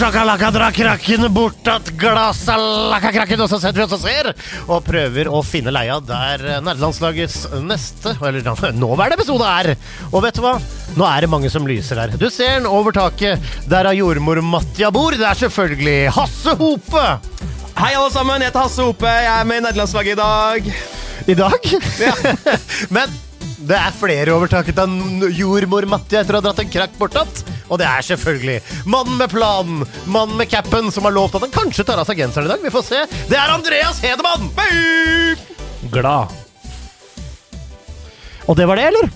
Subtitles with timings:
[0.00, 3.42] Dra krakken bort at glassalaka krakken.
[3.44, 4.30] Og så setter vi oss og ser,
[4.64, 9.74] og prøver å finne leia der nerdelandslagets neste, eller nåværende episode er.
[10.08, 10.54] Og vet du hva?
[10.96, 12.16] Nå er det mange som lyser der.
[12.16, 13.44] Du ser den over taket.
[13.68, 15.12] Der har jordmor Matja bor.
[15.12, 17.06] Det er selvfølgelig Hasse Hope.
[17.76, 18.40] Hei, alle sammen.
[18.40, 19.16] Jeg heter Hasse Hope.
[19.20, 20.76] Jeg er med i nerdelandslaget i dag.
[21.28, 21.74] I dag.
[22.00, 22.16] Ja.
[22.96, 23.20] Men
[23.70, 27.42] det er flere overtaket enn jordmor Matti etter å ha dratt en krakk bortatt.
[27.70, 28.56] Og det er selvfølgelig
[28.90, 32.18] mannen med planen, mannen med capen, som har lovt at han kanskje tar av seg
[32.18, 32.64] genseren i dag.
[32.66, 33.04] Vi får se.
[33.30, 34.50] Det er Andreas Hedemann!
[35.94, 36.34] Glad.
[38.50, 39.10] Og det var det, eller?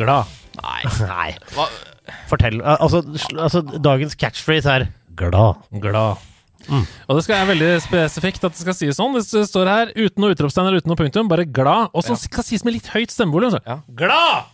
[0.00, 0.32] Glad.
[0.60, 0.80] Nei.
[1.04, 1.28] Nei.
[1.52, 1.68] Hva?
[2.30, 2.58] Fortell.
[2.64, 3.04] Altså,
[3.36, 4.88] altså dagens catchphrase er
[5.20, 5.60] glad.
[5.84, 6.29] Glad.
[6.70, 9.16] Og det skal være veldig spesifikt at det skal sies sånn.
[9.18, 11.90] Det står her uten noe utropstegn eller uten noe punktum, bare glad.
[11.94, 13.58] Og så skal sies med litt høyt stemmevolum.
[13.66, 13.80] Ja.
[13.98, 14.50] Glad!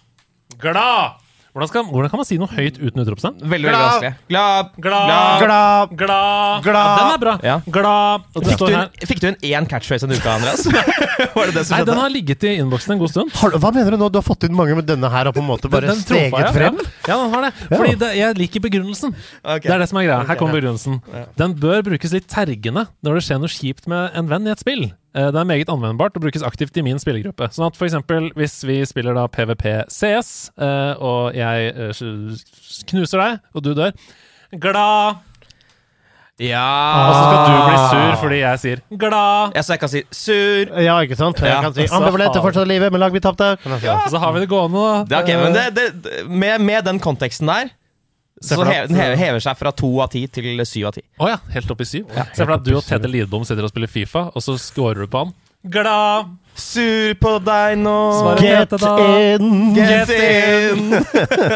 [0.62, 1.25] Glad!
[1.56, 3.36] Hvordan, skal, hvordan kan man si noe høyt uten utropstegn?
[3.40, 4.10] Veldig, veldig vanskelig.
[4.28, 4.66] Glad.
[4.84, 5.06] Glad.
[5.40, 5.94] Glad.
[5.96, 6.66] Glad.
[6.66, 6.90] Glad.
[6.90, 7.32] Ja, den er bra.
[7.48, 7.54] Ja.
[7.64, 8.26] Glad.
[8.36, 10.66] Og det Fikk du, en, fikk du en én catchphrase denne uka, Andreas?
[11.38, 11.86] Var det det som Nei, skjedde?
[11.88, 13.32] den har ligget i innboksen en god stund.
[13.40, 14.10] Har, du- hva mener du nå?
[14.12, 16.04] Du har fått inn mange med denne her og på en måte bare Den den
[16.04, 16.52] steget ja.
[16.58, 16.76] frem?
[17.08, 17.52] Ja, den har det.
[17.72, 19.16] Fordi det, jeg liker begrunnelsen.
[19.40, 19.64] Ok.
[19.64, 20.20] Det er det som er greia.
[20.28, 21.00] Her kommer begrunnelsen.
[21.40, 24.60] Den bør brukes litt tergende når det skjer noe kjipt med en venn i et
[24.60, 24.90] spill.
[25.16, 27.48] Eh, Det er meget anvendbart og brukes aktivt i min spillergruppe.
[27.54, 32.36] Sånn at for eksempel hvis vi spiller da PVP CS, eh, og jeg eh,
[32.90, 33.96] knuser deg, og du dør
[34.60, 35.16] Glad!
[36.38, 36.60] Ja
[37.08, 39.54] Og så skal du bli sur fordi jeg sier glad!
[39.56, 40.74] Ja, Så jeg kan si sur.
[40.84, 41.40] Ja, ikke sant?
[41.40, 43.54] Jeg kan si ambivalent har- fortsatt livet, men lag vi tapte.
[43.64, 45.22] Og så har vi det gående, da.
[45.24, 45.64] Det men det,
[46.04, 47.70] det, med, med den konteksten der
[48.40, 50.96] så for deg hever, den hever, hever seg fra to av ti til syv av
[50.98, 51.02] ti.
[51.22, 52.10] Å ja, helt opp i syv.
[52.12, 55.06] Se for deg at du og Tete Lidbom sitter og spiller Fifa, og så scorer
[55.06, 55.32] du på han.
[55.66, 56.36] Glad!
[56.56, 57.96] Sur på deg nå.
[58.40, 59.74] Get, Get in!
[59.76, 60.94] Get in!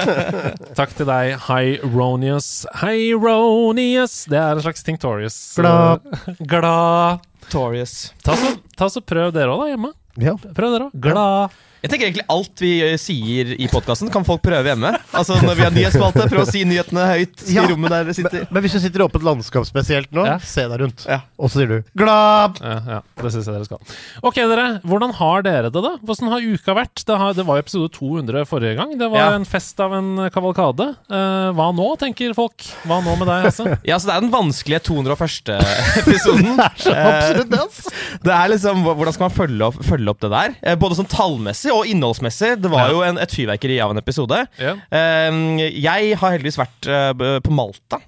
[0.78, 2.50] Takk til deg, Hyronius.
[2.82, 4.24] Hyronius!
[4.28, 5.38] Det er en slags Tinctorius.
[5.60, 6.04] Glad.
[6.42, 7.24] Glad.
[7.52, 8.10] Torius.
[8.24, 9.92] Ta så, ta så prøv dere òg, da, hjemme.
[10.20, 10.36] Ja.
[10.36, 11.00] Prøv dere òg.
[11.06, 11.60] Glad.
[11.80, 14.90] Jeg tenker egentlig alt vi eh, sier i podkasten, kan folk prøve hjemme.
[15.16, 17.62] Altså Når vi har nyhetsspalte, prøv å si nyhetene høyt Ja.
[17.64, 18.42] i rommet der dere sitter.
[18.52, 20.36] Men hvis du sitter i åpent landskap spesielt nå, Ja.
[20.44, 21.06] se deg rundt.
[21.08, 21.20] Ja.
[21.40, 22.60] Og så sier du 'glad'.
[22.60, 23.78] Ja, ja, det syns jeg dere skal.
[24.22, 24.66] Ok, dere.
[24.84, 25.96] Hvordan har dere det, da?
[26.04, 27.04] Hvordan har uka vært?
[27.06, 28.98] Det, har, det var jo episode 200 forrige gang.
[28.98, 29.30] Det var Ja.
[29.36, 30.90] en fest av en kavalkade.
[31.08, 32.60] Eh, hva nå, tenker folk?
[32.84, 33.78] Hva nå med deg, altså?
[33.88, 35.48] Ja, så Det er den vanskelige 201.
[36.04, 36.56] episoden.
[36.56, 37.88] Det er Så absolutt det, ass.
[38.22, 40.54] Det er liksom, hva- Hvordan skal man følge opp, følge opp det der?
[40.62, 42.56] Eh, Både sånn tallmessig og innholdsmessig.
[42.62, 42.92] Det var Ja.
[42.92, 44.46] jo en, et fyrverkeri av en episode.
[44.58, 44.74] Ja.
[44.90, 45.38] Eh,
[45.80, 48.00] jeg har heldigvis vært uh, på Malta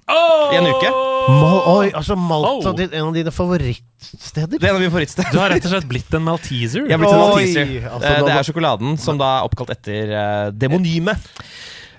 [0.53, 0.91] i en uke.
[1.23, 2.81] Mal Oi, altså Malta, Oh.
[2.83, 4.59] en av dine favorittsteder?
[4.59, 5.31] Det er en av mine favorittsteder.
[5.31, 6.83] Du har rett og slett blitt en Malteser.
[6.83, 7.89] Jeg har blitt en Oi, Malteser.
[7.93, 11.15] altså, Eh, det er sjokoladen som da er oppkalt etter uh, demonyme.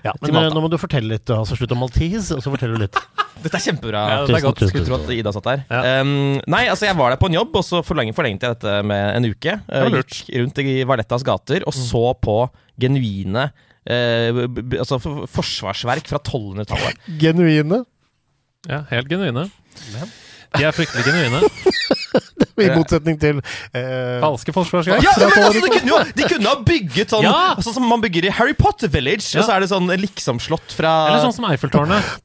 [0.05, 1.29] Ja, men nå må du fortelle litt.
[1.33, 2.99] Altså Slutt om Maltese, og så forteller du litt.
[3.43, 4.01] Dette er kjempebra.
[4.11, 4.61] Ja, det er godt.
[4.61, 5.63] tusen, Skulle tro at Ida satt der.
[5.69, 6.01] Ja.
[6.01, 6.11] Um,
[6.51, 9.05] nei, altså jeg var der på en jobb, og så forlenget, forlenget jeg dette med
[9.17, 9.57] en uke.
[9.69, 12.37] Uh, gikk rundt i Valettas gater og så på
[12.81, 14.43] genuine uh,
[14.81, 17.01] altså forsvarsverk fra 1200-tallet.
[17.21, 17.83] Genuine.
[18.69, 19.49] Ja, helt genuine.
[20.57, 21.41] De er fryktelig genuine.
[22.55, 23.41] I motsetning til
[23.75, 25.03] eh, Falske forsvarsgreier.
[25.03, 27.39] Ja, men altså, de, kunne jo, de kunne ha bygget sånn Ja!
[27.59, 29.27] Sånn som man bygger i Harry Potter Village.
[29.33, 29.41] Ja.
[29.41, 32.15] Og så er det sånn liksom-slott fra Eller sånn som Eiffeltårnet.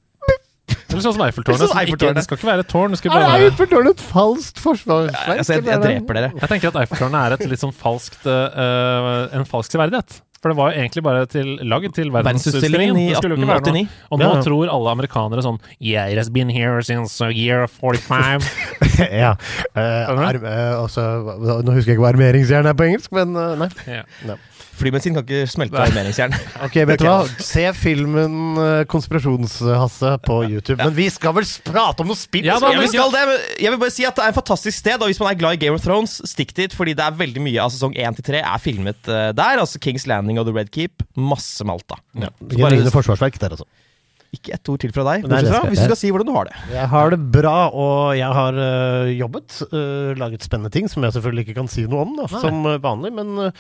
[0.91, 1.67] Eller sånn som Eiffeltårnet.
[1.67, 4.59] Sånn ikke- Det skal ikke være et tårn, det skal bare være Eiffeltårnet et falskt
[4.63, 5.39] forsvarsverk?
[5.39, 6.33] altså, jeg, jeg er dreper dere.
[6.41, 10.21] Jeg tenker at Eiffeltårnet er et litt sånn falskt uh, en falsk severdighet.
[10.41, 12.97] For det var jo egentlig bare til, laget til verdensutstillingen.
[12.97, 13.83] I Det skulle jo ikke være noe.
[13.85, 14.07] 1889.
[14.11, 17.67] Og nå Ja, tror alle amerikanere sånn Yeah, it has been here since uh, year
[17.69, 18.47] 45.
[19.23, 19.35] ja.
[19.77, 21.05] Uh, uh, altså,
[21.61, 23.69] nå husker jeg ikke hva armeringsjern er på engelsk, men uh, nei.
[23.87, 24.39] ja.
[24.81, 26.35] Flybensin kan ikke smelte armeringsjern.
[26.67, 27.19] Ok, vet du hva?
[27.45, 30.79] Se filmen eh, Konspirasjonshasse på YouTube.
[30.83, 32.49] Men vi skal vel prate om noe spill?
[32.49, 34.39] Ja, da, vi Jeg skal det, men jeg vil bare si at det er et
[34.41, 37.05] fantastisk sted, og hvis man er glad i Game of Thrones, stikk dit, fordi det
[37.07, 39.61] er veldig mye av sesong 1 til 3 er filmet eh, der.
[39.63, 41.05] Altså Kings Landing og The Red Keep.
[41.21, 42.01] Masse Malta.
[42.17, 43.69] Ja, Så bare- Genuine forsvarsverk der, altså.
[44.31, 46.35] Ikke ett ord til fra deg, Nei, bortsett fra hvis du skal si hvordan du
[46.37, 46.55] har det.
[46.71, 49.59] Jeg har det bra, og jeg har uh, jobbet.
[49.73, 52.79] Uh, laget spennende ting som jeg selvfølgelig ikke kan si noe om, da, som øh,
[52.83, 53.11] vanlig.
[53.17, 53.53] Men øh,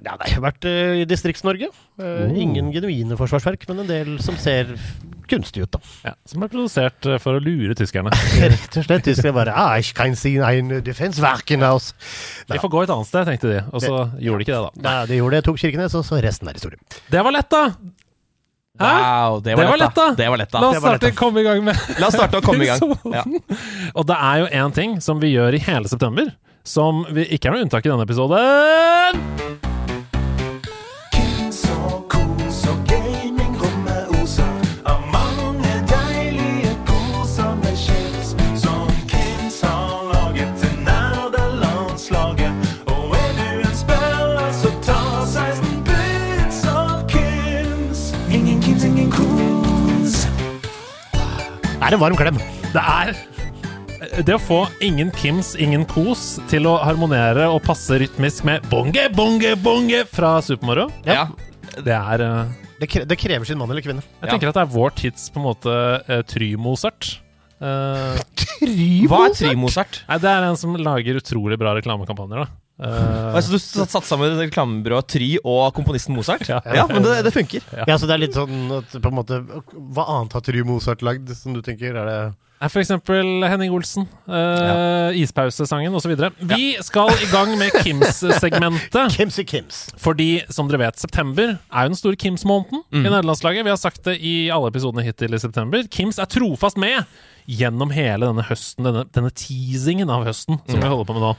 [0.00, 1.68] ja, det har vært i Distrikts-Norge.
[2.00, 2.32] Oh.
[2.32, 4.72] Ingen genuine forsvarsverk, men en del som ser
[5.30, 5.80] kunstig ut, da.
[6.10, 8.12] Ja, som er produsert eh, for å lure tyskerne.
[8.42, 9.06] Rett og slett.
[9.06, 11.92] Tyskerne bare ah, Ich kann sehen ein Defenswerken aus.
[12.50, 13.62] De får gå et annet sted, tenkte de.
[13.70, 14.84] Og så gjorde de ikke det, da.
[14.88, 15.46] Nei, de gjorde det.
[15.46, 16.80] Tok Kirkenes, og så resten er historie.
[17.12, 17.64] Det var lett, da!
[18.80, 20.06] Wow, det var, Det var lett, da.
[20.16, 22.44] Det var lett, La oss starte å komme i gang med La oss starte å
[22.44, 22.80] komme i gang.
[23.12, 23.24] Ja.
[23.94, 26.32] Og det er jo én ting som vi gjør i hele september,
[26.64, 29.79] som vi ikke er noe unntak i denne episoden.
[51.90, 52.38] Er en varm klem.
[52.74, 53.14] Det er
[54.24, 59.08] det å få ingen Kims, ingen kos til å harmonere og passe rytmisk med bonge,
[59.12, 61.26] bonge, bonge fra Supermoro, Ja.
[61.76, 64.00] det er eh, Det, kre det krever sin mann eller kvinne.
[64.22, 64.30] Jeg Ja.
[64.32, 65.68] tenker at det er vår tids på en måte
[66.08, 67.18] uh, Try-Mozart.
[67.60, 68.16] Eh,
[69.10, 70.00] Hva er Trimozart?
[70.08, 72.48] nei, det er en som lager utrolig bra reklamekampanjer, da.
[72.80, 76.46] Eh, Altså, du satte sammen reklamebyrået Try og komponisten Mozart?
[76.48, 76.60] Ja.
[76.64, 77.60] Ja, men det, det funker.
[77.86, 81.02] Ja, så det er litt sånn at på en måte Hva annet har Try Mozart
[81.04, 81.94] lagd, som du tenker?
[82.00, 84.04] Er det For eksempel Henning Olsen.
[84.28, 86.12] Uh, Ispausesangen osv.
[86.50, 89.12] Vi skal i gang med Kims-segmentet.
[89.16, 89.86] Kimsy Kims.
[90.00, 93.04] Fordi, som dere vet, september er jo den store Kims-måneden Mm.
[93.06, 93.64] i nederlandslaget.
[93.64, 95.84] Vi har sagt det i alle episodene hittil i september.
[95.92, 97.04] Kims er trofast med
[97.50, 101.30] gjennom hele denne høsten, denne, denne teasingen av høsten som vi holder på med nå.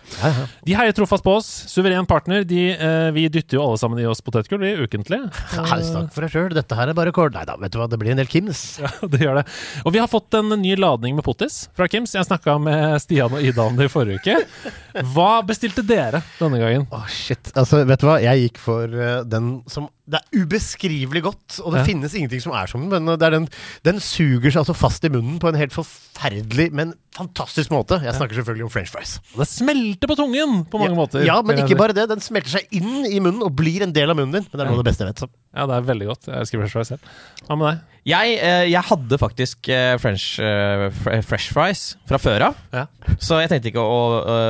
[0.67, 1.49] De heier trofast på oss.
[1.71, 2.43] Suveren partner.
[2.47, 5.21] De, eh, vi dytter jo alle sammen i oss potetgull, vi, ukentlig.
[5.53, 7.31] Snakk for deg sjøl, dette her er bare kål.
[7.35, 8.65] Nei da, vet du hva, det blir en del Kims.
[8.81, 9.45] Ja, det gjør det.
[9.85, 12.15] Og vi har fått en ny ladning med potis fra Kims.
[12.17, 14.71] Jeg snakka med Stian og Ida om det i forrige uke.
[15.13, 16.87] Hva bestilte dere denne gangen?
[16.91, 17.53] Å, shit.
[17.55, 21.71] Altså, vet du hva, jeg gikk for uh, den som Det er ubeskrivelig godt, og
[21.73, 21.85] det Ja.
[21.87, 23.47] finnes ingenting som er som den, men det er den
[23.85, 27.97] Den suger seg altså fast i munnen på en helt forferdelig, men fantastisk måte.
[28.05, 29.17] Jeg snakker selvfølgelig om french fries.
[29.35, 31.25] Det smelter på tungen på mange ja, måter.
[31.27, 32.07] Ja, men ikke bare det.
[32.11, 34.47] Den smelter seg inn i munnen og blir en del av munnen din.
[34.47, 35.23] Men det er noe av det beste jeg vet.
[35.25, 35.29] Så.
[35.51, 36.29] Ja, det er veldig godt.
[36.29, 37.11] Jeg elsker french fries selv.
[37.49, 37.81] Hva med deg?
[38.09, 40.87] Jeg, eh, jeg hadde faktisk eh, French eh,
[41.27, 42.87] fresh fries fra før av, Ja.
[43.21, 43.99] så jeg tenkte ikke å,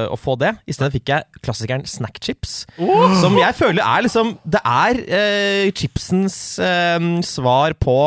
[0.07, 0.53] å få det.
[0.71, 2.61] I stedet fikk jeg klassikeren snack chips,
[3.19, 7.97] som jeg føler er liksom Det er eh, chipsens eh, svar på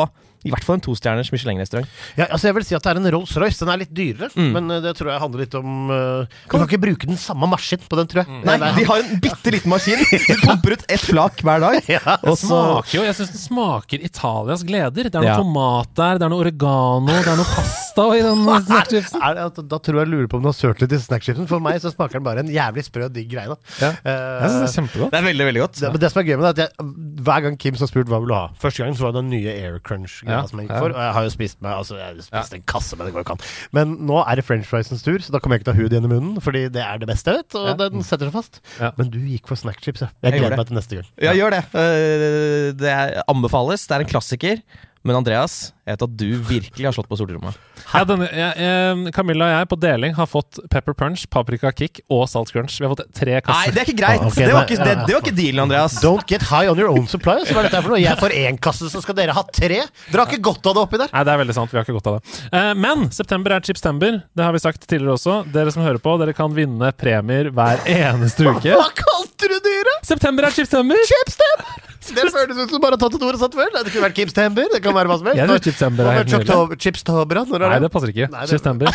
[0.45, 1.87] i hvert fall en tostjerners Michelin-restaurant.
[2.19, 3.59] Ja, altså jeg vil si at det er en Rolls-Royce.
[3.65, 4.51] Den er litt dyrere, Mm.
[4.53, 7.47] men eh, det tror jeg handler litt om uh, Du kan ikke bruke den samme
[7.49, 8.41] maskin på den, tror jeg.
[8.45, 10.01] Nei, de har en bitte liten maskin.
[10.11, 11.79] De pumper ut ett flak hver dag.
[11.95, 12.17] Ja.
[12.27, 15.09] Og så Smaker jo, Jeg syns den smaker Italias gleder.
[15.09, 15.35] Det er noe Ja.
[15.39, 19.21] tomat der, det er noe oregano, det er noe pasta i den snackchipsen.
[19.23, 21.47] Er da tror jeg jeg lurer på om du har sølt litt i snackchipsen.
[21.49, 23.47] For meg så smaker den bare en jævlig sprø, digg greie.
[23.49, 23.57] da.
[23.81, 23.91] Ja.
[24.05, 25.11] Uh, Jeg syns det er kjempegodt.
[25.15, 25.79] Det er veldig, veldig godt.
[25.81, 26.93] det, men det som er gøy med det, er at jeg,
[27.25, 29.31] hver gang Kim har spurt hva vil du ha Første gangen så var det den
[29.33, 30.93] nye Air Crunch-greia Ja, som gikk for.
[30.95, 33.23] Og jeg har jo spist meg Altså, jeg har spist en kasse, men det går
[33.23, 33.45] jo ikke an.
[33.77, 35.83] Men nå er det french friesens tur, så da kommer jeg ikke til å ha
[35.85, 36.41] hud igjen i munnen.
[36.43, 38.61] Fordi det er det beste jeg vet, og den setter seg fast.
[38.99, 40.09] Men du gikk for snackchips, ja.
[40.23, 41.07] Jeg Jeg gleder meg til neste gang.
[41.21, 41.63] Ja, gjør det.
[41.73, 42.95] Eh, Det
[43.31, 43.87] anbefales.
[43.87, 44.61] Det er en klassiker.
[45.05, 47.51] Men Andreas, jeg vet at du virkelig har slått på stortromma.
[47.91, 52.23] Ja, denne, jeg, Camilla og jeg på deling har fått pepper punch, paprika kick og
[52.31, 52.79] salt crunch.
[52.81, 53.69] Vi har fått tre kasser.
[53.69, 54.23] Nei, det er ikke greit!
[54.25, 55.99] Okay, det, var ikke, det, det var ikke dealen, Andreas.
[56.01, 57.37] Don't get high on your own supply.
[57.45, 58.01] Så hva er dette for noe?
[58.01, 59.83] Jeg får én kasse, så skal dere ha tre?
[60.09, 61.13] Dere har ikke godt av det oppi der.
[61.13, 61.75] Nei, det er veldig sant.
[61.75, 62.35] Vi har ikke godt av det.
[62.49, 64.21] Eh, men september er chipstember.
[64.33, 65.37] Det har vi sagt tidligere også.
[65.53, 68.73] Dere som hører på, dere kan vinne premier hver eneste uke.
[68.73, 70.01] Hva kalte du dyret?
[70.09, 71.05] September er chipstember!
[71.13, 71.84] Chipstember!
[72.13, 73.71] Det føles ut som bare tatt et ord og satt før.
[73.73, 74.69] Det kunne vært Kipstember.
[74.75, 75.39] Det kan være hva som helst.
[75.41, 76.45] Jeg tror Chipstember er helt nydelig.
[76.45, 77.91] Choktober- Når er Nei, det?
[77.91, 78.29] passer ikke.
[78.31, 78.87] Nei, det- Chipstember.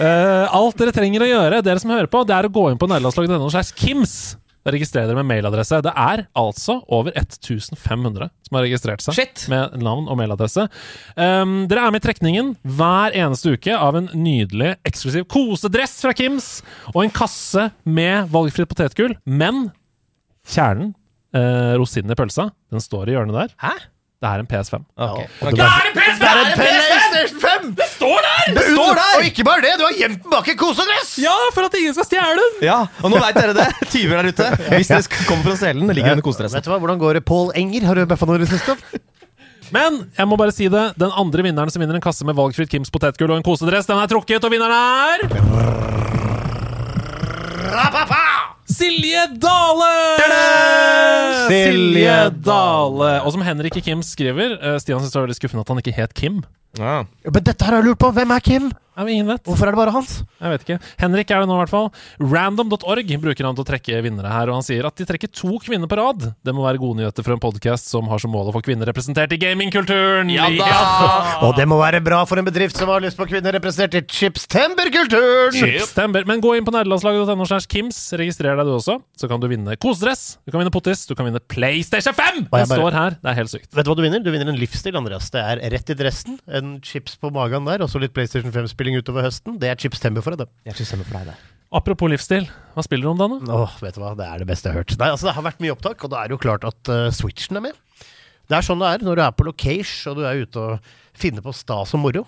[0.00, 2.78] Eh, alt dere trenger å gjøre, dere som hører på, det er å gå inn
[2.78, 4.36] på nederlandslaget.no slags Kims.
[4.66, 5.78] Registrer dere med mailadresse.
[5.80, 9.44] Det er altså over 1500 som har registrert seg Shit!
[9.48, 10.64] med navn og mailadresse.
[11.16, 16.12] Um, dere er med i trekningen hver eneste uke av en nydelig eksklusiv kosedress fra
[16.18, 19.14] Kims og en kasse med valgfritt potetgull.
[19.24, 19.68] Men
[20.50, 20.94] kjernen,
[21.34, 23.54] uh, rosinen i pølsa, den står i hjørnet der.
[23.62, 23.74] Hæ?
[24.16, 24.80] Det er en PS5.
[24.96, 25.18] Ok.
[25.42, 25.56] og Ok.
[25.58, 26.20] det er en PS5!
[26.22, 27.66] Det er en PlayStation 5!
[27.76, 28.54] Det står der!
[28.56, 29.10] Det står der!
[29.18, 31.10] Og ikke bare det, du har gjemt den bak en kosedress!
[31.20, 32.54] Ja, for at ingen skal stjele den!
[32.64, 33.66] Ja, og nå veit dere det.
[33.92, 34.46] Tyver der ute.
[34.72, 36.56] Hvis dere kommer for å stjele den, det ligger under kosedressen.
[36.56, 37.84] Vet du hva, Hvordan går det Paul Enger?
[37.90, 38.78] Har du bøffa noe i det siste?
[39.76, 40.84] Men jeg må bare si det.
[40.96, 44.00] Den andre vinneren som vinner en kasse med valgfritt Kims potetgull og en kosedress, den
[44.00, 45.28] er trukket, og vinneren er
[48.76, 49.92] Silje Dale!
[51.48, 53.12] Silje Dale.
[53.24, 55.94] Og som Henrik Kim skriver, eh, Stian syns det var veldig skuffende at han ikke
[55.96, 56.42] het Kim.
[56.78, 57.04] Ja.
[57.26, 58.12] Men dette her har jeg lurt på.
[58.16, 58.72] Hvem er Kim?
[58.96, 59.42] Ja, men ingen vet.
[59.44, 60.12] Hvorfor er det bare hans?
[60.40, 60.76] Jeg vet ikke.
[61.02, 61.88] Henrik er det nå, i hvert fall.
[62.32, 65.58] Random.org bruker han til å trekke vinnere her, og han sier at de trekker to
[65.60, 66.22] kvinner på rad.
[66.40, 68.88] Det må være gode nyheter for en podkast som har som mål å få kvinner
[68.88, 70.32] representert i gamingkulturen.
[70.32, 70.70] Ja da!
[71.44, 74.02] Og det må være bra for en bedrift som har lyst på kvinner representert i
[74.16, 75.52] chipstemberkulturen!
[75.60, 76.24] Chipstember.
[76.32, 77.98] Men gå inn på nederlandslaget.no slash Kims.
[78.16, 81.28] Registrer deg du også, så kan du vinne kosedress, du kan vinne pottis, du kan
[81.28, 82.42] vinne PlayStation 5!
[82.46, 83.18] Det bare- står her.
[83.20, 83.68] Det er helt sykt.
[83.76, 84.24] Vet du hva du vinner?
[84.24, 85.28] Du vinner en livsstil, Andreas.
[85.36, 88.98] Det er rett i dressen, en chips på magen der, og så litt PlayStation 5-spilling
[89.00, 89.58] utover høsten.
[89.62, 90.70] Det er Chipstember for deg, det.
[90.70, 91.52] Jeg synes stemmer for deg, det.
[91.76, 92.44] Apropos livsstil,
[92.76, 93.40] hva spiller du om dagen?
[93.46, 93.56] nå?
[93.64, 94.94] Åh, vet du hva, det er det beste jeg har hørt.
[95.00, 97.08] Nei, altså Det har vært mye opptak, og da er det jo klart at uh,
[97.14, 97.80] Switchen er med.
[98.46, 100.92] Det er sånn det er når du er på location og du er ute og
[101.18, 102.22] finner på stas og moro.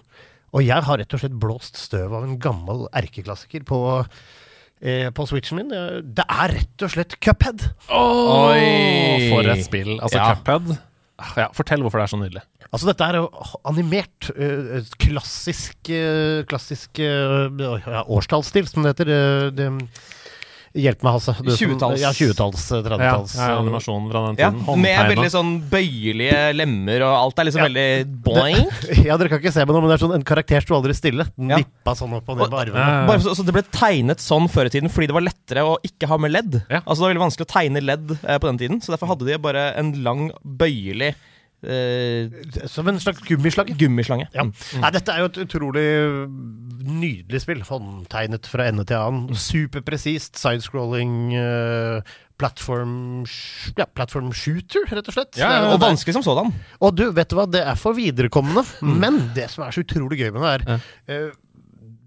[0.56, 3.78] Og jeg har rett og slett blåst støv av en gammel erkeklassiker på,
[4.82, 5.70] eh, på Switchen min.
[6.16, 7.68] Det er rett og slett Cuphead.
[7.92, 9.94] Åh, for et spill.
[10.00, 10.34] Altså, Ja.
[10.34, 10.78] Cuphead.
[11.18, 12.42] Ah, Ja, fortell hvorfor det er så nydelig.
[12.68, 13.28] Altså Dette er jo
[13.66, 19.10] animert, eh, klassisk, eh, klassisk eh, ja, årstallsstil, som det heter.
[19.56, 19.68] Det,
[20.74, 21.34] hjelp meg, Hasse.
[21.36, 22.00] Som- 20-talls.
[22.00, 23.34] Ja, 20-talls, eh, 30-talls.
[23.36, 24.80] Ja, ja, animasjonen fra den Ja, tiden.
[24.82, 27.68] med veldig sånn bøyelige lemmer, og alt er liksom Ja.
[27.68, 28.64] veldig boing.
[29.08, 30.94] Ja, Dere kan ikke se meg nå, men det er sånn en karakter sto aldri
[30.94, 31.24] stille.
[31.36, 31.56] Den Ja.
[31.62, 32.74] vippa sånn opp og ned på armene.
[32.74, 33.18] Ja, ja.
[33.18, 36.06] Så, så Det ble tegnet sånn før i tiden fordi det var lettere å ikke
[36.08, 36.62] ha med ledd.
[36.70, 36.80] Ja.
[36.86, 39.26] Altså Det var veldig vanskelig å tegne ledd eh, på den tiden, så derfor hadde
[39.26, 41.14] de bare en lang, bøyelig
[41.62, 42.28] eh,
[42.66, 43.74] Som en slags gummislange.
[43.78, 44.28] gummislange.
[44.34, 44.44] Ja.
[44.44, 44.52] Mm.
[44.82, 45.86] Nei, dette er jo et utrolig
[46.88, 47.60] nydelig spill.
[47.66, 49.34] Håndtegnet fra ende til annen.
[49.34, 50.38] Superpresist.
[50.38, 51.34] Sidescrolling.
[51.34, 52.00] Uh,
[52.38, 53.24] platform,
[53.74, 55.34] ja, platform shooter, rett og slett.
[55.40, 56.52] Ja, ja, er- Og vanskelig som sådan.
[56.80, 58.62] Og du, vet du hva, det er for viderekommende.
[58.80, 61.32] Men det som er så utrolig gøy med det, er eh,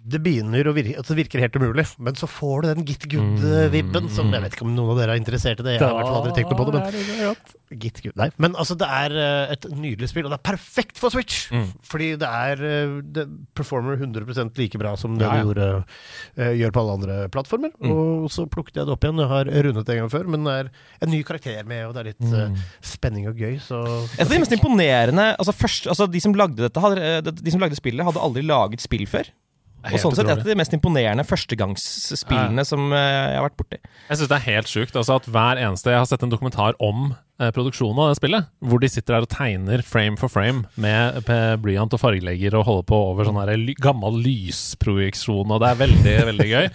[0.03, 3.03] det begynner å virke, altså det virker helt umulig, men så får du den Git
[3.12, 5.75] Good-vibben som Jeg vet ikke om noen av dere er interessert i det.
[5.77, 7.58] Jeg har i hvert fall aldri tenkt noe på det, men er det.
[7.81, 8.15] Git Good.
[8.20, 11.46] Nei, men altså, det er eh, et nydelig spill, og det er perfekt for Switch!
[11.55, 11.70] Mm.
[11.88, 13.24] Fordi det er eh, Det
[13.55, 15.43] performer 100% like bra som det Ja, ja.
[15.46, 15.67] du gjorde,
[16.36, 17.72] eh, gjør på alle andre plattformer.
[17.79, 17.93] Mm.
[17.93, 19.22] Og så plukket jeg det opp igjen.
[19.24, 20.72] Jeg har rundet det en gang før, men det er
[21.05, 22.55] en ny karakter med, og det er litt Mm.
[22.86, 23.79] spenning og gøy, så
[24.17, 27.60] Et av de mest imponerende altså først, altså De som lagde dette hadde, de som
[27.62, 29.29] lagde spillet, hadde aldri laget spill før.
[29.81, 33.79] Og sånn sett et av de mest imponerende førstegangsspillene som eh, jeg har vært borti.
[34.09, 34.97] Jeg syns det er helt sjukt.
[35.00, 37.11] Altså at hver eneste Jeg har sett en dokumentar om
[37.55, 38.50] produksjonen av det spillet.
[38.62, 41.21] Hvor de sitter der og tegner frame for frame med,
[41.63, 45.81] blyant og fargelegger og holder på over sånn her ly gammel lysprojeksjon, og det er
[45.81, 46.69] veldig, veldig gøy.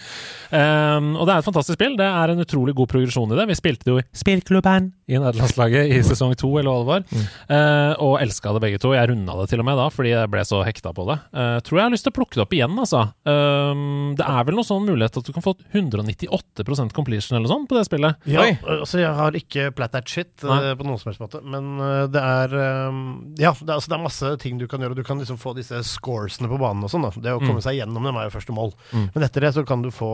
[0.46, 1.96] Um, og det er et fantastisk spill.
[1.98, 3.48] Det er en utrolig god progresjon i det.
[3.50, 7.26] Vi spilte det jo i spillklubben i nederlandslaget i sesong to, eller hva det var.
[7.54, 8.90] Eh, og elska det begge to.
[8.96, 11.18] Jeg runda det til og med da, fordi jeg ble så hekta på det.
[11.30, 13.04] Uh, tror jeg har lyst til å plukke det opp igjen, altså.
[13.22, 17.68] Um, det er vel noen sånn mulighet at du kan få 198% completion eller sånn
[17.70, 18.18] på det spillet.
[18.30, 18.56] Ja, Oi.
[18.80, 20.74] altså jeg har ikke plat that shit eh, Nei.
[20.78, 22.98] på noen som helst måte, men eh, det er eh,
[23.42, 24.98] Ja, det er, altså, det er masse ting du kan gjøre.
[24.98, 27.06] Du kan liksom få disse scoresene på banen og sånn.
[27.06, 28.74] da Det å komme seg gjennom dem er jo første mål.
[28.92, 29.08] Mm.
[29.14, 30.12] Men etter det så kan du få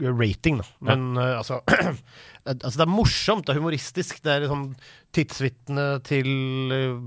[0.00, 0.66] rating, da.
[0.80, 1.60] Men eh, altså
[2.46, 4.20] Altså, det er morsomt, det er humoristisk.
[4.22, 4.68] Det er liksom
[5.16, 6.28] tidsvitne til
[6.74, 6.98] eh,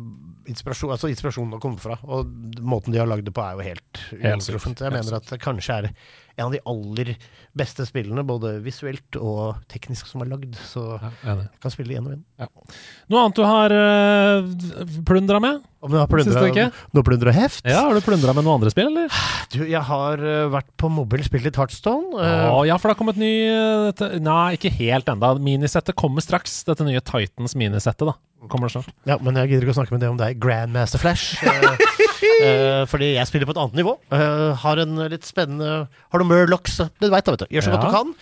[0.50, 2.00] inspirasjon Altså inspirasjonen å komme fra.
[2.10, 2.30] Og
[2.66, 4.84] måten de har lagd det på, er jo helt uinteressant.
[4.86, 5.92] Jeg mener at det kanskje er
[6.40, 7.14] en av de aller
[7.58, 10.56] beste spillene, både visuelt og teknisk, som er lagd.
[10.70, 12.54] Så Ja, jeg kan spille igjen og igjen.
[13.12, 15.66] Noe annet du har uh, plundra med?
[15.80, 16.42] Om du har plundra
[16.92, 17.64] noe plunder og heft?
[17.64, 19.12] Ja, Har du plundra med noen andre spill, eller?
[19.50, 22.20] Du, jeg har eh, vært på mobil, spilt litt Heartstone.
[22.22, 25.32] Eh, ja, for det har kommet ny eh, dette, Nei, ikke helt enda.
[25.42, 26.60] Minisettet kommer straks.
[26.68, 28.16] Dette nye Titans minisettet, da.
[28.48, 28.94] Kommer det snart.
[29.04, 31.36] ja, men jeg gidder ikke å snakke med det om deg, Grandmaster Flash.
[31.44, 33.98] uh, fordi jeg spiller på et annet nivå.
[34.14, 36.78] Uh, har en litt spennende Har du Murlocs?
[37.04, 37.50] Du veit da, vet du.
[37.58, 38.14] Gjør så godt du kan.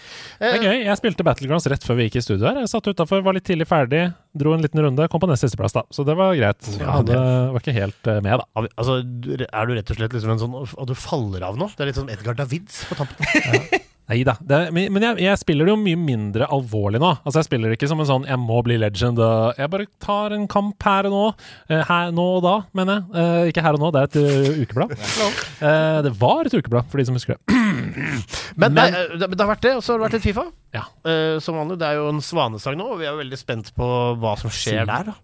[0.41, 0.79] Det er gøy.
[0.87, 2.57] Jeg spilte Battlegrounds rett før vi gikk i studio her.
[2.63, 5.77] Jeg satt utafor, var litt tidlig ferdig, dro en liten runde, kom på nest sisteplass,
[5.77, 5.85] da.
[5.93, 6.65] Så det var greit.
[6.65, 7.19] Jeg Ja, hadde,
[7.53, 8.65] var ikke helt med, da.
[8.73, 11.69] altså, er du rett og slett liksom en sånn Og du faller av nå?
[11.77, 13.85] Det er litt sånn Edgar Davids på tampen.
[14.07, 14.37] Nei da.
[14.71, 17.09] Men men jeg, jeg spiller det jo mye mindre alvorlig nå.
[17.25, 19.19] Altså Jeg spiller det ikke som en sånn 'jeg må bli legend'.
[19.19, 21.25] og Jeg bare tar en kamp her og nå.
[21.69, 23.03] Eh, Her, nå og da, mener jeg.
[23.15, 24.95] Eh, Ikke her og nå, det er et uh, ukeblad.
[25.67, 27.41] Eh, Det var et ukeblad, for de som husker det.
[28.55, 30.27] Men, Men- nei, eh, det, det har vært det, og så har det vært litt
[30.27, 30.45] Fifa.
[30.73, 30.83] Ja.
[31.03, 31.77] Eh, som vanlig.
[31.79, 33.87] Det er jo en svanesang nå, og vi er jo veldig spent på
[34.21, 35.03] hva som skjer der.
[35.11, 35.15] da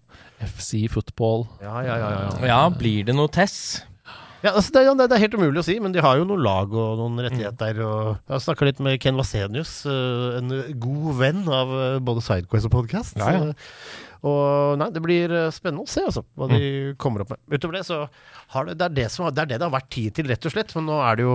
[0.44, 1.46] FC football.
[1.62, 2.46] Ja, ja, ja, ja, ja.
[2.46, 3.80] Ja, blir det noe Tess?
[4.44, 6.42] Ja, altså det, er- det er helt umulig å si, men de har jo noen
[6.44, 7.78] lag og noen rettigheter.
[7.80, 12.68] Og jeg snakka litt med Ken Vasenius, eh, en god venn av eh, både Sidequest
[12.68, 13.16] og podkast.
[13.16, 13.54] Ja, ja.
[14.24, 17.40] Og nei, det blir eh, spennende å se altså, hva de kommer opp med.
[17.56, 17.98] Utover det så
[18.54, 20.46] har det, det, er det, som, det er det det har vært tid til, rett
[20.48, 20.72] og slett.
[20.78, 21.34] Men nå er det jo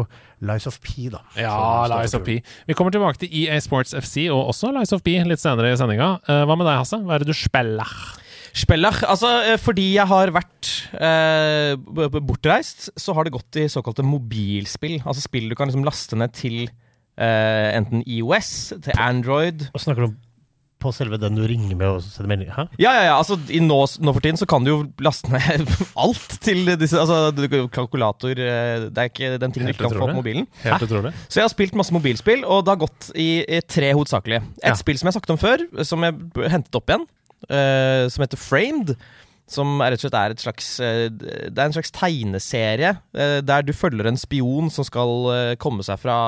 [0.50, 1.22] Lies of P, da.
[1.38, 1.54] Ja,
[1.92, 2.40] Lies of P.
[2.70, 5.78] Vi kommer tilbake til EA Sports FC og også Lies of P litt senere i
[5.82, 6.16] sendinga.
[6.26, 7.02] Hva med deg, Hasse?
[7.06, 7.94] Hva er det du spiller?
[8.54, 14.06] Spiller, altså eh, fordi jeg har vært eh, bortreist, så har det gått i såkalte
[14.06, 15.00] mobilspill.
[15.06, 20.06] Altså spill du kan liksom laste ned til eh, enten IOS, til Android Og snakker
[20.06, 20.18] du om
[20.80, 22.52] på selve den du ringer med og sender melding?
[22.56, 22.64] Hæ?
[22.80, 25.68] Ja, ja, ja, altså i nå, nå for tiden så kan du jo laste ned
[26.06, 29.98] alt til disse Altså du- kalkulator eh, Det er ikke den tingen du ikke kan
[30.00, 30.48] få på mobilen.
[30.64, 31.12] Helt utrolig.
[31.28, 34.40] Så jeg har spilt masse mobilspill, og det har gått i, i tre hovedsakelige.
[34.64, 34.78] Et Ja.
[34.80, 37.04] spill som jeg har snakket om før, som jeg hentet opp igjen,
[37.48, 38.96] som heter Framed.
[39.50, 43.40] Som er rett og slett er et slags eh, Det er en slags tegneserie eh,
[43.42, 46.20] der du følger en spion som skal eh, komme seg fra,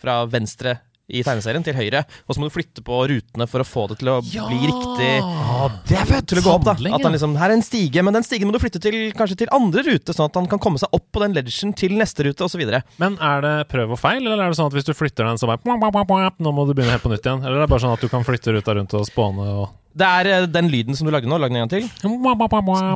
[0.00, 0.76] fra venstre
[1.10, 3.96] i tegneserien til høyre, og så må du flytte på rutene for å få det
[3.98, 6.28] til å bli riktig Ja, det er fett!
[6.30, 6.68] til å gå opp.
[6.68, 8.98] da At han liksom, Her er en stige, men den stigen må du flytte til
[9.18, 11.96] kanskje til andre rute, sånn at han kan komme seg opp på den ledgen til
[11.98, 12.62] neste rute, osv.
[13.02, 15.40] Men er det prøv og feil, eller er det sånn at hvis du flytter den,
[15.40, 17.42] så bare Nå må du begynne helt på nytt igjen?
[17.42, 20.06] Eller er det bare sånn at du kan flytte ruta rundt og spåne og Det
[20.06, 21.38] er eh, den lyden som du lagde nå.
[21.40, 21.88] Lag den en gang til.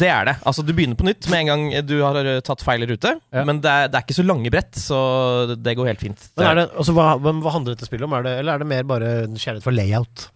[0.03, 0.37] Det er det.
[0.47, 3.17] Altså, du begynner på nytt med en gang du har eh, tatt feil rute.
[3.35, 3.45] Ja.
[3.49, 4.99] Men det er, det er ikke så lange brett, så
[5.57, 6.29] det går helt fint.
[6.39, 8.15] Men det, altså, hva, hva handler dette spillet om?
[8.19, 10.29] Er det, eller er det mer bare kjærlighet for layout?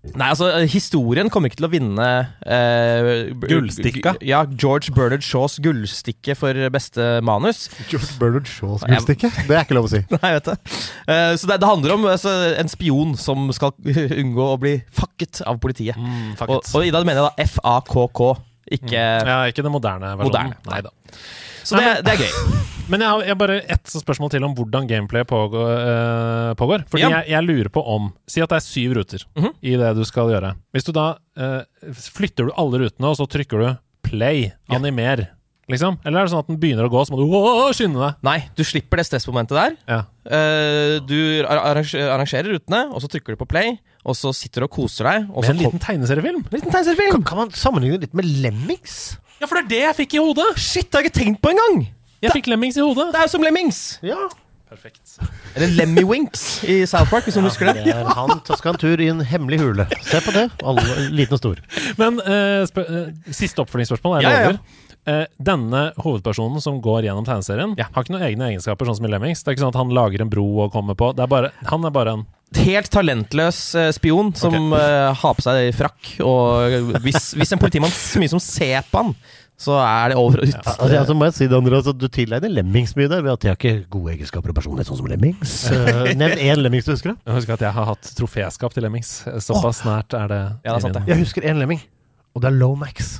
[0.00, 2.04] Nei, altså, historien kommer ikke til å vinne
[2.48, 4.14] eh, Gullstikka?
[4.24, 7.66] Ja, George Bernard Shaws gullstikke for beste manus.
[7.90, 9.28] George Bernard Shaws gullstikke?
[9.44, 10.00] Det er ikke lov å si.
[10.16, 10.72] Nei, vet du.
[11.04, 13.76] Eh, så det, det handler om altså, en spion som skal
[14.22, 16.00] unngå å bli fucket av politiet.
[16.00, 16.72] Mm, fucket.
[16.72, 18.24] Og, og i dag mener jeg da FAKK,
[18.80, 20.56] ikke Ja, ikke den moderne versjonen.
[20.56, 20.64] Moderne.
[20.70, 20.96] Nei da.
[21.70, 22.58] Så det, det er gøy.
[22.90, 25.74] Men jeg har, jeg har bare ett spørsmål til om hvordan gameplay pågår.
[25.78, 26.82] Uh, pågår.
[26.90, 27.10] Fordi Ja.
[27.20, 29.52] jeg, jeg lurer på om Si at det er syv ruter Mhm.
[29.62, 30.56] i det du skal gjøre.
[30.74, 31.60] Hvis du da uh,
[31.94, 33.68] Flytter du alle rutene, og så trykker du
[34.10, 34.74] play, Ja.
[34.80, 35.28] animer,
[35.70, 36.00] liksom?
[36.04, 37.30] Eller er det sånn at den begynner å gå, så må du
[37.78, 38.18] skynde deg?
[38.26, 39.76] Nei, du slipper det stressmomentet der.
[39.86, 40.00] Ja.
[40.26, 44.74] Uh, du arrangerer rutene, og så trykker du på play, og så sitter du og
[44.74, 45.30] koser deg.
[45.30, 46.42] Og Med så en liten tegneseriefilm?
[46.50, 47.20] liten tegneseriefilm!
[47.20, 48.98] Kan, kan man sammenligne det litt med Lemmings?
[49.40, 50.46] Ja, for det er det jeg fikk i hodet!
[50.60, 51.86] Shit, det har jeg ikke tenkt på engang!
[52.20, 53.06] Jeg fikk Lemmings i hodet.
[53.14, 53.78] Det er jo som Lemmings!
[54.04, 54.18] Ja.
[54.70, 55.16] Perfekt.
[55.56, 57.80] Eller Lemmy Winks i South Park, hvis noen husker det.
[57.88, 59.86] Det er han som skal en tur i en hemmelig hule.
[60.06, 60.44] Se på det.
[60.62, 61.58] Alle, liten og stor.
[61.98, 64.20] Men eh, spør, eh, siste oppfølgingsspørsmål.
[64.20, 64.52] Jeg Ja, ja, ja.
[64.52, 64.86] lover.
[65.10, 67.88] Eh, denne hovedpersonen som går gjennom tegneserien, Ja.
[67.96, 69.42] har ikke noen egne egenskaper, sånn som i Lemmings.
[69.42, 71.50] Det er ikke sånn at han lager en bro og kommer på det er bare,
[71.72, 72.26] Han er bare en
[72.58, 76.16] Helt talentløs eh, spion som eh, har på seg frakk.
[76.26, 79.14] Og hvis, hvis en politimann så mye som ser på han,
[79.60, 80.56] så er det over og ut.
[80.56, 83.42] Altså, altså må jeg si det, André, altså, Du tilegner Lemmings mye der, ved at
[83.42, 85.56] de har ikke gode egenskaper og personlighet, sånn som Lemmings.
[85.68, 87.12] Uh, Nevn én Lemmings du husker.
[87.12, 89.12] da Jeg husker at jeg har hatt troféskap til Lemmings.
[89.44, 90.44] Såpass nært er det.
[90.64, 91.04] Ja, det er sant det.
[91.12, 91.84] Jeg husker én Lemming,
[92.34, 93.18] og det er Lomax.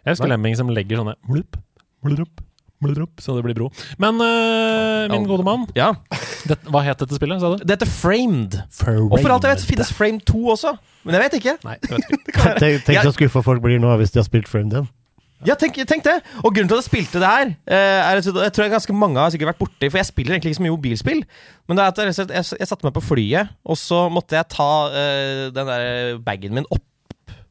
[0.00, 0.36] Jeg husker Nei.
[0.36, 1.58] Lemming som legger sånne blup,
[2.00, 2.40] blup, blup,
[2.80, 3.70] så det blir bro.
[4.00, 5.92] Men uh, min gode mann, Ja.
[6.48, 7.64] det, hva het dette spillet, sa du?
[7.64, 8.56] Det heter Framed.
[9.10, 10.72] Og for alt jeg vet, så finnes Framed 2 også.
[11.04, 11.58] Men jeg vet ikke.
[11.66, 12.54] Nei, jeg vet ikke.
[12.62, 14.88] Tenk, tenk så skuffa folk blir nå hvis de har spilt Framed igjen.
[15.48, 16.18] Ja, tenk, tenk det!
[16.42, 19.22] Og grunnen til at jeg spilte det her, eh, er jeg tror jeg ganske mange
[19.22, 21.22] har sikkert vært borti For jeg spiller egentlig ikke så mye mobilspill.
[21.64, 24.50] Men det er at jeg, jeg, jeg satte meg på flyet, og så måtte jeg
[24.52, 26.84] ta uh, den der bagen min opp.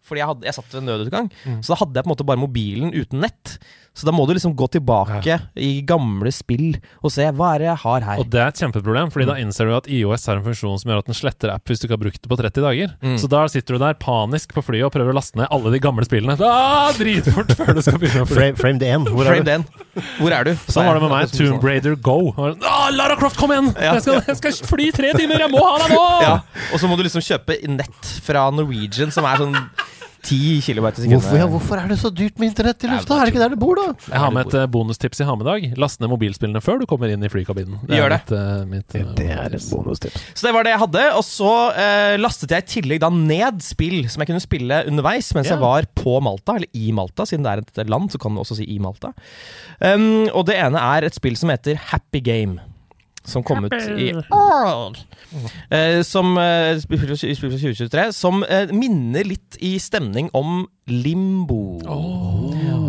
[0.05, 1.31] Fordi jeg, hadde, jeg satt ved nødutgang.
[1.45, 1.59] Mm.
[1.65, 3.57] Så da hadde jeg på en måte bare mobilen uten nett.
[3.99, 7.67] Så da må du liksom gå tilbake i gamle spill og se hva er det
[7.67, 8.21] jeg har her.
[8.21, 10.91] Og det er et kjempeproblem, Fordi da innser du at IOS har en funksjon som
[10.93, 12.93] gjør at den sletter app hvis du ikke har brukt det på 30 dager.
[13.03, 13.17] Mm.
[13.19, 15.81] Så da sitter du der panisk på flyet og prøver å laste ned alle de
[15.83, 16.37] gamle spillene.
[16.39, 18.39] Ah, dritfort før du skal begynne å fly.
[18.39, 19.51] Frame, frame 1, hvor er Frame du?
[19.51, 19.67] den.
[20.21, 20.53] Hvor er du?
[20.71, 21.35] Sånn var det med meg.
[21.35, 22.17] Tomb Raider Go.
[22.39, 23.71] Ah, Lara Croft, kom igjen!
[23.75, 23.97] Ja.
[23.97, 25.43] Jeg, skal, jeg skal fly i tre timer!
[25.43, 26.03] Jeg må ha deg nå!
[26.23, 26.33] Ja,
[26.71, 29.57] og så må du liksom kjøpe nett fra Norwegian som er sånn
[30.23, 31.13] 10 km i sekundet.
[31.15, 33.15] Hvorfor, ja, hvorfor er det så dyrt med internett i lufta?
[33.19, 33.85] Er det ikke der det bor, da?
[34.09, 35.67] Jeg har med et eh, bonustips i ha med dag.
[35.79, 37.79] Last ned mobilspillene før du kommer inn i flykabinen.
[37.89, 38.19] Gjør det.
[38.25, 40.25] Mitt, eh, mitt, eh, Det er et bonustips.
[40.33, 41.05] Så det var det jeg hadde.
[41.19, 45.31] Og så eh, lastet jeg i tillegg da ned spill som jeg kunne spille underveis
[45.37, 45.55] mens Ja.
[45.55, 48.41] jeg var på Malta, eller i Malta, siden det er et land, så kan du
[48.41, 49.13] også si i Malta.
[49.81, 52.59] Um, og det ene er et spill som heter Happy Game.
[53.29, 54.11] Som kom ut i
[55.69, 58.09] Eh, Som eh, spill fra 2023.
[58.15, 61.79] Som eh, minner litt i stemning om Limbo.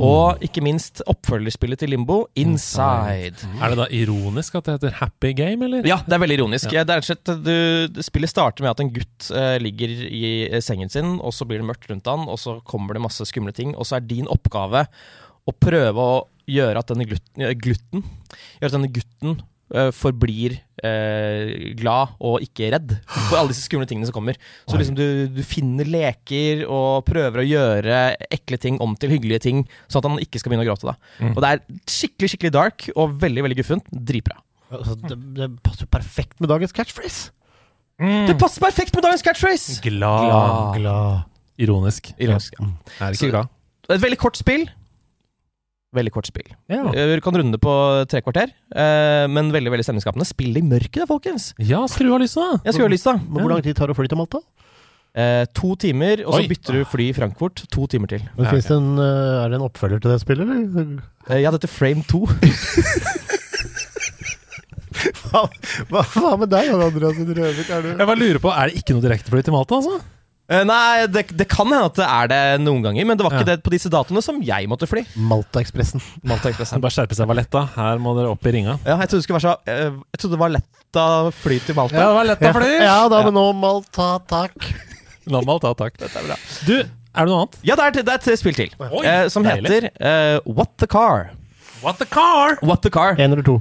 [0.01, 3.45] Og ikke minst oppfølgerspillet til Limbo, Inside.
[3.61, 5.85] Er det da ironisk at det heter Happy Game, eller?
[5.89, 6.73] Ja, det er veldig ironisk.
[6.73, 10.93] Det er slett, du, spillet starter med at en gutt eh, ligger i eh, sengen
[10.93, 13.77] sin, og så blir det mørkt rundt han, og så kommer det masse skumle ting,
[13.77, 14.87] og så er din oppgave
[15.45, 16.19] å prøve å
[16.51, 17.57] gjøre at denne glutten, eh,
[18.61, 19.41] Gjøre at denne gutten
[19.95, 22.95] forblir eh, glad og ikke redd
[23.29, 24.39] for alle disse skumle tingene som kommer.
[24.67, 28.01] Så liksom du, du finner leker og prøver å gjøre
[28.35, 30.91] ekle ting om til hyggelige ting, sånn at han ikke skal begynne å gråte.
[30.91, 30.97] da.
[31.23, 31.35] Mm.
[31.37, 33.93] Og det er skikkelig skikkelig dark og veldig veldig guffent.
[33.95, 34.41] Dritbra.
[34.71, 37.31] Altså, det, det passer jo perfekt med dagens catchphrase.
[38.01, 38.27] Mm.
[38.31, 39.81] Det passer perfekt med dagens catchphrase!
[39.85, 40.27] Glad.
[40.27, 40.77] Glad.
[40.81, 41.25] Glad.
[41.61, 42.13] Ironisk.
[42.19, 42.55] Ironisk.
[42.59, 42.69] Ja.
[43.01, 43.09] Ja.
[43.11, 43.51] er Så- glad.
[43.91, 44.69] Et veldig kort spill.
[45.97, 46.47] Veldig kort spill.
[46.71, 46.85] Ja.
[46.95, 47.75] Vi Du kan runde det på
[48.07, 50.27] tre kvarter, eh, men veldig veldig stemningsskapende.
[50.29, 51.53] Spill i mørket, da, folkens!
[51.59, 52.61] ja, skru av lyset, da.
[52.71, 53.17] Jeg ha lyst, da.
[53.19, 54.39] Men Hvor lang tid tar det å fly til Malta?
[55.11, 56.49] Eh, to timer, og så Oi.
[56.53, 57.65] bytter du fly i Frankfurt.
[57.75, 58.23] To timer til.
[58.37, 61.03] Men det en, eh, er det en oppfølger til det spillet, eller?
[61.29, 62.23] Eh, ja, dette er Frame 2.
[65.31, 65.47] Hva,
[65.89, 67.69] hva, hva med deg, Jan Andreas Røvik?
[67.71, 70.01] Jeg bare lurer på, Er det ikke noe direktefly til Malta, altså?
[70.51, 73.37] Eh, nei, det, det kan hende at det er det noen ganger, men det var
[73.37, 73.55] ikke Ja.
[73.55, 75.05] det på disse datoene som jeg måtte fly.
[75.31, 76.03] Maltaekspressen.
[76.27, 76.51] Malta.
[76.83, 77.63] Bare skjerpe seg, Valletta.
[77.77, 78.75] Her må dere opp i ringa.
[78.83, 81.95] Ja, jeg trodde det skulle være så eh, Jeg trodde det var fly til Malta.
[81.95, 82.27] det var
[82.65, 84.71] lett Ja da, men nå Malta, takk.
[85.31, 85.95] nå Malta, takk.
[86.03, 86.39] Dette er bra.
[86.67, 87.59] Du, er det noe annet?
[87.71, 89.71] Ja, det er, det er et spill til, Oi, eh, som deilig.
[89.71, 91.31] heter eh, What the Car.
[91.85, 92.59] What the car?
[92.67, 93.15] What the Car.
[93.23, 93.61] Én eller to?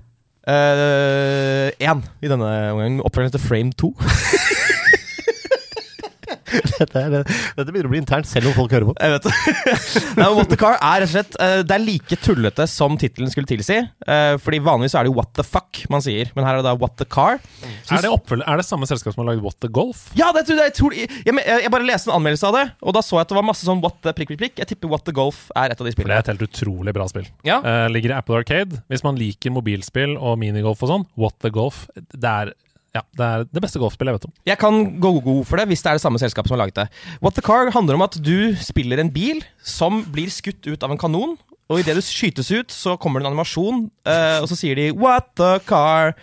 [0.49, 2.97] Én i denne omgangen.
[3.05, 3.93] Oppfølgeren heter Frame 2.
[6.79, 7.15] Dette, er,
[7.57, 8.95] dette begynner å bli internt, selv om folk hører på.
[8.99, 9.33] Jeg vet det.
[10.19, 13.31] Nei, What the Car er rett og slett eh, Det er like tullete som tittelen
[13.33, 13.79] skulle tilsi.
[13.83, 16.69] eh, fordi vanligvis er det jo What the fuck man sier, men her er det
[16.69, 17.39] da What the Car.
[17.89, 20.07] Er det, er det samme selskap som har lagd What the Golf?
[20.17, 22.65] Ja, det tror jeg, jeg, tror, jeg, jeg, jeg bare leste en anmeldelse av det,
[22.83, 24.61] og da så jeg at det var masse sånn What the prikk, prikk, prikk.
[24.63, 26.09] Jeg tipper What the Golf er et av de spillene.
[26.09, 27.27] For det er et helt utrolig bra spill.
[27.47, 27.59] Ja.
[27.63, 28.81] Uh, ligger i Apple Arcade.
[28.91, 32.53] Hvis man liker mobilspill og minigolf og sånn, What the Golf Det er,
[32.95, 34.33] ja, det, er det beste golfspillet jeg vet om.
[34.49, 36.79] Jeg kan gå god for det hvis det er det samme selskapet som har laget
[36.79, 36.87] det.
[37.21, 40.95] What the Car handler om at du spiller en bil som blir skutt ut av
[40.95, 41.37] en kanon.
[41.69, 44.89] Og idet du skytes ut, så kommer det en animasjon, eh, og så sier de
[44.89, 46.15] 'What the car?'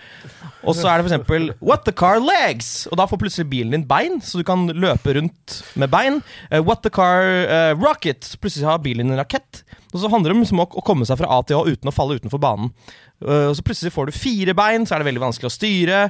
[0.67, 1.55] Og så er det f.eks.
[1.63, 5.15] 'What the car legs?' Og da får plutselig bilen din bein, så du kan løpe
[5.15, 6.21] rundt med bein.
[6.51, 9.63] Eh, 'What the car eh, rocket?' Plutselig har bilen din rakett.
[9.97, 11.95] Og så handler det om å å komme seg fra A til Å uten å
[11.95, 12.71] falle utenfor banen.
[13.25, 16.01] Eh, så plutselig får du fire bein, så er det veldig vanskelig å styre.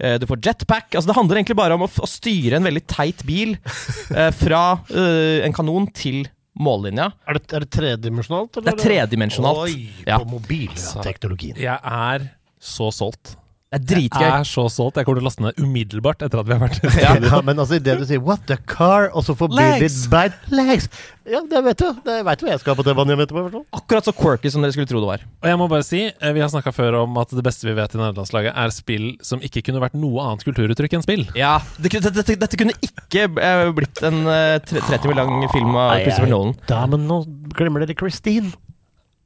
[0.00, 0.94] Eh, du får jetpack.
[0.94, 3.56] Altså Det handler egentlig bare om å, å styre en veldig teit bil
[4.16, 7.10] eh, fra eh, en kanon til mållinja.
[7.28, 8.60] Er det, er det tredimensjonalt?
[8.62, 9.64] Det er tredimensjonalt.
[9.68, 10.20] Oi, Ja.
[10.22, 11.58] på mobilteknologien.
[11.60, 12.28] Jeg er
[12.62, 13.34] så solgt.
[13.78, 14.96] Det er Jeg er så solgt.
[15.00, 17.40] Jeg kommer til å laste ned umiddelbart etter at vi har vært Ja.
[17.42, 20.02] men altså idet du sier 'what the car', og så Legs.
[20.04, 20.88] ditt bein Legs!
[21.26, 21.88] Ja, det vet du.
[22.04, 23.48] Det vet du hva jeg skal på T-banen hjem etterpå.
[23.48, 23.62] i.
[23.72, 25.20] Akkurat så quirky som dere skulle tro det var.
[25.42, 27.72] Og jeg må bare si, eh, vi har snakka før om at det beste vi
[27.72, 31.24] vet i nederlandslaget, er spill som ikke kunne vært noe annet kulturuttrykk enn spill.
[31.34, 35.48] Ja, det, det, dette, dette, kunne ikke eh, blitt en eh, tre- 30 timer lang
[35.50, 36.54] film av Christopher Nolan.
[36.68, 37.24] Da, men nå
[37.56, 38.52] glemmer dere Christine.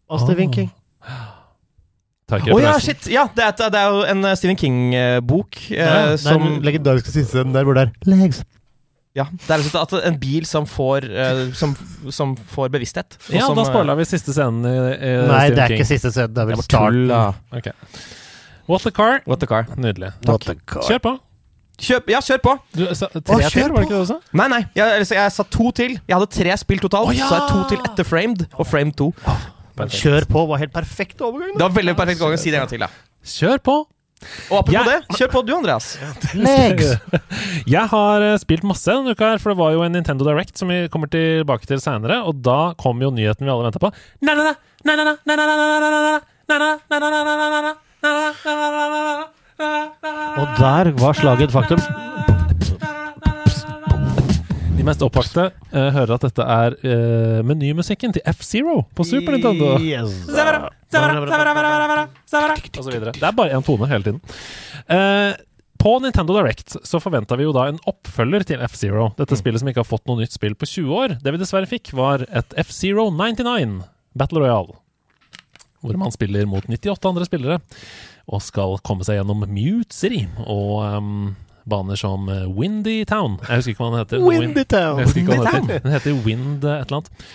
[0.08, 0.70] Og Stephen Åh.
[2.28, 3.08] Tar ja, shit!
[3.08, 6.44] Ja, det er, det er jo en eh, Stephen King-bok Ja, eh, det er som
[6.44, 8.42] den legendariske siste der hvor det er Legs.
[9.16, 11.72] Ja, det er at en bil som får, eh, som,
[12.14, 13.16] som får bevissthet.
[13.16, 15.72] og Ja, som, da eh, spoila vi siste scenen i, i Nei, Stephen det er
[15.72, 15.80] King.
[15.80, 16.36] ikke siste scenen.
[16.36, 17.08] Det er vel tull, starten.
[17.08, 17.72] da.
[18.68, 19.22] What the car?
[19.26, 19.66] What the car.
[19.80, 20.12] Nydelig.
[20.28, 20.84] What the car.
[20.84, 21.14] Kjør på.
[21.78, 22.52] Kjøp, ja, kjør på!
[22.74, 24.16] Du sa tre Åh, kjør til, var det ikke det du sa?
[24.34, 25.92] Nei, nei, jeg, altså, jeg sa to til.
[26.10, 27.12] Jeg hadde tre spill totalt.
[27.12, 27.28] Å, ja!
[27.30, 29.12] Så er to til etter Framed og Frame 2.
[29.78, 31.54] Men kjør på var helt perfekt overgang.
[31.56, 32.38] Det var veldig perfekt overgang.
[32.42, 32.80] si det en gang til.
[32.84, 32.88] da
[33.38, 33.76] Kjør på!
[34.50, 35.86] Og apropos Jeg- det, kjør på du, Andreas.
[36.34, 36.88] Legs!
[37.70, 40.58] Jeg har eh, spilt masse denne uka, her, for det var jo en Nintendo Direct
[40.58, 42.24] som vi kommer tilbake til seinere.
[42.26, 43.92] Og da kom jo nyheten vi alle venta på.
[50.38, 51.80] Og der var slaget et faktum.
[54.88, 59.74] Mest opphakte uh, hører at dette er uh, menymusikken til F-Zero på Super Nintendo.
[59.84, 60.14] Yes.
[62.80, 63.12] Og så videre.
[63.18, 64.22] Det er bare én tone hele tiden.
[64.88, 65.36] Uh,
[65.78, 69.10] på Nintendo Direct så forventa vi jo da en oppfølger til F-Zero.
[69.20, 71.16] Dette spillet som ikke har fått noe nytt spill på 20 år.
[71.22, 73.84] Det vi dessverre fikk, var et F-Zero 99
[74.18, 74.78] Battle Royale.
[75.84, 77.60] Hvor man spiller mot 98 andre spillere
[78.28, 81.28] og skal komme seg gjennom Mute City og ehm,
[81.70, 83.38] baner som eh, Windy Town.
[83.48, 84.22] Jeg husker ikke hva den heter.
[84.26, 85.02] Windy Town.
[85.04, 85.82] Ikke hva den heter.
[85.84, 87.26] Den heter Wind eh, et eller annet.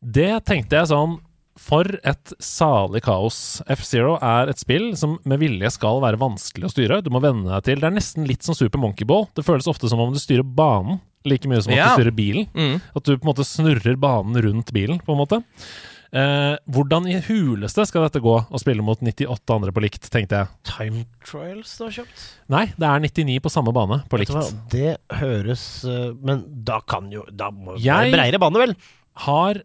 [0.00, 1.18] Det tenkte jeg sånn
[1.60, 3.60] For et salig kaos.
[3.68, 7.00] F-Zero er et spill som med vilje skal være vanskelig å styre.
[7.04, 7.82] Du må venne deg til.
[7.82, 9.26] Det er nesten litt som Super Monkey Ball.
[9.36, 11.88] Det føles ofte som om du styrer banen like mye som at Ja.
[11.92, 12.46] du styrer bilen.
[12.56, 12.78] Mm.
[12.96, 15.42] At du på en måte snurrer banen rundt bilen, på en måte.
[16.10, 20.40] Eh, hvordan i huleste skal dette gå å spille mot 98 andre på likt, tenkte
[20.40, 20.48] jeg.
[20.66, 22.24] Time Trials du har kjøpt?
[22.50, 24.34] Nei, det er 99 på samme bane på likt.
[24.34, 24.42] hva.
[24.72, 28.74] Det høres eh, Men da kan jo Da må det være breiere bane, vel?
[29.26, 29.62] Har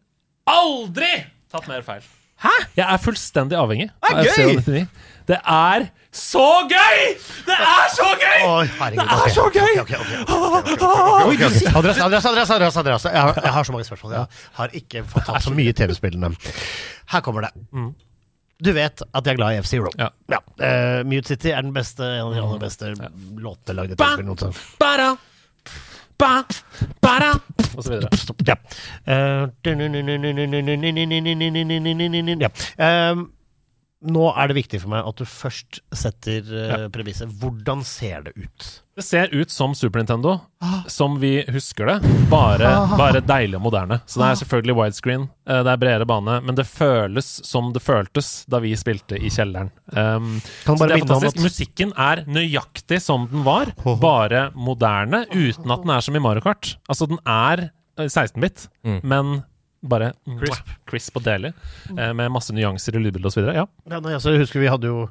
[0.49, 1.12] aldri
[1.49, 2.05] tatt mer feil.
[2.43, 2.55] Hæ?
[2.77, 4.87] Jeg er fullstendig avhengig av FC 99.
[5.25, 6.99] Det er så gøy!
[7.47, 8.41] Det er så gøy!
[8.95, 9.71] det er så gøy!
[11.75, 14.11] Adresse, adresse, adresse, adresse, Jeg, har, så mange spørsmål.
[14.13, 14.25] Jeg
[14.59, 16.31] har ikke fått tatt så mye TV-spillene.
[17.11, 17.51] Her kommer det.
[18.63, 19.89] Du vet at jeg er glad i FC Zero.
[19.99, 20.07] Ja.
[20.31, 20.39] Ja.
[20.61, 25.17] Uh, Mute City er den beste, en av de aller beste låtene lagd i TV-spill
[26.17, 26.43] ba,
[27.01, 27.15] ba,
[27.78, 28.10] og så videre.
[28.47, 28.56] Ja.
[29.08, 29.49] Uh,
[32.41, 32.49] ja.
[32.80, 33.15] Eh,
[34.05, 37.31] nå er det viktig for meg at du først setter uh, premisset.
[37.41, 38.67] Hvordan ser det ut?
[38.95, 40.37] Det ser ut som Super Nintendo,
[40.87, 43.97] som vi husker det, bare, bare deilig og moderne.
[44.07, 47.81] Så det er selvfølgelig widescreen, eh, det er bredere bane, men det føles som det
[47.83, 49.73] føltes da vi spilte i kjelleren.
[49.91, 51.41] Um, Kan så det er fantastisk.
[51.43, 56.45] Musikken er nøyaktig som den var, bare moderne, uten at den er som i Mario
[56.47, 56.77] Kart.
[56.87, 57.67] Altså, den er
[57.99, 58.69] eh, 16-bit,
[59.03, 59.41] men
[59.91, 61.53] bare crisp, crisp og deilig,
[61.95, 63.47] eh, med masse nyanser i lydbildet osv.
[63.55, 63.65] Ja.
[63.89, 65.05] Ja, nei, altså, jeg husker vi hadde jo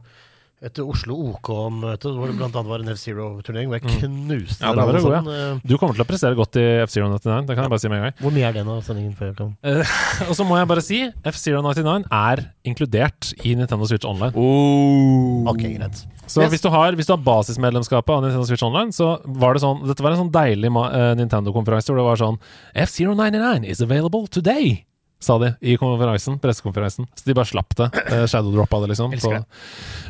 [0.64, 4.94] et Oslo OK-møte hvor det annet var en F-Zero-turnering hvor jeg knuste Ja, da var
[4.94, 5.20] alle det god, ja.
[5.20, 7.82] sånn, eh, Du kommer til å prestere godt i F-Zero 99, det kan jeg bare
[7.84, 8.16] si med en gang.
[8.22, 9.52] Hvor mye er det nå, sendingen før jeg kom?
[10.30, 11.00] Og så må jeg bare si
[11.34, 14.32] F-Zero 99 er inkludert i Nintendo Switch Online.
[14.34, 15.44] Oh.
[15.52, 16.04] Ok, greit.
[16.24, 16.54] Så Yes.
[16.54, 19.82] hvis du har, hvis du har basismedlemskapet av Nintendo Switch Online, så var det sånn
[19.84, 22.38] Dette var en sånn deilig eh, Nintendo-konferanse hvor det var sånn
[22.86, 24.86] F-Zero 99 is available today,
[25.20, 27.06] sa de i konferansen, pressekonferansen.
[27.14, 27.90] Så de bare slapp det.
[28.12, 29.12] Uh, Shadowdroppa det, liksom.
[29.20, 29.44] På-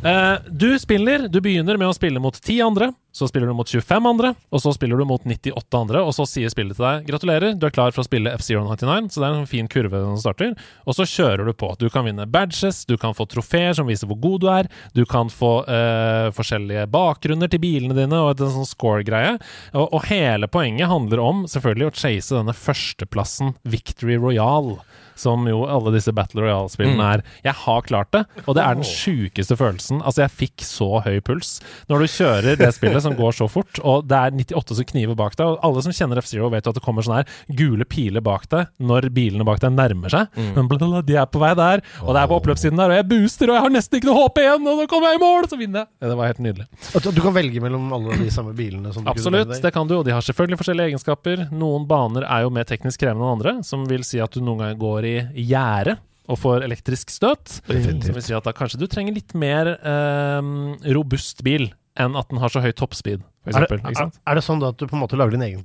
[0.05, 3.71] Eh, du spiller Du begynner med å spille mot 10 andre, så spiller du mot
[3.71, 7.07] 25 andre, og så spiller du mot 98 andre, og så sier spillet til deg
[7.09, 10.19] gratulerer, du er klar for å spille F-099 så det er en fin kurve når
[10.19, 11.71] du starter, og så kjører du på.
[11.79, 15.05] Du kan vinne badges, du kan få trofeer som viser hvor god du er, du
[15.09, 19.39] kan få uh, forskjellige bakgrunner til bilene dine, og en sånn score-greie,
[19.77, 24.81] og, og hele poenget handler om selvfølgelig å chase denne førsteplassen, Victory Royale.
[25.17, 27.23] Som jo alle disse Battle Royale-spillene er.
[27.45, 30.01] Jeg har klart det, og det er den sjukeste følelsen.
[30.03, 33.79] Altså, jeg fikk så høy puls når du kjører det spillet som går så fort,
[33.85, 35.47] og det er 98 som kniver bak deg.
[35.55, 38.49] Og alle som kjenner F-Zero, vet jo at det kommer sånne her gule piler bak
[38.53, 40.39] deg når bilene bak deg nærmer seg.
[40.57, 43.09] Men blablabla, de er på vei der, og det er på oppløpssiden der, og jeg
[43.11, 45.49] booster, og jeg har nesten ikke noe håp igjen, og nå kommer jeg i mål,
[45.51, 45.89] så vinner jeg.
[46.03, 46.67] Ja, Det var helt nydelig.
[47.15, 50.05] Du kan velge mellom alle de samme bilene som du Absolutt, det kan du, og
[50.09, 51.45] de har selvfølgelig forskjellige egenskaper.
[51.55, 54.63] Noen baner er jo mer teknisk krevende enn andre, som vil si at du noen
[54.65, 55.99] ganger går i gjerde
[56.31, 57.59] og får elektrisk støt.
[57.69, 58.09] Definitivt.
[58.09, 60.51] Som vil si at da kanskje du trenger litt mer eh,
[60.97, 61.69] robust bil
[62.01, 63.61] enn at den har så høy toppspeed, f.eks.
[63.61, 65.63] Er er, er det sånn da at du på en måte lager din egen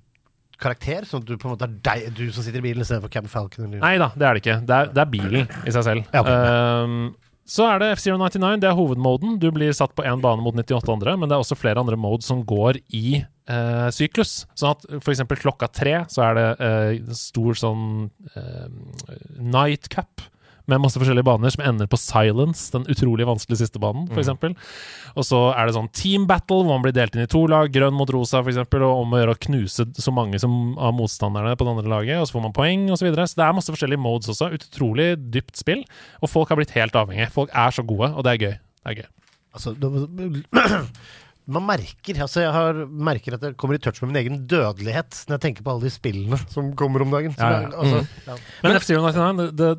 [0.62, 1.08] karakter?
[1.10, 3.32] Sånn at du på en måte er deg, du som sitter i bilen istedenfor Captain
[3.32, 3.69] Falcon?
[3.69, 3.82] Eller?
[3.82, 4.60] Nei da, det er det ikke.
[4.67, 6.12] Det er, det er bilen i seg selv.
[6.13, 6.52] Ja, okay.
[6.52, 7.02] Ehm,
[7.49, 8.59] så er det F099.
[8.62, 9.39] det er hovedmoden.
[9.41, 11.97] Du blir satt på én bane mot 98 andre, men det er også flere andre
[11.97, 14.43] modes som går i eh, syklus.
[14.53, 17.88] Sånn at eksempel klokka tre så er det eh, stor sånn
[18.38, 18.67] eh,
[19.41, 20.29] night cup
[20.69, 24.55] med masse forskjellige baner som ender på silence, den utrolig vanskelige siste banen, for eksempel.
[25.15, 27.71] Og så er det sånn team battle, hvor man blir delt inn i to lag,
[27.73, 31.55] grønn mot rosa, eksempel, og om å gjøre å knuse så mange som av motstanderne
[31.58, 33.27] på det andre laget, og så får man poeng, og så videre.
[33.29, 34.51] Så det er masse forskjellige modes også.
[34.60, 35.86] Utrolig dypt spill,
[36.21, 37.32] og folk har blitt helt avhengige.
[37.36, 38.60] Folk er så gode, og det er gøy.
[38.60, 39.10] Det er gøy.
[39.58, 39.89] Altså, det,
[41.49, 45.23] man merker altså jeg har, merker at jeg kommer i touch med min egen dødelighet
[45.27, 47.33] når jeg tenker på alle de spillene som kommer om dagen.
[47.38, 47.59] Ja, ja.
[47.67, 48.38] er- altså, ja.
[48.63, 49.69] Men F-Zero 99 det, det,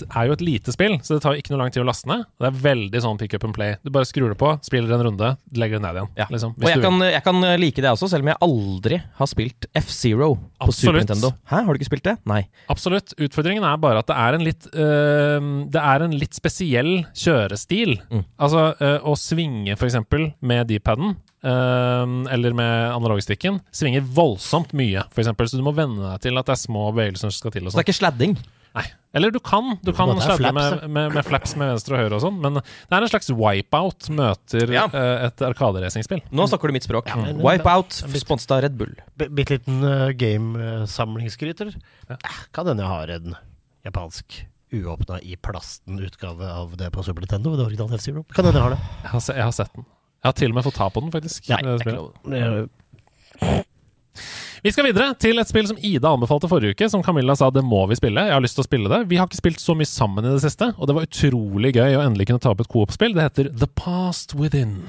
[0.00, 1.88] det er jo et lite spill, så det tar jo ikke noe lang tid å
[1.88, 2.24] laste ned.
[2.40, 3.76] Det er veldig sånn pick up and play.
[3.84, 6.10] Du bare skrur det på, spiller en runde, legger det ned igjen.
[6.20, 6.28] Ja.
[6.32, 9.30] Liksom, Og jeg du kan, jeg kan like det også, selv om jeg aldri har
[9.30, 11.32] spilt F-Zero på Super Nintendo.
[11.50, 12.16] Hæ, har du ikke spilt det?
[12.28, 12.42] Nei.
[12.72, 13.14] Absolutt.
[13.20, 17.96] Utfordringen er bare at det er en litt øh, Det er en litt spesiell kjørestil.
[18.12, 18.24] Mm.
[18.40, 19.96] Altså øh, å svinge f.eks.
[20.40, 20.68] med
[21.00, 26.20] D-paden, øh, eller med analogstikken, svinger voldsomt mye, for eksempel, Så du må venne deg
[26.28, 27.66] til at det er små bevegelser som skal til.
[27.66, 27.88] og Så det sånn.
[27.88, 28.36] er ikke sladding?
[28.72, 28.84] Nei.
[29.12, 32.14] Eller du kan, du kan sladde flaps, med, med, med flaps med venstre og høyre
[32.14, 34.84] og sånn, men det er en slags wipeout møter Ja.
[34.86, 36.22] øh, et arkaderacingspill.
[36.30, 37.10] Nå snakker du mitt språk.
[37.16, 38.94] men- Wipeout, sponset av Red Bull.
[39.18, 40.14] Bitte liten uh.
[42.10, 42.16] Eh,
[42.52, 43.36] Kan hende jeg har en
[43.84, 47.56] japansk uåpna i plasten-utgave av det på Super Nintendo.
[47.56, 48.22] Det originale F-Zero.
[48.32, 48.78] Kan hende jeg har det.
[49.02, 49.84] Jeg har, se, jeg har sett den.
[50.20, 51.48] Jeg har til og med fått ta på den, faktisk.
[51.48, 53.60] Nei, Det er ikke lov.
[54.60, 57.62] Vi skal videre til et spill som Ida anbefalte forrige uke, som Camilla sa det
[57.64, 58.26] må vi spille.
[58.28, 58.98] Jeg har lyst til å spille det.
[59.08, 61.96] Vi har ikke spilt så mye sammen i det siste, og det var utrolig gøy
[61.96, 63.16] å endelig kunne ta opp et coop-spill.
[63.16, 64.82] Det heter The Past Within.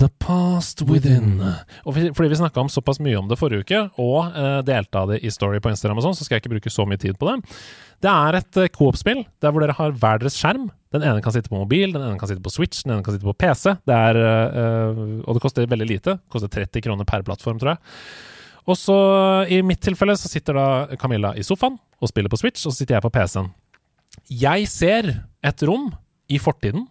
[0.00, 1.42] The Past Within.
[1.84, 5.12] Og fordi vi snakka om såpass mye om det forrige uke, og uh, delte av
[5.12, 7.20] det i Story på Instagram og sånn, så skal jeg ikke bruke så mye tid
[7.20, 7.36] på det.
[8.04, 10.70] Det er et eh, coop-spill der hvor dere har hver deres skjerm.
[10.96, 13.14] Den ene kan sitte på mobil, den ene kan sitte på Switch, den ene kan
[13.14, 13.76] sitte på PC.
[13.86, 16.16] Det er, eh, og det koster veldig lite.
[16.16, 17.82] Det koster 30 kroner per plattform, tror jeg.
[18.66, 18.96] Og så
[19.52, 22.80] i mitt tilfelle så sitter da Camilla i sofaen og spiller på Switch, og så
[22.80, 23.52] sitter jeg på PC-en.
[24.26, 25.10] Jeg ser
[25.46, 25.92] et rom
[26.32, 26.88] i fortiden.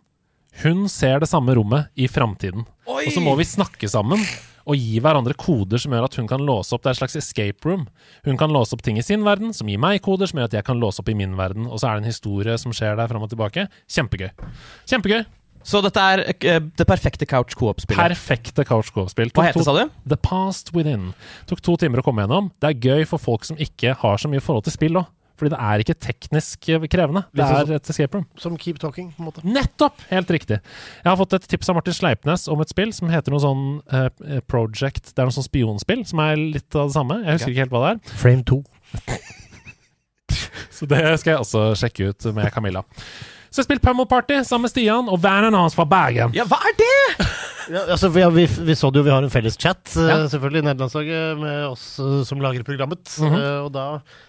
[0.64, 2.64] Hun ser det samme rommet i framtiden.
[2.88, 4.22] Og så må vi snakke sammen
[4.66, 6.84] og gi hverandre koder som gjør at hun kan låse opp.
[6.84, 7.86] Det er et slags escape room.
[8.26, 10.60] Hun kan låse opp ting i sin verden, som gir meg koder som gjør at
[10.60, 11.70] jeg kan låse opp i min verden.
[11.70, 13.68] Og så er det en historie som skjer der fram og tilbake.
[13.86, 14.32] Kjempegøy.
[14.90, 15.26] Kjempegøy.
[15.66, 17.98] Så dette er eh, det perfekte couch co-op-spillet.
[17.98, 19.32] Perfekte couch co-spill.
[19.34, 19.96] Hva heter det, sa du?
[20.06, 21.10] The Past Within.
[21.50, 22.52] Tok to timer å komme gjennom.
[22.62, 25.10] Det er gøy for folk som ikke har så mye forhold til spill òg.
[25.36, 27.26] Fordi det er ikke teknisk eh, krevende.
[27.36, 28.26] Det sånn er et escape room.
[28.40, 29.44] Som Keep Talking, på en måte.
[29.48, 30.04] Nettopp!
[30.12, 30.62] Helt riktig.
[31.02, 33.66] Jeg har fått et tips av Martin Sleipnes om et spill som heter noe sånn
[33.92, 37.20] uh, Project Det er noe sånn spionspill som er litt av det samme.
[37.26, 38.20] Jeg husker ikke helt hva det er.
[38.24, 38.62] Frame 2.
[40.76, 42.84] Så det skal jeg også sjekke ut med Camilla.
[43.56, 46.34] Så jeg spilte Pummelparty sammen med Stian og vennen hans fra Bergen.
[46.36, 47.28] Ja, hva er det?!
[47.72, 50.18] Ja, altså, vi, vi, vi så det jo, vi har en felles chat, eh, Ja.
[50.30, 53.00] selvfølgelig, i nederlandslaget, med oss eh, som lager programmet.
[53.24, 53.38] Mhm.
[53.40, 53.86] Eh, og da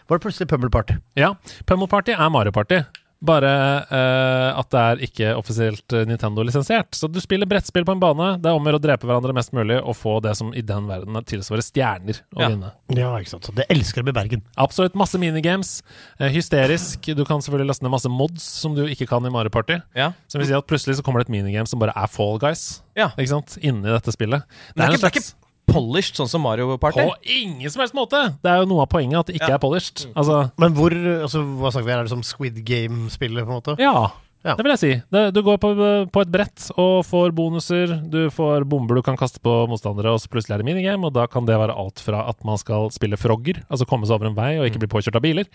[0.07, 0.95] var det plutselig Pummelparty.
[1.19, 1.35] Ja,
[1.67, 2.79] Pummelparty er Mario Party.
[3.25, 3.51] Bare
[3.89, 6.93] uh, at det er ikke offisielt eh, Nintendo-lisensiert.
[6.95, 8.27] Så du spiller brettspill på en bane.
[8.43, 10.61] Det er om å gjøre å drepe hverandre mest mulig og få det som i
[10.61, 12.51] den verden tilsvarer stjerner å Ja.
[12.53, 12.73] vinne.
[12.93, 13.49] Ja, ikke sant.
[13.49, 14.43] Så det elsker jeg med Bergen.
[14.61, 15.81] Absolutt masse minigames.
[16.21, 17.09] Uh, hysterisk.
[17.17, 19.81] Du kan selvfølgelig laste ned masse mods som du ikke kan i Mario Party.
[19.97, 20.13] Ja.
[20.29, 22.83] Som vil si at plutselig så kommer det et minigame som bare er Fall Guys.
[22.97, 23.11] Ja.
[23.17, 23.57] Ikke sant?
[23.65, 24.45] Inni dette spillet.
[24.77, 25.46] Det er, er, ikke, det er ikke
[25.77, 27.05] polished sånn som Mario Party.
[27.05, 28.21] På ingen som helst måte!
[28.43, 29.59] Det er jo noe av poenget at det ikke Ja.
[29.61, 30.07] er polished.
[30.17, 31.99] Altså, Men hvor altså, Hva snakker vi her?
[32.01, 33.77] Er det som Squid Game-spillet, på en måte?
[33.79, 34.09] ja.
[34.47, 34.55] Ja.
[34.55, 34.91] Det vil jeg si.
[35.35, 35.71] Du går på,
[36.15, 37.97] på et brett og får bonuser.
[38.13, 41.09] Du får bomber du kan kaste på motstandere, og så plutselig er det minigame.
[41.09, 44.19] Og da kan det være alt fra at man skal spille frogger, altså komme seg
[44.19, 45.51] over en vei og ikke bli påkjørt av biler,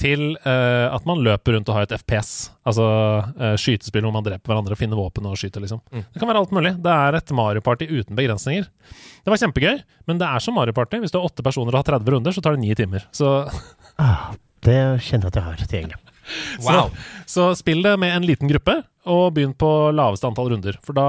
[0.00, 2.32] til uh, at man løper rundt og har et FPS.
[2.66, 5.82] Altså uh, skytespill hvor man dreper hverandre og finner våpen og skyter, liksom.
[5.90, 6.76] Det kan være alt mulig.
[6.86, 8.68] Det er et Mario Party uten begrensninger.
[9.26, 11.02] Det var kjempegøy, men det er som Mario Party.
[11.02, 13.08] Hvis du har åtte personer og har 30 runder, så tar det ni timer.
[13.16, 13.32] Så
[13.98, 14.34] Ah,
[14.66, 16.15] det kjenner jeg at jeg har tilgjengelig.
[16.66, 16.90] Wow.
[17.26, 20.76] Så spill det med en liten gruppe, og begynn på laveste antall runder.
[20.82, 21.04] For da,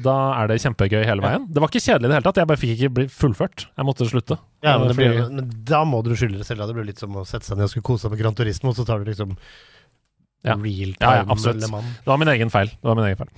[0.00, 1.44] da er det kjempegøy hele veien.
[1.52, 3.66] Det var ikke kjedelig i det hele tatt, jeg bare fikk ikke bli fullført.
[3.76, 4.38] Jeg måtte slutte.
[4.64, 6.62] Ja, men, Fordi- blir, men da må du skylde deg selv.
[6.64, 6.68] da.
[6.70, 8.72] Det blir litt som å sette seg ned og skulle kose seg med Gran Turismo,
[8.72, 9.36] og så tar du liksom
[10.46, 10.54] Ja.
[10.54, 11.60] real Ja, ja, time absolutt.
[11.66, 12.68] Det var min egen feil.
[12.72, 13.28] Det var min egen feil.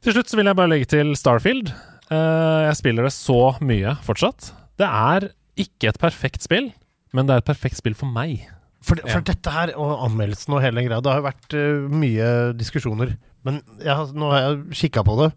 [0.00, 1.72] Til slutt så vil jeg bare legge til Starfield.
[2.10, 4.52] Uh, jeg spiller det så mye fortsatt.
[4.80, 5.28] Det er
[5.60, 6.70] ikke et perfekt spill,
[7.12, 8.46] men det er et perfekt spill for meg.
[8.82, 12.28] For, for dette her, og anmeldelsen og hele greia, det har jo vært uh, mye
[12.56, 13.14] diskusjoner.
[13.44, 15.30] Men jeg, har- nå har jeg kikka på det,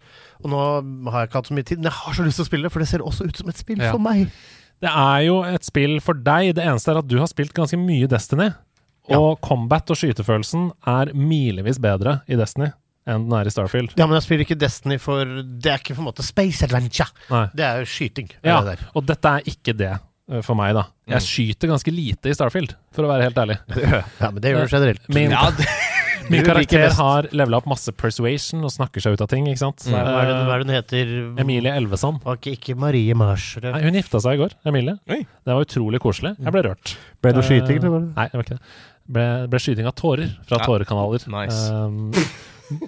[0.44, 0.62] og nå
[1.12, 1.82] har jeg ikke hatt så mye tid.
[1.82, 3.50] Men jeg har så lyst til å spille det, for det ser også ut som
[3.52, 3.92] et spill Ja.
[3.92, 4.30] for meg.
[4.84, 6.54] Det er jo et spill for deg.
[6.56, 8.50] Det eneste er at du har spilt ganske mye Destiny.
[9.12, 12.72] Og combat og skytefølelsen er milevis bedre i Destiny
[13.04, 13.92] enn den er i Starfield.
[14.00, 17.10] Ja, men jeg spiller ikke Destiny for Det er ikke på en måte space adventure.
[17.28, 17.42] Nei.
[17.52, 18.30] Det er jo skyting.
[18.48, 18.62] Ja,
[18.96, 19.90] og dette er ikke det
[20.46, 20.86] for meg, da.
[21.12, 23.58] Jeg skyter ganske lite i Starfield, for å være helt ærlig.
[24.24, 25.10] ja, men det gjør du generelt.
[25.14, 25.66] Min, Ja, det,
[26.32, 29.84] min karakter har levela opp masse persuasion og snakker seg ut av ting, ikke sant?
[29.92, 31.12] Er, hva er, det, hva Eh, er det hun heter?
[31.44, 32.22] Emilie Elvesand.
[32.24, 33.50] Var ikke, ikke Marie Mars?
[33.60, 33.76] eller?
[33.76, 34.96] Nei, hun gifta seg i går, Emilie.
[35.12, 35.20] Oi.
[35.44, 36.34] Det var utrolig koselig.
[36.40, 36.96] Jeg ble rørt.
[37.22, 38.08] Ble det Eh, skyting, eller?
[38.16, 38.66] Nei, det var ikke det.
[39.14, 40.66] Ble, ble skyting av tårer fra Ja.
[40.70, 41.28] tårekanaler.
[41.28, 41.60] Nice.
[41.76, 42.14] Um,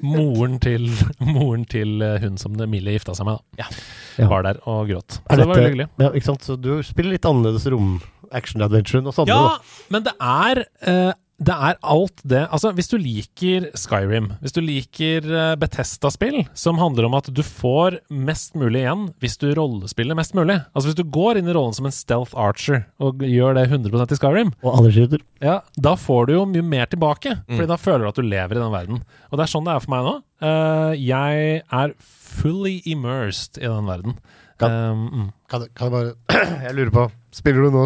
[0.04, 0.88] moren til,
[1.36, 3.66] moren til eh, hun som Emilie gifta seg med, da.
[3.66, 4.30] Ja.
[4.32, 5.20] Var der og gråt.
[5.20, 5.88] Så det var veldig hyggelig.
[6.02, 6.48] Ja, ikke sant?
[6.48, 9.36] Så du spiller litt annerledes rom-action-adventure enn oss andre.
[9.36, 9.86] Ja, da.
[9.96, 14.62] men det er eh, det er alt det Altså, hvis du liker Skyrim, hvis du
[14.64, 20.16] liker uh, Betesta-spill, som handler om at du får mest mulig igjen hvis du rollespiller
[20.16, 23.58] mest mulig Altså, hvis du går inn i rollen som en stealth archer og gjør
[23.60, 25.26] det 100% i Skyrim, Og alle skyter.
[25.44, 27.36] ja, da får du jo mye mer tilbake.
[27.44, 27.58] Mm.
[27.58, 29.04] Fordi da føler du at du lever i den verden.
[29.32, 30.16] Og det er sånn det er for meg nå.
[30.46, 34.18] Eh, jeg er fully immersed i den verden.
[34.60, 35.30] Kan- Um, mm.
[35.52, 37.02] Kan, kan jeg bare Jeg lurer på
[37.36, 37.82] Spiller du nå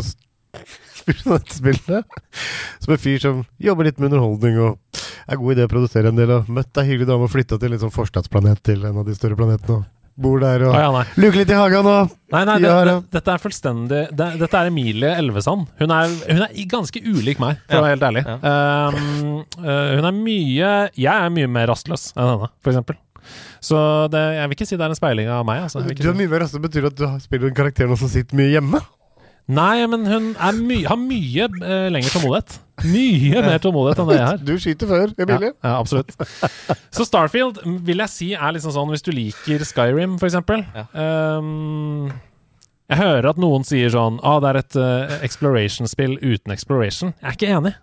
[0.99, 2.17] Spiller du dette spillet
[2.79, 6.09] som en fyr som jobber litt med underholdning og er god i det å produsere
[6.09, 8.97] en del, og møtt ei hyggelig dame og flytta til en sånn forstadsplanet til en
[8.97, 9.87] av de større planetene og
[10.19, 13.33] bor der og ah, ja, luker litt i hagen og Nei, nei, det, det, dette
[13.33, 15.69] er fullstendig det, Dette er Emilie Elvesand.
[15.79, 18.21] Hun er, hun er ganske ulik meg, for å være helt ærlig.
[18.43, 22.99] Um, uh, hun er mye Jeg er mye mer rastløs enn henne, for eksempel.
[23.63, 23.79] Så
[24.13, 25.63] det, jeg vil ikke si det er en speiling av meg.
[25.65, 25.81] Altså.
[25.81, 28.37] Du er mye mer rastløs betyr det at du spiller en karakter nå som sitter
[28.37, 28.83] mye hjemme?
[29.47, 30.25] Nei, men hun
[30.67, 32.59] my, har mye uh, lengre tålmodighet.
[32.85, 34.37] Mye mer tålmodighet enn det jeg har.
[34.45, 35.49] Du skyter før, Emilie.
[35.63, 36.13] Ja, ja, absolutt.
[36.93, 40.63] Så Starfield vil jeg si er liksom sånn hvis du liker Skyrim, eksempel.
[40.77, 40.85] Ja.
[41.39, 42.11] Um,
[42.89, 47.11] jeg hører at noen sier sånn ah, det er et uh, exploration-spill uten exploration.
[47.21, 47.73] Jeg er ikke enig.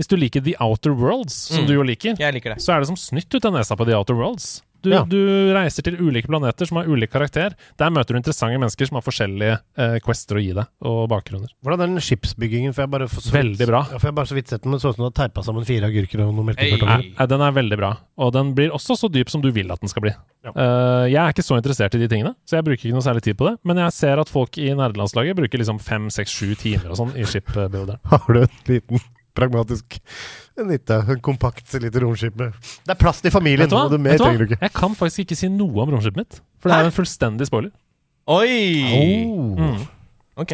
[0.00, 1.68] Hvis du liker The Outer Worlds, som Mm.
[1.68, 2.62] du jo liker, liker det.
[2.64, 4.62] så er det som snytt ut av nesa på The Outer Worlds.
[4.82, 5.04] Du, Ja.
[5.06, 5.16] du
[5.54, 7.54] reiser til ulike planeter som har ulik karakter.
[7.78, 11.48] Der møter du interessante mennesker som har forskjellige eh, quester å gi deg, og bakgrunner.
[11.62, 12.74] Hvordan er den skipsbyggingen?
[12.74, 13.82] For jeg bare for så Veldig bra.
[13.92, 15.20] Ja, for jeg bare så vidt sett den, men det så ut som du hadde
[15.22, 16.72] teipa sammen fire agurker og noen Hey.
[16.72, 17.06] melkekartonger.
[17.18, 17.92] Nei, den er veldig bra.
[18.18, 20.12] Og den blir også så dyp som du vil at den skal bli.
[20.44, 20.50] Ja.
[20.56, 23.22] Uh, jeg er ikke så interessert i de tingene, så jeg bruker ikke noe særlig
[23.22, 23.58] tid på det.
[23.64, 27.14] Men jeg ser at folk i nerdelandslaget bruker liksom fem, seks, sju timer og sånn
[27.16, 28.00] i ship-builderen.
[28.10, 29.00] Har du en liten
[29.34, 29.98] pragmatisk.
[30.60, 32.52] En lite, en kompakt lite romskip med
[32.84, 33.84] Det er plass til familien, Vet du hva?
[33.88, 34.30] og det mer Vet du hva?
[34.32, 34.60] trenger du ikke.
[34.66, 36.40] Jeg kan faktisk ikke si noe om romskipet mitt.
[36.60, 37.72] For det er jo en fullstendig spoiler.
[38.28, 38.50] Oi!
[39.58, 39.78] Mm.
[40.42, 40.52] Ok.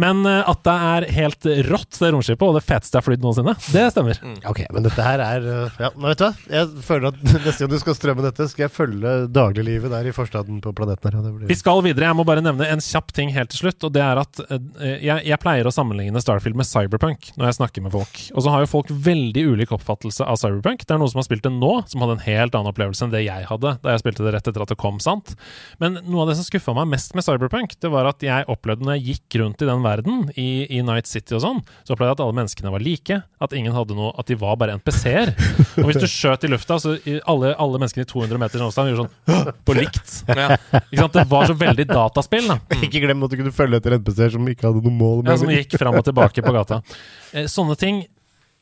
[0.00, 3.24] Men eh, at det er helt rått, det romskipet, og det feteste jeg har flydd
[3.24, 4.20] noensinne, det stemmer.
[4.48, 6.32] Ok, men dette her er uh, Ja, nå vet du hva?
[6.52, 10.14] Jeg føler at neste gang du skal strømme dette, skal jeg følge dagliglivet der i
[10.16, 11.30] forstaden på planeten her.
[11.30, 11.48] blir...
[11.50, 12.10] Vi skal videre.
[12.10, 13.86] Jeg må bare nevne en kjapp ting helt til slutt.
[13.86, 17.58] Og det er at eh, jeg, jeg pleier å sammenligne Starfield med Cyberpunk når jeg
[17.60, 18.20] snakker med folk.
[18.34, 20.84] Og så har jo folk veldig ulik oppfattelse av Cyberpunk.
[20.84, 23.14] Det er noen som har spilt det nå, som hadde en helt annen opplevelse enn
[23.14, 25.34] det jeg hadde da jeg spilte det rett etter at det kom, sant.
[25.82, 28.86] Men noe av det som skuffa meg mest med Cyberpunk, det var at jeg opplevde
[28.86, 32.10] når jeg gikk rundt i den verden, i, i Night City og sånn, så opplevde
[32.10, 33.20] jeg at alle menneskene var like.
[33.42, 35.32] At ingen hadde noe At de var bare NPC-er.
[35.82, 38.92] Og hvis du skjøt i lufta, så i alle, alle menneskene i 200 meters avstand
[38.92, 40.16] gjorde sånn på likt.
[40.36, 40.56] Ja.
[40.82, 41.14] Ikke sant?
[41.16, 42.58] Det var så veldig dataspill, da.
[42.84, 45.22] Ikke glem at du kunne følge etter NPC-er som ikke hadde noe mål.
[45.28, 46.82] Ja, som gikk fram og tilbake på gata.
[47.32, 48.02] Eh, sånne ting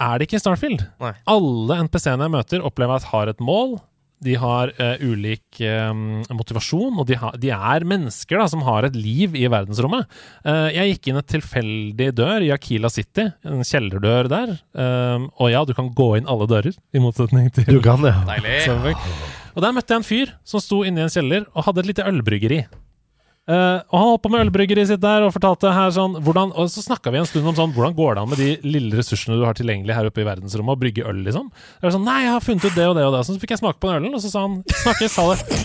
[0.03, 0.85] er det ikke i Starfield.
[1.03, 1.13] Nei.
[1.31, 3.77] Alle NPC-ene jeg møter, opplever jeg at har et mål.
[4.25, 5.91] De har uh, ulik eh,
[6.35, 10.09] motivasjon, og de, ha, de er mennesker da, som har et liv i verdensrommet.
[10.47, 14.57] Uh, jeg gikk inn et tilfeldig dør i Akila City, en kjellerdør der.
[14.75, 18.15] Eh, og ja, du kan gå inn alle dører, i motsetning til Du kan det.
[18.29, 18.97] Deilig.
[19.55, 21.93] Og der møtte jeg en fyr som sto inne i en kjeller og hadde et
[21.93, 22.65] lite ølbryggeri.
[23.45, 26.71] Eh, og han holdt på med ølbryggeriet sitt der og fortalte her sånn hvordan, Og
[26.73, 29.37] så snakka vi en stund om sånn hvordan går det an med de lille ressursene
[29.37, 31.51] du har tilgjengelig her oppe i verdensrommet, å brygge øl, liksom.
[31.77, 33.25] Jeg var sånn, Nei, jeg har funnet ut det og det og det.
[33.29, 35.61] Så fikk jeg smake på den ølen, og så sa han Snakkes, ha det.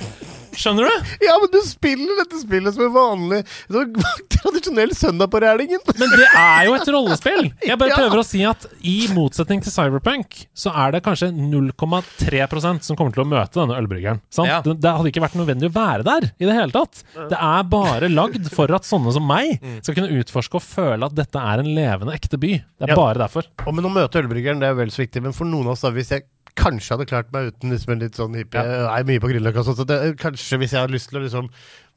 [0.58, 1.10] Skjønner du?
[1.26, 3.42] Ja, men du spiller dette spillet som en vanlig
[4.40, 5.82] tradisjonell søndag på Rælingen.
[6.00, 7.52] Men det er jo et rollespill!
[7.66, 7.98] Jeg bare Ja.
[8.02, 13.16] prøver å si at i motsetning til Cyberpunk, så er det kanskje 0,3% som kommer
[13.16, 14.22] til å møte denne ølbryggeren.
[14.34, 14.50] Sant?
[14.52, 14.60] Ja.
[14.66, 17.02] Det, det hadde ikke vært nødvendig å være der i det hele tatt.
[17.32, 21.18] Det er bare lagd for at sånne som meg skal kunne utforske og føle at
[21.18, 22.54] dette er en levende, ekte by.
[22.80, 23.00] Det er Ja.
[23.00, 23.48] bare derfor.
[23.66, 25.22] Og men å møte ølbryggeren, det er vel så viktig.
[25.26, 26.24] Men for noen av oss, da, hvis jeg
[26.58, 29.60] kanskje hadde klart meg uten liksom en litt sånn hippie Jeg er mye på Grünerløkka,
[29.64, 31.50] og sånt, så det, kanskje hvis jeg hadde lyst til å liksom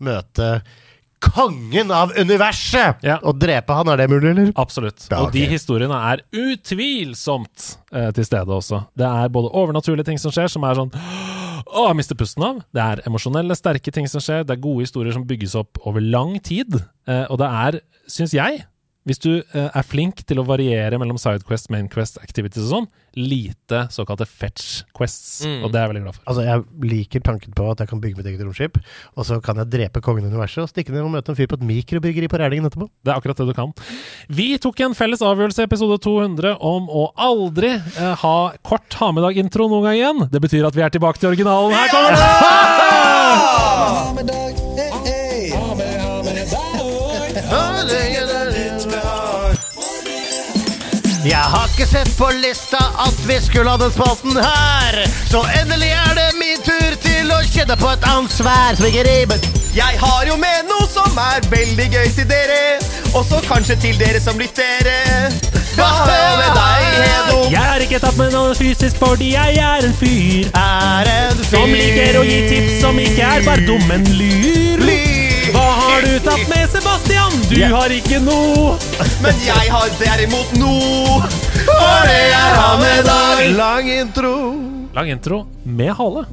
[0.03, 0.49] møte
[1.23, 3.21] kongen av universet Ja.
[3.23, 4.49] og drepe han, er det mulig, eller?
[4.59, 5.05] Absolutt.
[5.11, 8.83] Ja, Og de historiene er utvilsomt eh, til stede også.
[8.99, 10.91] Det er både overnaturlige ting som skjer, som er sånn
[11.63, 12.59] Å, jeg mister pusten av.
[12.75, 14.43] Det er emosjonelle, sterke ting som skjer.
[14.45, 16.75] Det er gode historier som bygges opp over lang tid.
[17.09, 17.79] Eh, og det er,
[18.11, 18.65] syns jeg,
[19.09, 22.87] hvis du eh, er flink til å variere mellom sidequest, mainquest, activities og sånn,
[23.19, 25.43] lite såkalte fetch quests.
[25.45, 25.65] Mm.
[25.67, 26.25] Og det er jeg veldig glad for.
[26.31, 28.79] Altså, Jeg liker tanken på at jeg kan bygge mitt eget romskip,
[29.17, 31.51] og så kan jeg drepe kongen i universet og stikke ned og møte en fyr
[31.51, 32.89] på et mikrobryggeri på Rælingen etterpå.
[33.03, 33.75] Det er akkurat det du kan.
[34.33, 39.11] Vi tok en felles avgjørelse i episode 200 om å aldri eh, ha kort ha
[39.13, 40.27] med dag-intro noen gang igjen.
[40.33, 41.75] Det betyr at vi er tilbake til originalen.
[41.75, 42.31] Her kommer det!
[43.33, 44.62] Ha med dag,
[51.23, 54.97] Jeg har ikke sett på lista at vi skulle ha den spalten her,
[55.31, 59.39] så endelig er det min tur til å kjenne på et ansvar ikke.
[59.73, 62.59] Jeg har jo med noe som er veldig gøy til dere,
[63.14, 64.91] også kanskje til dere som lytter.
[65.79, 67.39] Hva med deg, Hedo?
[67.55, 71.49] Jeg har ikke tatt med noe fysisk fordi jeg er en fyr Er en fyr
[71.55, 75.22] som liker å gi tips som ikke er bare dum, men lyr.
[75.53, 77.35] Hva har du tatt med, Sebastian?
[77.51, 78.77] Du har ikke noe.
[79.25, 81.19] Men jeg har derimot noe,
[81.67, 83.43] for det jeg har med dag.
[83.59, 84.33] Lang intro.
[84.97, 86.25] Lang intro med hale.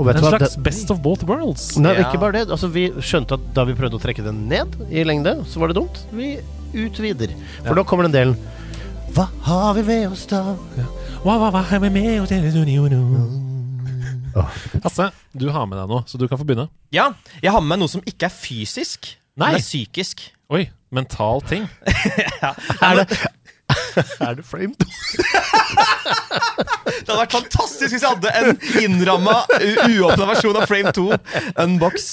[0.00, 0.30] Og vet En hva?
[0.32, 1.76] slags Det, best of both worlds.
[1.76, 2.06] nei, Ja.
[2.06, 2.46] ikke bare det.
[2.50, 5.68] Altså, vi skjønte at da vi prøvde å trekke den ned i lengde, så var
[5.68, 5.98] det dumt.
[6.12, 6.38] Vi
[6.74, 7.34] utvider.
[7.66, 8.36] For da kommer den delen.
[9.12, 10.54] Hva har vi med oss da?
[11.24, 12.30] Hva, hva, hva har vi med oss
[14.84, 16.68] Hasse, du har med deg noe, så du kan få begynne.
[16.94, 17.10] Ja,
[17.42, 19.52] jeg har med meg noe som ikke er fysisk, Nei.
[19.52, 20.24] men er psykisk.
[20.50, 20.64] Oi,
[20.94, 21.68] mental ting.
[22.80, 23.06] Er det,
[24.26, 24.86] er det frame 2?
[27.00, 29.36] Det hadde vært fantastisk hvis jeg hadde en innramma,
[29.88, 31.04] uåpna versjon av Frame 2.
[31.62, 32.08] Unbox.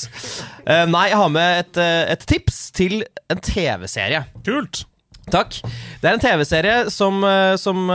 [0.63, 3.01] Uh, nei, jeg har med et, eh, et tips til
[3.31, 4.23] en TV-serie.
[4.45, 4.85] Kult.
[5.33, 5.59] Takk.
[6.01, 7.89] Det er en TV-serie som, eh, som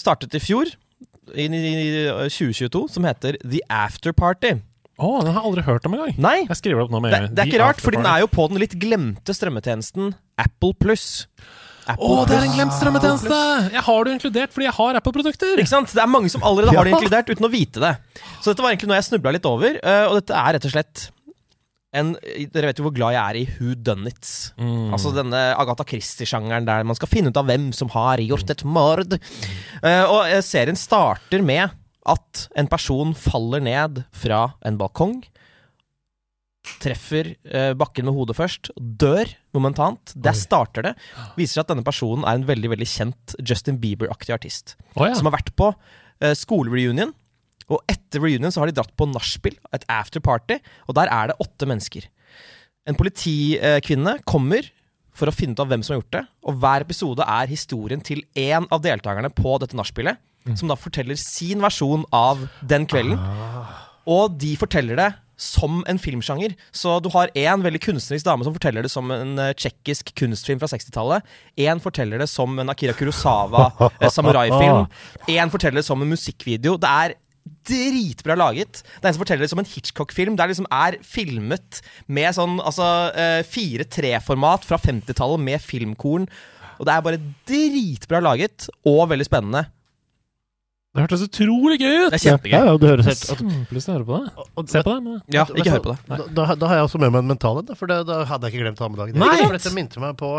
[0.00, 0.70] startet i fjor,
[1.34, 1.90] i, i
[2.30, 4.56] 2022, som heter The After Party.
[4.96, 6.14] Å, den har jeg aldri hørt om engang.
[6.22, 8.22] Nei, Jeg skriver det opp nå med det, det er ikke rart, for den er
[8.22, 11.26] jo på den litt glemte strømmetjenesten Apple Pluss.
[11.86, 13.36] Å, det er en glemt strømmetjeneste!
[13.76, 15.60] Jeg har det inkludert fordi jeg har Apple-produkter.
[15.62, 15.92] Ikke sant?
[15.94, 17.92] Det er mange som allerede har det inkludert uten å vite det.
[18.40, 20.74] Så dette var egentlig noe jeg snubla litt over, eh, og dette er rett og
[20.74, 21.04] slett
[21.96, 22.12] en
[22.52, 24.30] Dere vet jo hvor glad jeg er i Who Done It.
[24.60, 24.92] Mm.
[24.96, 28.64] Altså denne Agatha Christie-sjangeren der man skal finne ut av hvem som har gjort et
[28.68, 29.16] mord.
[29.82, 31.74] Uh, og eh, serien starter med
[32.06, 35.24] at en person faller ned fra en balkong.
[36.82, 40.14] treffer uh, bakken med hodet først, dør momentant.
[40.14, 40.96] Der starter det.
[41.38, 44.76] Viser seg at denne personen er en veldig veldig kjent Justin Bieber-aktig artist.
[44.96, 45.14] Oh, ja.
[45.14, 47.14] Som har vært på uh, skolereunion.
[47.72, 51.38] Og etter reunion så har de dratt på nachspiel, et afterparty, og der er det
[51.42, 52.06] åtte mennesker.
[52.86, 54.68] En politikvinne kommer
[55.16, 58.02] for å finne ut av hvem som har gjort det, og hver episode er historien
[58.04, 60.20] til én av deltakerne på dette nachspielet,
[60.54, 63.18] som da forteller sin versjon av den kvelden.
[64.06, 66.54] Og de forteller det som en filmsjanger.
[66.72, 70.62] Så du har én veldig kunstnerisk dame som forteller det som en eh, tsjekkisk kunstfilm
[70.62, 71.26] fra 60-tallet.
[71.60, 73.68] Én forteller det som en Akira Kurosawa
[74.00, 74.86] eh, samuraifilm.
[75.36, 76.78] Én forteller det som en musikkvideo.
[76.80, 77.16] Det er
[77.66, 78.82] dritbra laget.
[78.82, 80.36] Det er en som forteller det som en Hitchcock-film.
[80.36, 86.28] Det er liksom er filmet med sånn altså, eh, 4-3-format fra 50-tallet med filmkorn.
[86.76, 89.66] Og det er bare dritbra laget og veldig spennende.
[90.96, 92.12] Det hørtes utrolig gøy ut!
[92.14, 92.54] Det er kjempegøy.
[92.56, 94.46] Ja, ja, du høres helt at, Kjempelyst til å høre på det.
[94.56, 95.02] og- Se på det.
[95.04, 95.18] Men.
[95.34, 95.98] Ja, ikke hør på det.
[96.08, 98.48] Da, da, da har jeg også med meg en mental en, for det, da hadde
[98.48, 99.18] jeg ikke glemt å ha med dagen.
[99.20, 99.34] Nei!
[99.42, 100.30] For dette minte meg på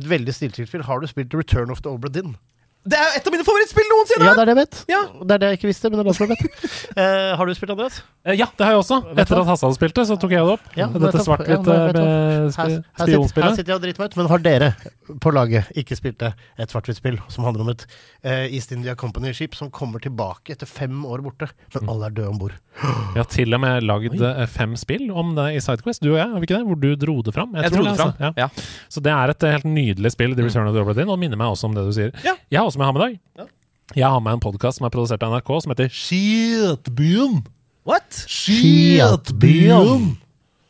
[0.00, 0.86] et veldig stiltilt spill.
[0.88, 2.38] Har du spilt Return of the Obra Dinn?
[2.88, 4.24] Det er et av mine favorittspill noensinne!
[4.28, 4.76] Ja, det er det jeg vet.
[4.88, 5.00] Ja.
[5.28, 6.44] Det er det jeg ikke visste, men det er det som jeg vet.
[6.98, 7.98] Eh, har du spilt, Andreas?
[8.26, 8.96] Eh, Ja, det har jeg også.
[9.12, 9.42] Vet Etter hva?
[9.44, 10.64] at Hassan spilte, så tok jeg det opp.
[10.78, 13.60] Ja, Dette svart-hvitt Ja, eh, Her, her, sitter, spionspillet.
[13.68, 14.70] jeg og driter meg ut, men har dere
[15.22, 16.32] på laget ikke spilt det?
[16.58, 17.84] Et svart-hvitt-spill som handler om et
[18.24, 22.32] eh, East India Company-skip som kommer tilbake etter fem år borte, men alle er døde
[22.32, 22.56] om bord.
[23.14, 26.18] Vi har til og med lagd eh, fem spill om det i Sidequest, du og
[26.22, 26.66] jeg, har vi ikke det?
[26.72, 27.54] Hvor du dro det fram.
[27.58, 28.14] Jeg tror dro det fram.
[28.16, 28.32] altså.
[28.38, 28.48] Ja.
[28.88, 31.18] Så det er et eh, helt nydelig spill, The Return of the Obra Dinn, og
[31.20, 32.12] minner meg også om det du sier.
[32.26, 32.34] Ja.
[32.48, 33.18] Jeg har også med i dag.
[33.40, 33.46] Ja.
[33.96, 37.38] Jeg har med en podkast som er produsert av NRK, som heter Skitbyen.
[37.88, 38.24] What?
[38.28, 40.10] Skitbyen.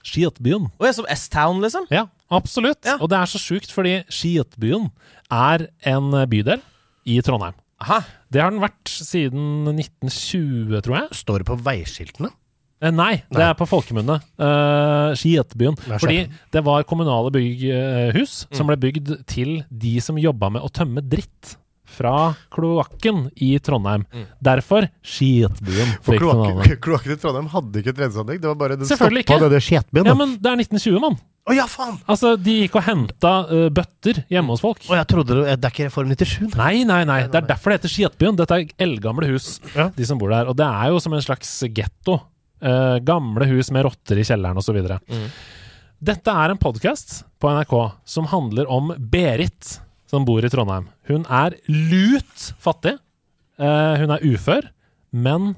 [0.07, 0.69] Skitbyen.
[0.79, 1.89] Og jeg er som S-Town, liksom?
[1.93, 2.81] Ja, absolutt.
[2.87, 2.97] Ja.
[3.03, 4.89] Og det er så sjukt, fordi Skitbyen
[5.35, 6.63] er en eh, bydel
[7.09, 7.57] i Trondheim.
[7.83, 8.01] Aha.
[8.33, 11.19] Det har den vært siden 1920, tror jeg.
[11.21, 12.31] Står det på veiskiltene?
[12.79, 13.47] Eh, nei, det Nei.
[13.51, 14.21] er på folkemunne.
[14.39, 15.77] Uh, Skietbyen.
[15.99, 16.21] Fordi
[16.55, 18.57] det var kommunale bygghus Mm.
[18.57, 21.57] som ble bygd til de som jobba med å tømme dritt
[21.99, 22.13] fra
[22.55, 24.05] kloakken i Trondheim.
[24.45, 25.97] Derfor Skietbyen.
[26.07, 28.41] For kloakken kloakken i Trondheim hadde ikke et renseanlegg.
[28.45, 30.09] Det var bare den Selvfølgelig stoppa i Skjetbyen.
[30.13, 31.19] Ja, men det er 1920, mann!
[31.49, 31.95] Å ja, faen!
[32.13, 34.83] Altså, de gikk og henta uh, bøtter hjemme hos folk.
[34.85, 36.33] Å, jeg trodde det, det er ikke Reform 97?
[36.43, 36.59] nei.
[36.59, 37.21] Nei, nei, nei.
[37.33, 38.37] Det er derfor det heter Skietbyen.
[38.37, 39.89] Dette er eldgamle hus, Ja.
[39.97, 40.51] de som bor der.
[40.51, 42.19] Og det er jo som en slags getto.
[42.59, 44.77] Uh, gamle hus med rotter i kjelleren osv.
[45.09, 45.29] Mm.
[46.05, 47.75] Dette er en podkast på NRK
[48.07, 49.79] som handler om Berit,
[50.09, 50.89] som bor i Trondheim.
[51.09, 52.97] Hun er lut fattig.
[53.59, 54.69] Uh, hun er ufør,
[55.13, 55.55] men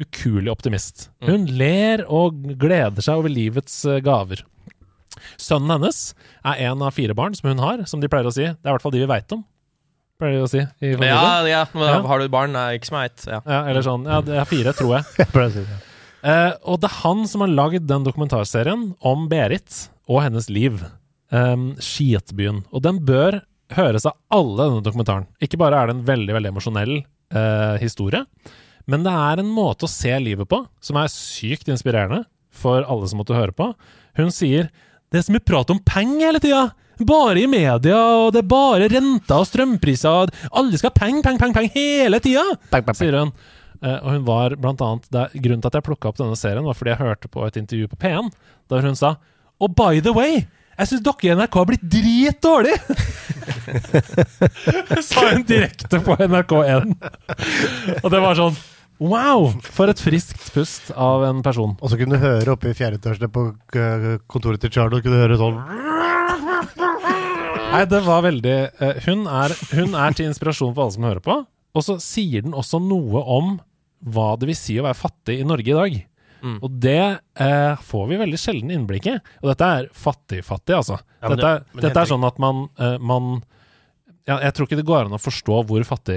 [0.00, 1.08] ukuelig optimist.
[1.26, 4.40] Hun ler og gleder seg over livets eh, gaver.
[5.40, 5.98] Sønnen hennes
[6.46, 8.46] er en av fire barn som hun har, som de pleier å si.
[8.48, 9.42] Det er i hvert fall de vi veit om.
[10.20, 11.12] Pleier de å si i familien.
[11.12, 11.60] Ja, ja.
[11.74, 12.00] Men Ja.
[12.08, 12.56] Har du barn?
[12.56, 13.26] er ikke som jeg vet.
[13.28, 13.42] Ja.
[13.44, 14.08] Ja, eller sånn.
[14.08, 15.04] Ja, det er fire, tror jeg.
[15.20, 15.78] Jeg pleier si det.
[16.20, 20.80] Eh, og det er han som har lagd den dokumentarserien om Berit og hennes liv.
[21.32, 22.64] Um, Skietbyen.
[22.74, 23.38] Og den bør
[23.76, 25.28] høres av alle, denne dokumentaren.
[25.42, 28.24] Ikke bare er det en veldig veldig emosjonell eh, historie,
[28.90, 33.08] men det er en måte å se livet på som er sykt inspirerende for alle
[33.10, 33.70] som måtte høre på.
[34.18, 34.70] Hun sier
[35.10, 36.64] det er så mye prat om penger hele tida.
[37.00, 40.30] Bare i media, og det er bare renter og strømpriser.
[40.52, 42.44] Alle skal ha penger, penger, penger, peng, hele tida!
[42.92, 43.32] Sier hun.
[43.80, 46.66] Eh, og hun var blant annet det, Grunnen til at jeg plukka opp denne serien,
[46.66, 48.28] var fordi jeg hørte på et intervju på P1
[48.70, 49.14] der hun sa
[49.60, 50.42] Og by the way,
[50.80, 52.98] jeg syns dere i NRK har blitt dritdårlige!
[55.10, 56.92] Sa hun direkte på NRK1.
[58.00, 58.58] og det var sånn
[59.00, 59.46] Wow!
[59.64, 61.72] For et friskt pust av en person.
[61.80, 63.46] Og så kunne du høre oppe i fjerde etasje på
[64.28, 65.56] kontoret til Charlo kunne du høre sånn
[67.70, 71.22] Nei, det var veldig uh, hun, er, hun er til inspirasjon for alle som hører
[71.22, 71.36] på.
[71.70, 73.52] Og så sier den også noe om
[74.10, 75.98] hva det vil si å være fattig i Norge i dag.
[76.42, 76.58] Mm.
[76.62, 76.98] Og det
[77.36, 79.14] eh, får vi veldig sjelden innblikk i.
[79.42, 80.98] Og dette er fattig-fattig, altså.
[81.20, 83.42] Ja, men dette, det- men dette er sånn at man, eh, man
[84.28, 86.16] ja, Jeg tror ikke det går an å forstå hvor fattig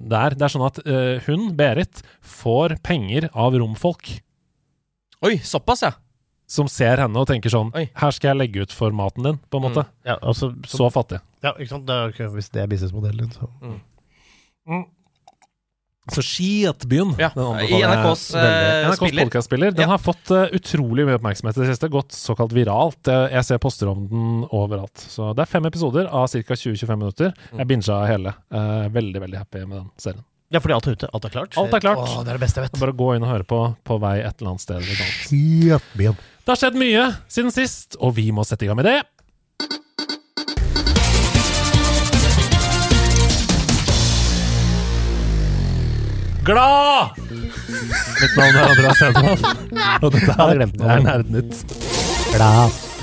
[0.00, 0.30] det er.
[0.38, 4.20] Det er sånn at eh, hun, Berit, får penger av romfolk.
[5.22, 5.92] Oi, såpass, ja.
[6.46, 7.86] Som ser henne og tenker sånn Oi.
[7.96, 9.86] Her skal jeg legge ut for maten din, på en måte.
[10.04, 11.20] Ja, altså, så, Så fattig.
[11.42, 11.86] ja ikke sant?
[11.86, 13.48] Det er, hvis det er businessmodellen din, så
[16.12, 18.42] Så Skiatbyen Ja, den anbefaler i NRKs, eh,
[18.84, 19.24] NRKs spiller.
[19.24, 19.70] podcastspiller.
[19.72, 19.86] Den Ja.
[19.94, 21.88] har fått eh, utrolig mye oppmerksomhet i det siste.
[21.88, 23.00] Gått såkalt viralt.
[23.08, 24.92] Jeg, ser poster om den overalt.
[25.00, 26.54] Så det er fem episoder av ca.
[26.54, 27.32] 20-25 minutter.
[27.52, 27.58] Mm.
[27.58, 28.34] Jeg binga hele.
[28.52, 30.24] Eh, veldig, veldig happy med den serien.
[30.52, 31.08] Ja, fordi alt er ute.
[31.14, 31.56] Alt er klart.
[31.58, 31.98] Alt er klart.
[32.04, 32.80] Åh, det er det beste jeg vet.
[32.80, 34.82] Bare gå inn og høre på på vei et eller annet sted.
[35.24, 36.16] Skjetbyen.
[36.44, 39.00] Det har skjedd mye siden sist, og vi må sette i gang med det.
[46.44, 47.10] Glad!
[48.20, 49.44] Mitt navn er Andreas Hedemann,
[50.04, 51.62] og dette er, det er Nerdnytt.
[52.34, 52.93] Glad.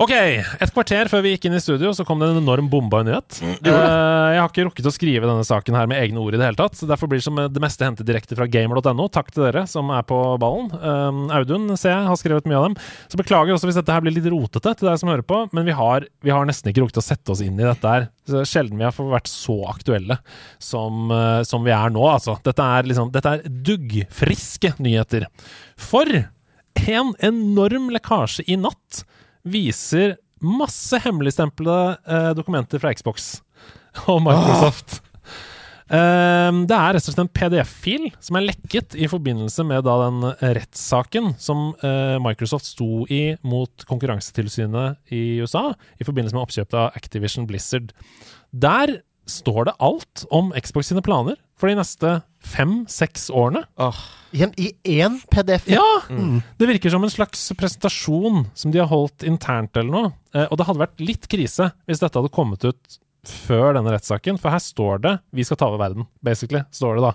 [0.00, 3.02] Ok, et kvarter før vi gikk inn i studio, så kom det en enorm bomba
[3.04, 3.40] nyhet.
[3.42, 6.48] Eh, jeg har ikke rukket å skrive denne saken her med egne ord i det
[6.48, 6.78] hele tatt.
[6.78, 9.08] så Derfor blir det som det meste hentet direkte fra gamer.no.
[9.12, 10.72] Takk til dere som er på ballen.
[10.80, 12.78] Um, Audun ser jeg har skrevet mye av dem.
[13.12, 15.68] Så beklager også hvis dette her blir litt rotete til dere som hører på, men
[15.68, 18.08] vi har, vi har nesten ikke rukket å sette oss inn i dette her.
[18.28, 20.18] Så sjelden vi har vært så aktuelle
[20.62, 22.38] som, eh, som vi er nå, altså.
[22.46, 25.28] Dette er liksom Dette er duggfriske nyheter.
[25.76, 26.08] For
[26.88, 29.02] en enorm lekkasje i natt
[29.48, 33.34] viser masse hemmeligstemplede eh, dokumenter fra Xbox
[34.10, 35.00] og Microsoft.
[35.92, 39.98] Ehm, det er rett og slett en PDF-fil som er lekket i forbindelse med da
[40.06, 40.24] den
[40.56, 46.96] rettssaken som uh, Microsoft sto i mot Konkurransetilsynet i USA i forbindelse med oppkjøpet av
[46.96, 47.92] Activision Blizzard.
[48.52, 53.62] Der står det alt om Xbox sine planer for de neste fem-seks årene.
[54.34, 55.68] I en- I én PDF?
[55.70, 55.84] Ja!
[56.58, 60.12] Det virker som en slags presentasjon som de har holdt internt eller noe.
[60.34, 64.40] Eh, og det hadde vært litt krise hvis dette hadde kommet ut før denne rettssaken,
[64.40, 67.12] for her står det 'Vi skal ta over verden', basically, står det da.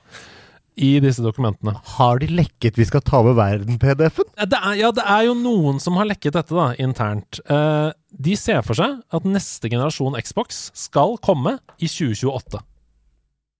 [0.79, 1.73] I disse dokumentene.
[1.97, 4.47] Har de lekket 'Vi skal ta over verden'-PDF-en?
[4.47, 7.41] Det ja, det er jo noen som har lekket dette da, internt.
[7.49, 12.61] Eh, de ser for seg at neste generasjon Xbox skal komme i 2028.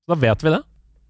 [0.07, 0.63] Da vet vi det.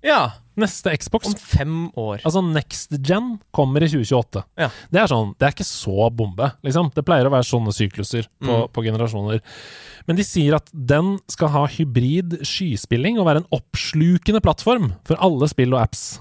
[0.06, 2.24] Ja, Neste Xbox om fem år.
[2.26, 4.42] Altså Next Gen kommer i 2028.
[4.58, 4.72] Ja.
[4.90, 6.90] Det er sånn, det er ikke så bombe, liksom.
[6.96, 8.72] Det pleier å være sånne sykluser på, Mm.
[8.74, 9.42] på generasjoner.
[10.08, 15.16] Men de sier at den skal ha hybrid skyspilling og være en oppslukende plattform for
[15.22, 16.20] alle spill og apps.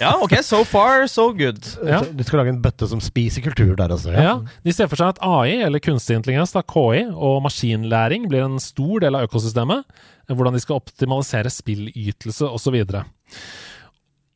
[0.00, 1.60] Ja, ok, so far, so good.
[1.86, 2.00] Ja.
[2.04, 4.12] De skal lage en bøtte som spiser kultur der også.
[4.16, 4.34] Ja.
[4.64, 8.58] De ser for seg at AI, eller kunstig intelligens, da, KI, og maskinlæring blir en
[8.62, 9.84] stor del av økosystemet.
[10.30, 12.76] Hvordan de skal optimalisere spillytelse osv.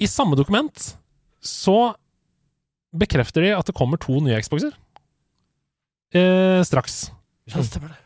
[0.02, 0.88] I samme dokument
[1.44, 1.78] så
[2.94, 4.72] bekrefter de at det kommer to nye Xboxer.
[6.14, 7.08] Eh, straks.
[7.50, 8.00] Ja, stemmer det.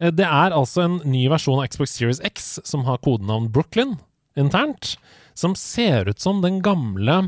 [0.00, 3.98] Eh, Det er altså en ny versjon av Xbox Series X som har kodenavn Brooklyn
[4.38, 4.94] internt,
[5.40, 7.24] som ser ut som den gamle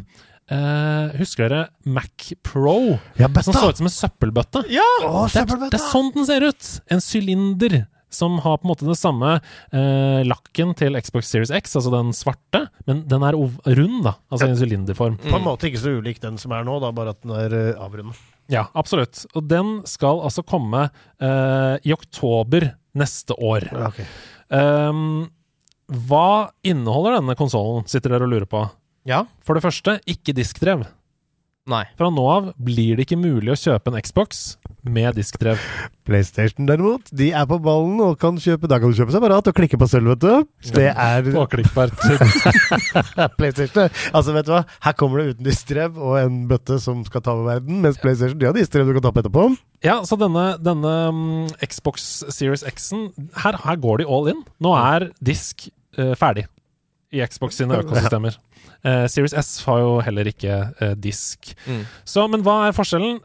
[0.53, 2.99] Uh, Husker dere Mac Pro?
[3.17, 4.65] Ja, Som så ut som en søppelbøtte.
[4.75, 4.85] Ja!
[5.07, 6.67] Å, Det er, det er sånn den ser ut!
[6.93, 7.77] En sylinder
[8.13, 12.11] som har på en måte det samme uh, lakken til Xbox Series X, altså den
[12.17, 14.17] svarte, men den er ov rund, da.
[14.29, 15.17] Altså i en sylinderform.
[15.23, 17.57] På en måte ikke så ulik den som er nå, da, bare at den er
[17.57, 18.21] uh, avrundet.
[18.53, 19.23] Ja, absolutt.
[19.39, 20.89] Og den skal altså komme
[21.23, 22.67] eh, i oktober
[22.99, 23.69] neste år.
[23.71, 24.01] Ja, ok.
[24.53, 25.31] Ehm,
[25.91, 28.62] hva inneholder denne konsollen, sitter dere og lurer på?
[29.09, 29.24] Ja?
[29.43, 30.85] For det første, ikke diskdrev.
[31.71, 31.85] Nei.
[31.95, 35.61] Fra nå av blir det ikke mulig å kjøpe en Xbox med diskdrev.
[36.03, 39.55] PlayStation derimot, de er på ballen og kan kjøpe Da kan du kjøpe separat og
[39.55, 40.49] klikke på sølv, vet du.
[40.75, 41.23] Det er
[43.39, 43.95] PlayStation.
[44.11, 44.65] Altså, vet du hva?
[44.83, 48.41] Her kommer det uten diskdrev og en bøtte som skal ta over verden, mens PlayStation
[48.41, 49.47] de har diskdrev du kan ta på etterpå.
[49.87, 53.13] Ja, så denne, denne um, Xbox Series X-en
[53.45, 54.43] her, her går de all in.
[54.63, 56.49] Nå er disk uh, ferdig
[57.13, 58.39] i Xbox sine økosystemer.
[58.85, 61.53] Eh, Series S har jo heller ikke uh, disk.
[61.66, 61.85] Mm.
[62.05, 63.20] Så, men hva er forskjellen?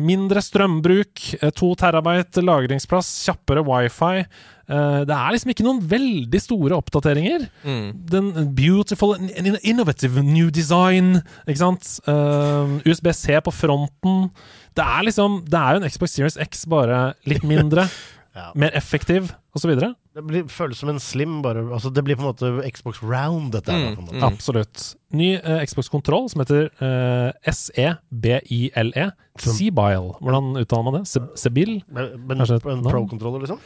[0.00, 4.22] Mindre strømbruk, eh, to terabyte lagringsplass, kjappere wifi.
[4.68, 7.48] Eh, det er liksom ikke noen veldig store oppdateringer.
[7.64, 7.86] Mm.
[8.12, 11.94] Den beautiful innovative new design, ikke sant?
[12.08, 14.30] Eh, USB-C på fronten.
[14.76, 17.88] Det er liksom Det er jo en Xbox Series X, bare litt mindre.
[18.36, 18.50] Ja.
[18.54, 19.72] Mer effektiv, osv.
[19.78, 21.62] Det blir, føles som en slim, bare.
[21.74, 23.96] Altså, det blir på en måte Xbox Round, dette her.
[23.96, 24.14] måte.
[24.18, 24.26] Mm.
[24.28, 24.84] Absolutt.
[25.16, 29.08] Ny uh, Xbox-kontroll som heter uh, SEBILE.
[29.42, 30.14] Sebile.
[30.20, 31.04] Hvordan uttaler man det?
[31.10, 31.78] Se- Sebil?
[31.88, 33.60] Men, men en pro-kontroller, liksom?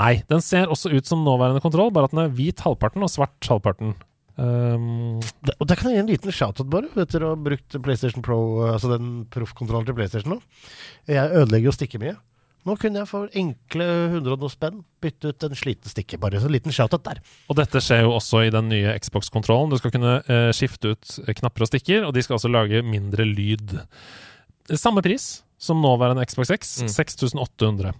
[0.00, 3.12] Nei, den ser også ut som nåværende kontroll, bare at den er hvit halvparten og
[3.12, 3.92] svart halvparten.
[4.34, 7.76] Um, Det, og der kan jeg gi en liten shout-out, bare, etter å ha brukt
[7.84, 8.38] PlayStation Pro,
[8.72, 10.40] altså den proffkontrollen til PlayStation nå.
[11.06, 12.16] Jeg ødelegger jo stikket mye.
[12.64, 16.16] Nå kunne jeg for enkle 100 og noe spenn bytte ut en sliten stikke.
[16.22, 17.18] Bare så en liten shout-out der.
[17.50, 19.68] og dette skjer jo også i den nye Xbox-kontrollen.
[19.68, 22.80] Du skal kunne eh, skifte ut eh, knapper og stikker, og de skal også lage
[22.82, 23.76] mindre lyd.
[24.80, 26.88] Samme pris som nåværende Xbox X, Mm.
[26.88, 27.92] 6800.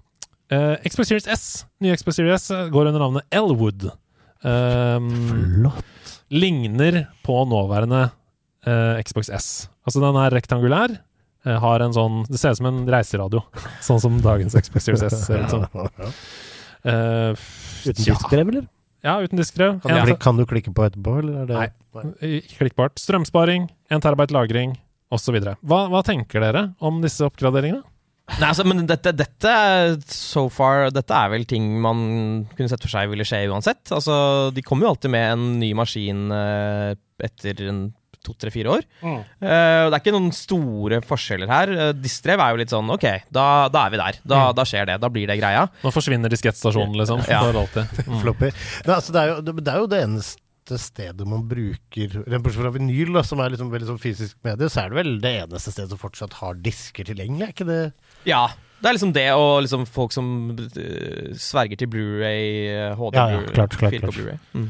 [0.50, 1.44] Eh, Xbox Series S,
[1.80, 3.84] nye Xbox Series S, går under navnet Elwood.
[4.44, 6.18] Eh, Flott.
[6.30, 8.10] ligner på nåværende
[8.66, 9.68] eh, Xbox S.
[9.84, 10.98] Altså den er rektangulær, eh,
[11.44, 13.42] har en sånn Det ser ut som en reiseradio,
[13.88, 15.66] sånn som dagens Xbox Series S ser ut som.
[16.84, 17.36] Uh,
[17.84, 18.14] Uten ja.
[18.14, 18.66] diskdrev, eller?
[19.04, 19.80] Ja, uten diskdrev.
[19.84, 22.12] Kan, du kan du klikke på etterpå, eller er det Nei.
[22.40, 22.96] Ikke klikkbart.
[23.00, 24.78] Strømsparing, 1 terabyte lagring,
[25.12, 25.36] osv.
[25.60, 27.84] Hva, hva tenker dere om disse oppgraderingene?
[28.38, 29.50] Nei, altså, men dette, dette
[30.08, 31.98] so far Dette er vel ting man
[32.56, 33.82] kunne sett for seg ville skje uansett.
[33.92, 34.14] Altså,
[34.56, 36.94] De kommer jo alltid med en ny maskin eh,
[37.28, 37.82] etter en
[38.24, 38.86] to-tre-fire år.
[39.04, 39.18] Mm.
[39.20, 41.74] Uh, det er ikke noen store forskjeller her.
[41.78, 44.20] Uh, Distrev er jo litt sånn ok, da, da er vi der.
[44.24, 44.56] Da, Mm.
[44.58, 44.98] da skjer det.
[45.04, 45.66] Da blir det greia.
[45.84, 47.22] Nå forsvinner diskettstasjonen, liksom.
[47.34, 47.42] Ja.
[47.48, 48.04] Alltid.
[48.08, 48.18] Mm.
[48.24, 48.50] Floppy.
[48.84, 52.56] Nei, altså, det, er jo, det, det er jo det eneste stedet man bruker Bortsett
[52.62, 55.32] fra vinyl, da, som er liksom veldig sånn fysisk medie, så er det vel det
[55.42, 57.80] eneste stedet som fortsatt har disker tilgjengelig, er ikke det?
[58.30, 58.46] Ja.
[58.80, 63.26] Det er liksom det og liksom folk som eh, sverger til Blu-ray, eh, HD Ja,
[63.32, 64.16] ja, klart, klart, klart.
[64.16, 64.40] Blu-ray.
[64.56, 64.66] Mm.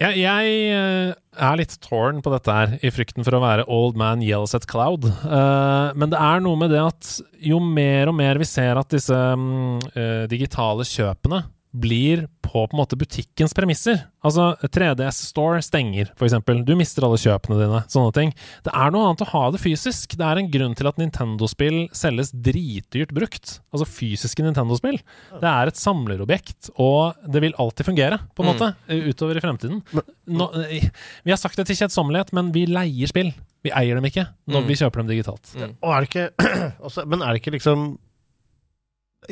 [0.00, 3.98] Jeg, jeg eh, er litt torn på dette her, i frykten for å være old
[3.98, 5.06] man yells at cloud.
[5.06, 7.10] Eh, men det er noe med det at
[7.44, 12.70] jo mer og mer vi ser at disse mm, eh, digitale kjøpene blir på på
[12.70, 13.96] en måte butikkens premisser.
[14.22, 16.60] Altså 3DS Store stenger, eksempel.
[16.64, 17.80] Du mister alle kjøpene dine.
[17.90, 18.30] Sånne ting.
[18.62, 20.14] Det er noe annet å ha det fysisk.
[20.14, 23.56] Det er en grunn til at Nintendo-spill selges dritdyrt brukt.
[23.74, 25.00] Altså fysiske Nintendo-spill.
[25.42, 28.54] Det er et samlerobjekt, og det vil alltid fungere, på en Mm.
[28.54, 28.70] måte,
[29.10, 29.82] utover i fremtiden.
[30.28, 30.88] Nå, eh,
[31.24, 33.32] vi har sagt det til kjedsommelighet, men vi leier spill.
[33.64, 34.66] Vi eier dem ikke når Mm.
[34.68, 35.54] vi kjøper dem digitalt.
[35.56, 35.74] Mm.
[35.82, 37.98] Og er det ikke også, Men er det ikke liksom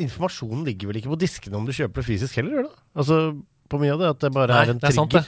[0.01, 2.77] Informasjonen ligger vel ikke på diskene om du kjøper det fysisk heller, gjør det?
[2.97, 3.17] Altså
[3.73, 5.23] på mye av det, at det bare Nei, er en det er sant, det.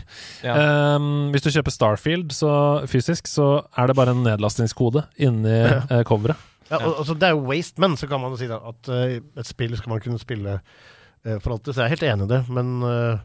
[0.46, 0.56] Ja.
[0.98, 2.52] Um, hvis du kjøper Starfield så,
[2.92, 3.46] fysisk, så
[3.80, 5.80] er det bare en nedlastingskode inni Ja.
[5.90, 6.38] uh, coveret.
[6.70, 8.90] Ja, og, altså, det er jo waste, men så kan man jo si da, at
[8.92, 11.74] uh, et spill skal man kunne spille uh, for alltid.
[11.74, 13.18] Så jeg er helt enig i det, men uh,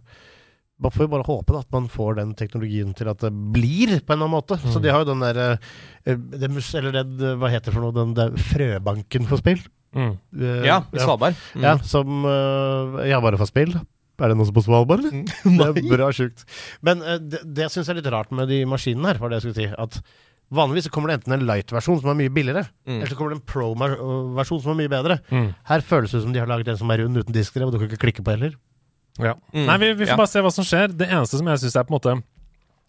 [0.80, 3.98] man får jo bare håpe da, at man får den teknologien til at det blir
[4.00, 4.56] på en eller annen måte.
[4.64, 4.82] Så Mm.
[4.86, 5.40] de har jo den der
[6.04, 6.48] det
[6.80, 7.92] Eller det, hva heter det for noe?
[7.92, 9.60] Den der frøbanken for spill?
[9.96, 10.12] Mm.
[10.38, 11.34] Eh, Ja, i Svalbard.
[11.56, 11.62] Mm.
[11.66, 13.72] Ja, som uh, Ja, bare for spill.
[14.20, 15.22] Er det noen som på Svalbard, eller?
[15.74, 16.44] Det er bra sjukt.
[16.84, 19.40] Men uh, det, det syns jeg er litt rart med de maskinene her, var det
[19.40, 19.70] jeg skulle si.
[19.80, 20.00] At
[20.50, 22.96] vanligvis så kommer det enten en light-versjon som er mye billigere, Mm.
[23.00, 25.16] eller så kommer det en pro-versjon som er mye bedre.
[25.30, 25.52] Mm.
[25.70, 27.78] Her føles det som de har laget en som er rund uten disker, og du
[27.78, 28.56] kan ikke klikke på heller.
[29.20, 29.34] Ja.
[29.54, 29.66] Mm.
[29.68, 30.16] Nei, vi, vi får Ja.
[30.20, 30.92] bare se hva som skjer.
[30.96, 32.14] Det eneste som jeg syns er på en måte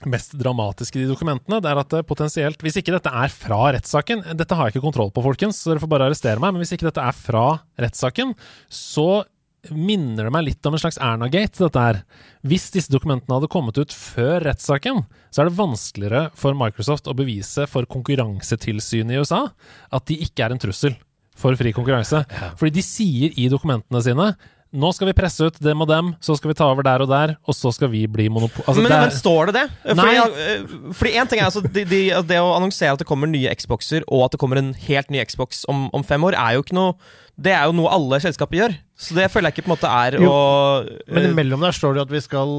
[0.10, 3.60] mest dramatiske i de dokumentene, det er at det potensielt Hvis ikke dette er fra
[3.76, 6.54] rettssaken Dette har jeg ikke kontroll på, folkens, så dere får bare arrestere meg.
[6.54, 7.46] Men hvis ikke dette er fra
[7.82, 8.34] rettssaken,
[8.72, 9.24] så
[9.70, 12.00] minner det meg litt om en slags Erna-gate, dette her.
[12.48, 17.16] Hvis disse dokumentene hadde kommet ut før rettssaken, så er det vanskeligere for Microsoft å
[17.18, 19.44] bevise for Konkurransetilsynet i USA
[19.94, 20.98] at de ikke er en trussel
[21.38, 22.24] for fri konkurranse.
[22.60, 24.32] Fordi de sier i dokumentene sine
[24.72, 27.10] nå skal vi presse ut dem og dem, så skal vi ta over der og
[27.12, 28.64] der, og så skal vi bli monopol...
[28.64, 29.66] Altså, men, men står det det?
[30.00, 33.08] Fordi, eh, fordi en ting er altså de, de, at Det å annonsere at det
[33.10, 36.40] kommer nye Xboxer, og at det kommer en helt ny Xbox om, om fem år,
[36.40, 36.96] er jo ikke noe
[37.36, 38.78] Det er jo noe alle selskaper gjør.
[39.02, 41.76] Så det føler jeg ikke på en måte er Jo, å Men eh, imellom der
[41.76, 42.52] står det jo at vi skal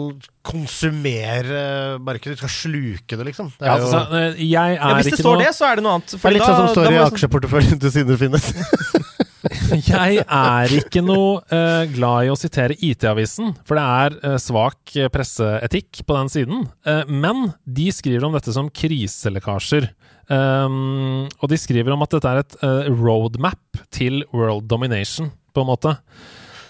[0.45, 1.63] konsumere
[2.03, 2.35] markedet.
[2.35, 3.53] Vi skal sluke det, liksom.
[3.57, 5.55] Det ja, er jo altså, eh, jeg er ja, Hvis det ikke står noe det,
[5.57, 6.17] så er det noe annet.
[6.17, 8.53] det er litt sånn som står da i aksjeporteføljen til Sine Finnes.
[9.93, 14.95] Jeg er ikke noe uh, glad i å sitere IT-avisen, for det er uh, svak
[14.97, 16.67] eh, presseetikk på den siden.
[16.87, 19.91] Uh, men de skriver om dette som kriselekkasjer.
[20.33, 25.73] Um, og de skriver om at dette er et roadmap til world domination, på en
[25.73, 25.97] måte.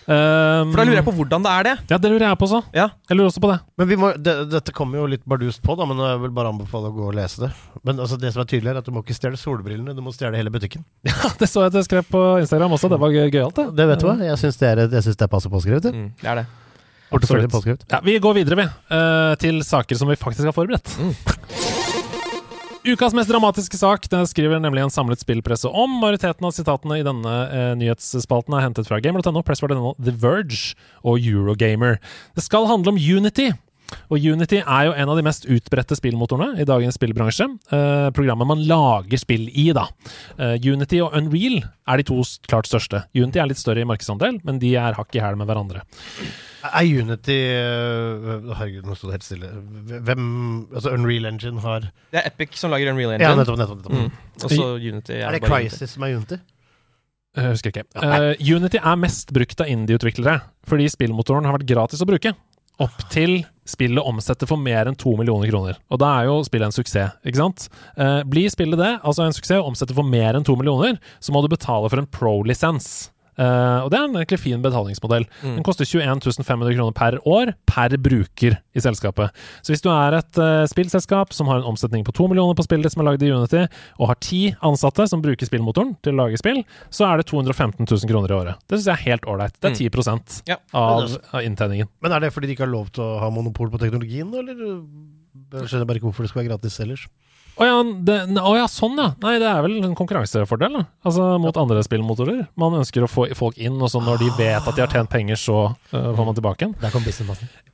[0.02, 1.74] Um, For da lurer jeg på hvordan det er det.
[1.92, 2.60] Ja, det lurer jeg på også.
[2.74, 2.88] Ja.
[3.08, 3.58] Jeg lurer også på det.
[3.78, 6.50] Men vi må, det, dette kommer jo litt bardust på, da, men jeg vil bare
[6.50, 7.50] anbefale å gå og lese det.
[7.86, 10.10] Men altså, det som er tydelig, er at du må ikke stjele solbrillene, du må
[10.16, 10.82] stjele hele butikken.
[11.12, 12.90] Ja, Det så jeg at jeg skrev på Instagram også.
[12.90, 13.68] Det var gøy- gøyalt, det.
[13.78, 14.16] Det vet du hva?
[14.26, 14.74] Jeg syns det,
[15.06, 15.86] synes det er passe påskrevet.
[15.86, 15.94] det.
[15.94, 16.46] Mm, det er det.
[17.12, 17.84] Absolutt.
[17.92, 20.96] Ja, Vi går videre, vi, Uh, til saker som vi faktisk har forberedt.
[22.82, 26.00] Ukas mest dramatiske sak det skriver nemlig en samlet spillpresse om.
[26.02, 30.74] Majoriteten av sitatene i denne eh, nyhetsspalten er hentet fra gamer.no, Pressword.no, The Verge
[31.06, 32.00] og Eurogamer.
[32.34, 33.52] Det skal handle om Unity.
[34.12, 37.48] Og Unity er jo en av de mest utbredte spillmotorene i dagens spillbransje.
[37.72, 39.88] Eh, programmet man lager spill i, da.
[40.38, 43.04] Eh, Unity og Unreal er de to klart største.
[43.16, 45.82] Unity er litt større i markedsandel, men de er hakk i hæl med hverandre.
[46.62, 49.50] Er Unity øh, Herregud, nå sto det helt stille.
[50.06, 50.26] Hvem
[50.70, 53.32] Altså, Unreal Engine har Det er Epic som lager Unreal Engine.
[53.32, 53.58] Ja, nettopp.
[53.58, 53.92] nettopp, nettopp.
[53.98, 54.44] Mm.
[54.46, 55.18] Også Unity.
[55.18, 55.90] Er det bare Unity.
[55.90, 56.38] Som er Unity?
[57.32, 57.84] Jeg husker ikke.
[57.96, 62.34] Uh, Unity er mest brukt av indie-utviklere, fordi spillmotoren har vært gratis å bruke.
[62.82, 63.38] Opp til
[63.68, 65.78] spillet omsetter for mer enn to millioner kroner.
[65.92, 67.68] Og da er jo spillet en suksess, ikke sant?
[67.96, 71.34] Eh, blir spillet det, altså en suksess, og omsetter for mer enn to millioner, så
[71.34, 73.11] må du betale for en pro-lisens.
[73.40, 75.24] Eh, og det er en egentlig fin betalingsmodell.
[75.40, 75.54] Mm.
[75.56, 79.32] Den koster 21 500 kroner per år per bruker i selskapet.
[79.64, 82.66] Så hvis du er et uh, spillselskap som har en omsetning på 2 millioner på
[82.66, 83.64] spillet som er lagd i Unity,
[83.98, 86.62] og har ti ansatte som bruker spillmotoren til å lage spill,
[86.92, 88.60] så er det 215 000 kroner i året.
[88.68, 89.56] Det syns jeg er helt ålreit.
[89.60, 90.58] Det er 10 Ja.
[90.76, 91.88] av, av inntjeningen.
[92.02, 94.56] Men er det fordi de ikke har lov til å ha monopol på teknologien, eller?
[95.52, 97.06] Jeg skjønner bare ikke hvorfor det skal være gratis ellers.
[97.60, 97.74] Å ja,
[98.40, 99.10] å ja, sånn ja.
[99.20, 100.82] Nei, det er vel en konkurransefordel, da.
[101.04, 102.46] Altså mot andre spillmotorer.
[102.58, 105.12] Man ønsker å få folk inn, og så når de vet at de har tjent
[105.12, 106.76] penger, så uh, får man tilbake igjen.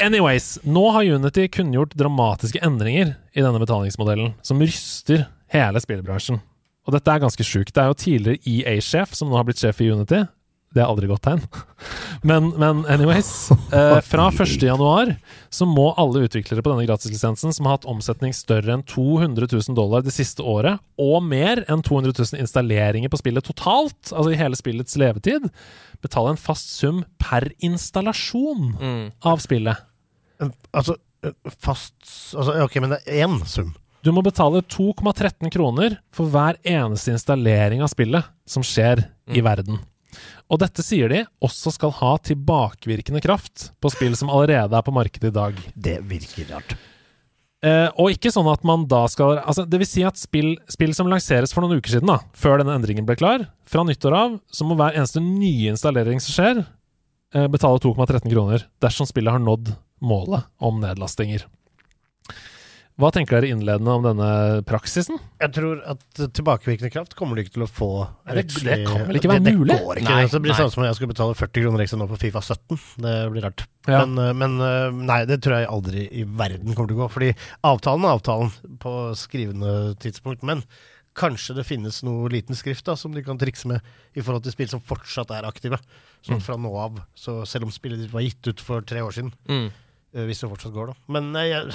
[0.02, 6.42] Anyways, nå har Unity kunngjort dramatiske endringer i denne betalingsmodellen, som ryster hele spillbransjen.
[6.88, 7.74] Og dette er ganske sjukt.
[7.76, 10.24] Det er jo tidligere EA-sjef som nå har blitt sjef i Unity.
[10.74, 11.40] Det er aldri godt tegn.
[12.28, 13.28] Men, men anyways.
[13.72, 14.58] Eh, fra 1.
[14.66, 15.14] januar
[15.54, 19.76] så må alle utviklere på denne gratislisensen som har hatt omsetning større enn 200 000
[19.78, 24.38] dollar det siste året, og mer enn 200 000 installeringer på spillet totalt, altså i
[24.40, 25.48] hele spillets levetid,
[26.04, 29.04] betale en fast sum per installasjon Mm.
[29.24, 29.80] av spillet.
[30.72, 30.98] Altså,
[31.58, 31.94] fast
[32.36, 33.72] altså, Ok, men det er én sum.
[34.06, 39.02] Du må betale 2,13 kroner for hver eneste installering av spillet som skjer
[39.34, 39.80] i verden.
[40.48, 44.94] Og dette sier de også skal ha tilbakevirkende kraft på spill som allerede er på
[44.94, 45.58] markedet i dag.
[45.74, 46.76] Det virker rart.
[47.58, 50.92] Eh, og ikke sånn at man da skal altså Det vil si at spill, spill
[50.94, 54.36] som lanseres for noen uker siden, da, før denne endringen ble klar, fra nyttår av,
[54.46, 56.60] så må hver eneste nye installering som skjer,
[57.34, 61.48] eh, betale 2,13 kroner dersom spillet har nådd målet om nedlastinger.
[62.98, 64.28] Hva tenker dere innledende om denne
[64.66, 65.20] praksisen?
[65.38, 66.00] Jeg tror at
[66.34, 67.88] tilbakevirkende kraft kommer du ikke til å få
[68.26, 69.76] Det- det kan vel ikke være det, mulig?
[69.76, 70.08] Det går ikke.
[70.10, 72.40] Nei, det blir sånn som om jeg skulle betale 40 kroner ekstra nå på Fifa
[72.42, 72.78] 17.
[72.98, 73.66] Det blir rart.
[73.86, 74.04] Ja.
[74.04, 77.10] Men, eh, men eh, nei, det tror jeg aldri i verden kommer til å gå.
[77.10, 80.42] Fordi avtalen er avtalen på skrivende tidspunkt.
[80.42, 80.64] Men
[81.14, 83.80] kanskje det finnes noe liten skrift da som de kan trikse med
[84.16, 85.78] i forhold til spill som fortsatt er aktive.
[85.78, 86.34] Mm.
[86.34, 86.98] Sånn fra nå av.
[87.14, 89.70] Så selv om spillet ditt var gitt ut for tre år siden, Mm.
[90.14, 90.94] eh, hvis det fortsatt går, da.
[91.08, 91.72] Men jeg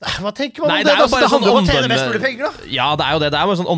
[0.00, 0.92] hva tenker man Nei, om det det?
[0.94, 2.50] er jo Altså, det handler sånn om å tjene mest mulig penger, da!
[2.72, 3.30] Ja, det er jo det.
[3.34, 3.72] Det er jo en sånn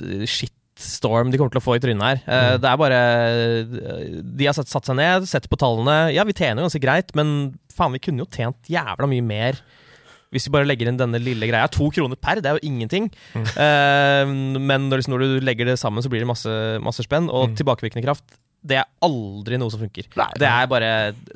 [0.00, 2.18] omdømme-shitstorm de kommer til å få i trynet her.
[2.24, 2.60] Eh, Mm.
[2.62, 6.12] Det er bare eh, De har satt, satt seg ned, sett på tallene.
[6.14, 9.60] Ja, vi tjener jo ganske greit, men faen, vi kunne jo tjent jævla mye mer.
[10.32, 11.66] Hvis vi bare legger inn denne lille greia.
[11.74, 13.10] To kroner per, det er jo ingenting.
[13.34, 13.46] Mm.
[13.50, 14.24] Eh,
[14.62, 17.26] men når, liksom, når du legger det sammen, så blir det masse, masse spenn.
[17.28, 17.56] Og Mm.
[17.58, 18.24] tilbakevirkende kraft,
[18.60, 20.04] det er aldri noe som funker.
[20.20, 20.26] Nei.
[20.36, 20.88] Det er bare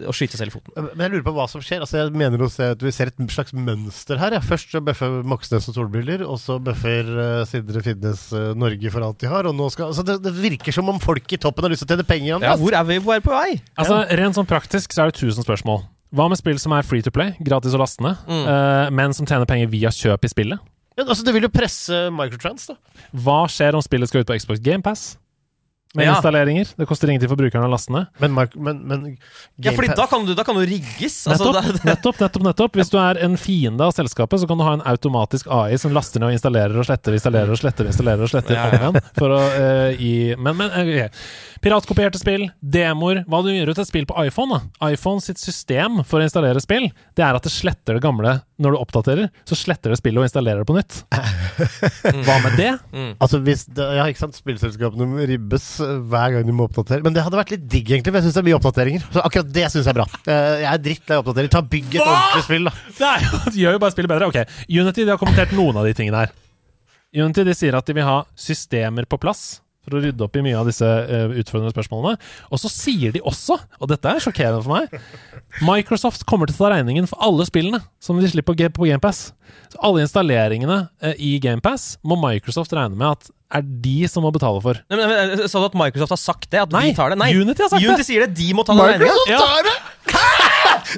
[0.04, 0.88] å skyte seg selv i foten.
[0.92, 1.80] Men jeg lurer på hva som skjer.
[1.80, 4.36] Altså, jeg mener å se at Vi ser et slags mønster her.
[4.36, 4.42] Ja.
[4.44, 9.06] Først så bøffer Moxnes og solbriller, og så bøffer uh, Sindre Finnes uh, Norge for
[9.08, 9.48] alt de har.
[9.48, 11.88] Og nå skal, altså, det, det virker som om folk i toppen har lyst til
[11.88, 12.44] å tjene penger.
[12.44, 13.56] Ja, hvor er vi på vei?
[13.80, 15.80] Altså, Rent sånn praktisk så er det tusen spørsmål.
[16.14, 18.44] Hva med spill som er free to play, gratis å laste ned, Mm.
[18.46, 20.60] uh, men som tjener penger via kjøp i spillet?
[20.94, 22.76] Ja, altså, det vil jo presse microtrans, da.
[23.24, 25.16] Hva skjer om spillet skal ut på Xbox GamePass?
[25.94, 26.16] Med Ja.
[26.16, 26.66] installeringer.
[26.76, 28.06] Det koster ingenting for brukeren å laste ned.
[28.18, 29.04] Men, men, men
[29.62, 31.20] Ja, fordi da kan du, da kan du rigges.
[31.30, 32.72] Altså, Nettopp, det- nettopp, nettopp, nettopp.
[32.80, 35.94] Hvis du er en fiende av selskapet, så kan du ha en automatisk AI som
[35.94, 38.98] laster ned og installerer og sletter, installerer og sletter, installerer og sletter Ja, om igjen.
[39.20, 41.22] For å uh, gi Men, men ok.
[41.64, 44.90] Piratkopierte spill, demoer Hva du gjør ut et spill på iPhone, da?
[44.92, 48.74] iPhone sitt system for å installere spill, det er at det sletter det gamle når
[48.74, 49.30] du oppdaterer.
[49.48, 50.98] Så sletter det spillet og installerer det på nytt.
[52.26, 52.68] Hva med det?
[53.16, 57.00] Altså hvis det, Ja, ikke sant, Spillselskapene ribbes eh, hver gang de må oppdatere.
[57.06, 58.12] Men det hadde vært litt digg, egentlig.
[58.12, 59.08] For jeg syns det er mye oppdateringer.
[59.16, 60.06] Så akkurat det syns jeg er bra.
[60.28, 61.54] Eh, Jeg er drittlei oppdateringer.
[61.56, 62.76] Ta Bygg et ordentlig spill, da.
[63.00, 64.30] Nei, det gjør jo bare spillet bedre.
[64.30, 66.36] Ok, Unity de har kommentert noen av de tingene her.
[67.16, 70.44] Unity de sier at de vil ha systemer på plass for å rydde opp i
[70.44, 72.18] mye av disse uh, utfordrende spørsmålene.
[72.50, 74.98] Og så sier de også, og dette er sjokkerende for meg,
[75.64, 78.88] Microsoft kommer til å ta regningen for alle spillene som de slipper på Ga- på
[78.88, 79.28] GamePass.
[79.72, 84.32] Så alle installeringene uh, i GamePass må Microsoft regne med at er de som må
[84.34, 84.80] betale for.
[84.90, 86.64] Nei, men, men, Sa du at Microsoft har sagt det?
[86.64, 87.20] At Nei, vi tar det?
[87.20, 87.92] Nei, Unity har sagt det.
[87.92, 88.34] Unity sier det.
[88.40, 89.14] De må ta den regninga.
[89.14, 90.33] Microsoft tar det!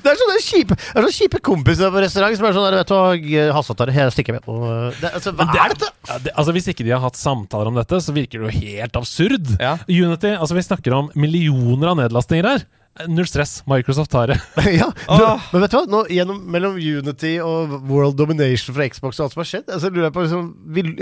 [0.02, 2.78] Det er sånne kjipe, det er sånne kjipe kompiser på restaurant som er sånn der,
[2.80, 4.38] vet du hva, Hasse tar det, jeg stikker.
[4.46, 4.64] Og,
[5.00, 5.90] det, altså, hva det- er dette?
[6.10, 8.66] Ja, det, altså Hvis ikke de har hatt samtaler om dette, så virker det jo
[8.66, 9.52] helt absurd.
[9.60, 9.76] Ja.
[9.88, 12.66] Unity, altså Vi snakker om millioner av nedlastinger her.
[13.08, 13.58] Null stress.
[13.68, 14.36] Microsoft tar det.
[14.78, 15.20] ja, Åh.
[15.20, 15.42] ah.
[15.52, 15.82] men vet du hva?
[15.90, 19.90] Nå, gjennom, mellom Unity og World Domination fra Xbox og alt som har skjedd, altså,
[19.92, 20.46] lurer jeg på liksom,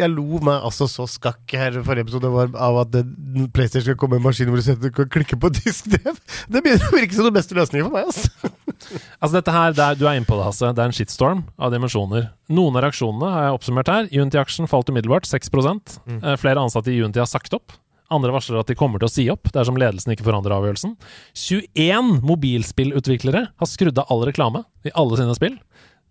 [0.03, 3.05] Jeg lo meg altså så skakk her forrige episode var av at det,
[3.55, 6.19] PlayStation skal komme med en maskin hvor du setter- kan klikke på disk-DV.
[6.51, 8.11] Det begynner å virke som den beste løsningen for meg.
[8.11, 8.33] Altså.
[9.23, 10.69] Altså dette her, det er, Du er inne på det, Hasse.
[10.77, 12.27] Det er en shitstorm av dimensjoner.
[12.53, 14.11] Noen av reaksjonene har jeg oppsummert her.
[14.13, 16.19] Unity-aksjen falt umiddelbart, 6 mm.
[16.43, 17.73] Flere ansatte i Unity har sagt opp.
[18.13, 20.97] Andre varsler at de kommer til å si opp dersom ledelsen ikke forandrer avgjørelsen.
[21.39, 25.57] 21 mobilspillutviklere har skrudd av all reklame i alle sine spill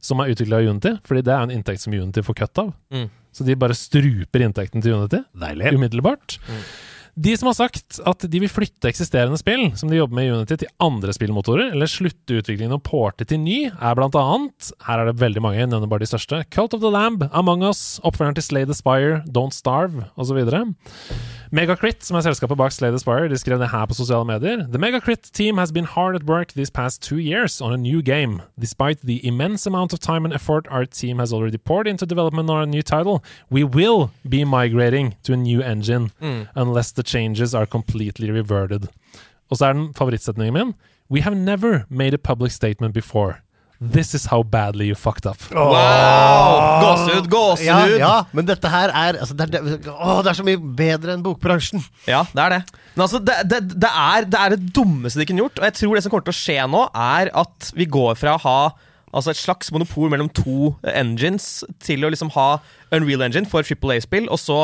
[0.03, 2.73] som er utvikla av Unity, fordi det er en inntekt som Unity får kutt av.
[2.91, 3.05] Mm.
[3.33, 5.71] Så de bare struper inntekten til Unity Deilig.
[5.77, 6.35] umiddelbart.
[7.13, 10.31] De som har sagt at de vil flytte eksisterende spill som de jobber med i
[10.33, 15.03] Unity, til andre spillmotorer, eller slutte utviklingen og porte til ny, er blant annet Her
[15.03, 16.41] er det veldig mange, jeg nevner bare de største.
[16.53, 20.41] Cult of the Lamb, Among Us, oppfølgeren til Slay the Spire, Don't Starve osv.
[21.51, 24.65] Megacrit, som er selskapet bak Slay the Spire, de skrev det her på sosiale medier.
[24.71, 28.01] The Megacrit team has been hard at work these past two years on a new
[28.01, 28.41] game.
[28.59, 32.49] Despite the immense amount of time and effort our team has already poured into development
[32.49, 36.11] on a new title, we will be migrating to a new engine
[36.55, 38.87] unless the changes are completely reverted.
[39.51, 40.73] Og så er den favorittsetningen min.
[41.11, 43.33] We have never made a public statement before.
[43.91, 45.41] This is how badly you fucked up.
[45.51, 46.79] Wow!
[46.83, 47.97] Gåsehud, gåsehud!
[47.97, 50.61] Ja, Ja, men dette her er altså, det, er, det, å, det er så mye
[50.77, 51.83] bedre enn bokbransjen.
[52.07, 52.61] Ja, det er det.
[52.95, 55.59] Men altså, det, det, det, er, det er det dummeste de kunne gjort.
[55.59, 58.37] Og jeg tror det som kommer til å skje nå, er at vi går fra
[58.37, 58.57] å ha
[59.13, 62.47] altså et slags monopol mellom to engines til å liksom ha
[62.95, 64.63] Unreal Engine for Triple A-spill, og så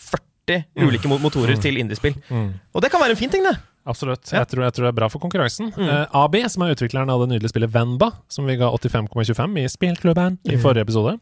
[0.00, 2.16] 40 ulike mo- motorer til indiespill.
[2.32, 3.56] Og det kan være en fin ting, det.
[3.88, 4.28] Absolutt.
[4.28, 4.42] Ja.
[4.42, 5.70] Jeg, tror, jeg tror det er bra for konkurransen.
[5.72, 9.64] Eh, AB, som er utvikleren av det nydelige spillet Venba, som vi ga 85,25 i
[9.72, 11.16] spillklubben i forrige episode,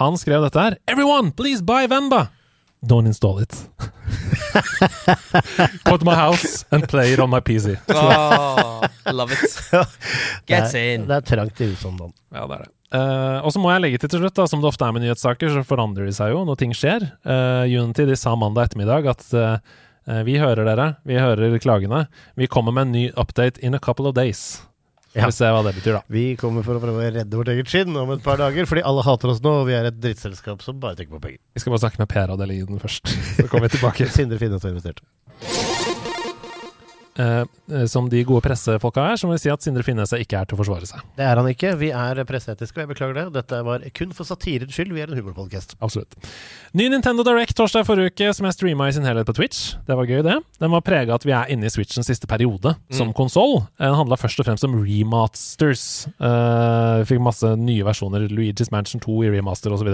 [0.00, 0.78] han skrev dette her.
[0.90, 2.28] Everyone, please buy Venba!
[2.82, 3.54] Don't install it.
[5.84, 7.76] Go to my house and play it on my PC.
[9.06, 9.38] love it.
[10.46, 11.06] Gets det, er, in.
[11.06, 12.14] det er trangt i huset om dagen.
[12.34, 12.72] Ja, det er det.
[12.92, 15.00] Uh, og så må jeg legge til til slutt, da, som det ofte er med
[15.06, 17.06] nyhetssaker, så forandrer de seg jo når ting skjer.
[17.24, 19.56] Uh, Unity de sa mandag ettermiddag at eh,
[20.26, 22.06] vi hører dere, vi hører klagene.
[22.38, 24.62] Vi kommer med en ny update in a couple of days.
[25.12, 25.26] Ja.
[25.28, 26.00] vi se hva det betyr, da.
[26.08, 28.84] Vi kommer for å prøve å redde vårt eget skinn om et par dager, fordi
[28.88, 31.42] alle hater oss nå, og vi er et drittselskap som bare tenker på penger.
[31.52, 33.12] Vi skal bare snakke med PR-avdelingen først.
[33.36, 34.08] Så kommer vi tilbake.
[34.16, 35.04] Sindre Finnes har investert.
[37.20, 40.38] Eh, eh, som de gode pressefolka er, så må vi si at Sindre Finnes ikke
[40.38, 41.02] er til å forsvare seg.
[41.18, 41.74] Det er han ikke.
[41.80, 43.24] Vi er presseetiske, og jeg beklager det.
[43.36, 44.94] Dette var kun for satirens skyld.
[44.96, 45.76] Vi er en humorpodkast.
[45.84, 46.16] Absolutt.
[46.78, 49.74] Ny Nintendo Direct torsdag forrige uke, som jeg streama i sin helhet på Twitch.
[49.88, 50.38] Det var gøy, det.
[50.62, 53.60] Den var prega at vi er inne i Switchens siste periode som konsoll.
[53.80, 55.86] Den handla først og fremst om remasters.
[56.16, 58.30] Eh, vi fikk masse nye versjoner.
[58.32, 59.92] Luigi's Mansion 2 i remaster osv.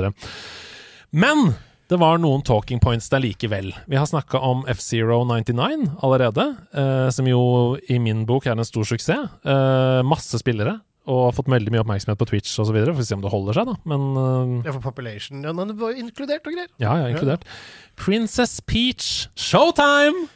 [1.10, 1.50] Men
[1.88, 3.70] det var noen talking points der likevel.
[3.88, 6.44] Vi har snakka om F-Zero 99 allerede,
[6.76, 7.40] eh, som jo
[7.88, 9.30] i min bok er en stor suksess.
[9.44, 10.74] Eh, masse spillere,
[11.08, 12.76] og har fått veldig mye oppmerksomhet på Twitch osv.
[12.90, 13.76] Får vi se om det holder seg, da.
[13.88, 16.68] Men eh, Ja, for Population ja, den var inkludert og greier.
[16.76, 17.48] ja, ja, inkludert.
[17.96, 20.28] Princess Peach, showtime!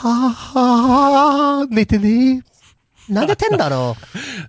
[0.00, 2.42] Ha-ha, 99.
[3.10, 3.78] Nei, det tenner da.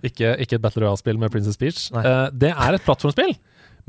[0.06, 1.88] Ikke, ikke et Battle Royale-spill med Princess Peach.
[1.96, 2.04] Nei.
[2.06, 3.32] Eh, det er et plattformspill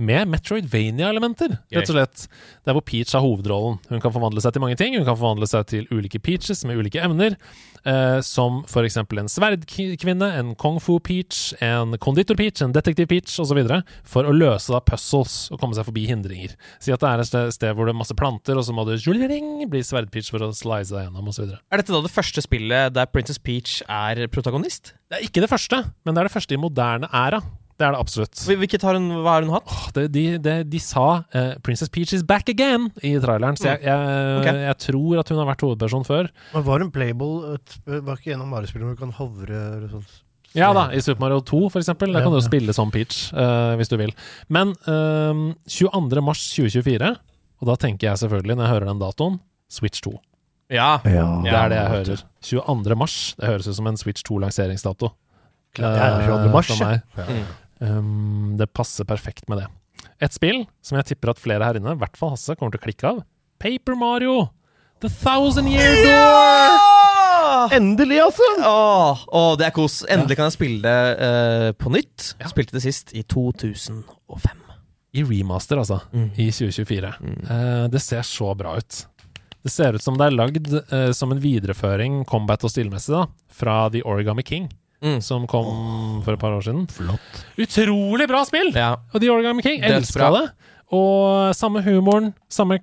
[0.02, 2.26] med Metroidvania-elementer, rett og slett.
[2.66, 3.80] Der hvor Peach har hovedrollen.
[3.90, 4.98] Hun kan forvandle seg til mange ting.
[4.98, 7.38] Hun kan forvandle seg til ulike Peaches med ulike evner,
[7.86, 13.62] eh, som for eksempel en sverdkvinne, en kung fu-peach, en konditor-peach, en detektiv-peach osv.,
[14.08, 16.56] for å løse da puzzles og komme seg forbi hindringer.
[16.82, 18.88] Si at det er et sted, sted hvor det er masse planter, og så må
[18.88, 21.54] du bli sverdpeach for å slice deg gjennom, osv.
[21.72, 24.96] Er dette da det første spillet der Princess Peach er protagonist?
[25.10, 27.44] Det er ikke det første, men det er det første i moderne æra.
[27.80, 28.36] Det er det absolutt.
[28.46, 29.66] Hvil- Hvilket har hun, hva har hun hatt?
[29.74, 33.72] Oh, det, de, de, de sa uh, 'Princess Peach is back again' i traileren, så
[33.74, 34.60] jeg, jeg, okay.
[34.68, 36.30] jeg tror at hun har vært hovedperson før.
[36.54, 37.56] Men var hun playable?
[37.56, 40.20] et- Var ikke en av Mario-spillene hvor du kan hovre eller sånt?
[40.54, 42.14] Ja da, i Super Mario 2 for eksempel.
[42.14, 42.48] Der Ja, kan du jo ja.
[42.48, 44.14] spille som Peach, uh, hvis du vil.
[44.54, 46.22] Men eh, 22.
[46.22, 47.10] mars 2024,
[47.64, 50.14] og da tenker jeg selvfølgelig, når jeg hører den datoen, Switch 2.
[50.70, 51.00] Ja.
[51.04, 52.22] Det er det jeg hører.
[52.44, 52.96] 22.
[52.96, 53.18] mars.
[53.40, 55.10] Det høres ut som en Switch 2-lanseringsdato.
[55.74, 56.52] Klart, det er jo 22.
[56.54, 56.70] mars,
[57.18, 57.26] ja.
[57.34, 57.46] Mm.
[57.84, 59.70] Um, det passer perfekt med det.
[60.24, 62.82] Et spill som jeg tipper at flere her inne, i hvert fall Hasse, kommer til
[62.82, 63.24] å klikke av.
[63.64, 64.50] Paper Mario!
[65.04, 66.92] The Thousand Year Door!
[67.76, 68.48] Endelig, altså!
[68.66, 70.02] Åh, åh, det er kos.
[70.12, 72.34] Endelig kan jeg spille det uh, på nytt.
[72.40, 72.50] Ja.
[72.52, 74.62] Spilte det sist i 2005.
[75.14, 76.00] I remaster, altså.
[76.14, 76.30] Mm.
[76.42, 77.12] I 2024.
[77.30, 79.04] Eh, det ser så bra ut.
[79.64, 83.28] Det ser ut som det er lagd uh, som en videreføring, combat og stilmessig, da,
[83.54, 84.72] fra The Origami King,
[85.04, 85.20] Mm.
[85.24, 86.86] som kom for et par år siden.
[86.88, 87.42] Flott.
[87.60, 88.72] Utrolig bra spill!
[88.76, 88.94] Ja.
[89.12, 90.46] Og The Origami King, elska det.
[90.94, 92.80] Og samme humoren, samme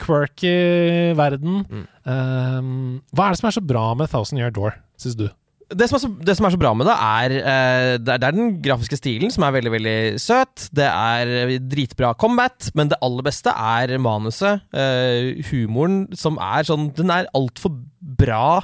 [0.00, 1.64] quirky verden.
[1.64, 1.86] Mm.
[2.04, 5.28] Um, hva er det som er så bra med Thousand Year Door, syns du?
[5.74, 8.28] Det som, så, det som er så bra med det, er, eh, det er Det
[8.28, 10.68] er den grafiske stilen som er veldig veldig søt.
[10.76, 14.60] Det er dritbra combat, men det aller beste er manuset.
[14.76, 18.60] Uh, humoren som er sånn Den er altfor bra.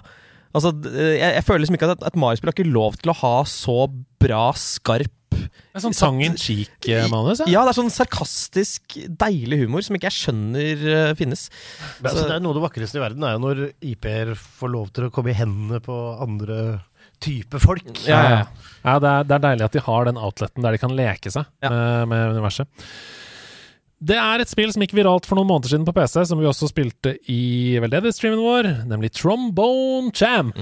[0.50, 3.36] Altså, jeg, jeg føler liksom ikke at at Mario-spill har ikke lov til å ha
[3.48, 3.78] så
[4.20, 7.42] bra, skarp det er sånn sangen in cheek-manus?
[7.48, 11.46] Ja, det er sånn sarkastisk, deilig humor som ikke jeg skjønner uh, finnes.
[12.00, 14.72] Men, altså, det er Noe av det vakreste i verden er jo når IP-er får
[14.74, 16.58] lov til å komme i hendene på andre
[17.22, 17.86] type folk.
[18.08, 18.74] Ja, ja, ja.
[18.80, 21.32] Ja, det er, det er deilig at de har den outleten der de kan leke
[21.32, 21.70] seg Ja.
[21.70, 22.86] med, med universet.
[24.00, 26.46] Det er et spill som gikk viralt for noen måneder siden på PC, som vi
[26.48, 30.56] også spilte i veldedighetsstreamen vår, nemlig Trombone Champ.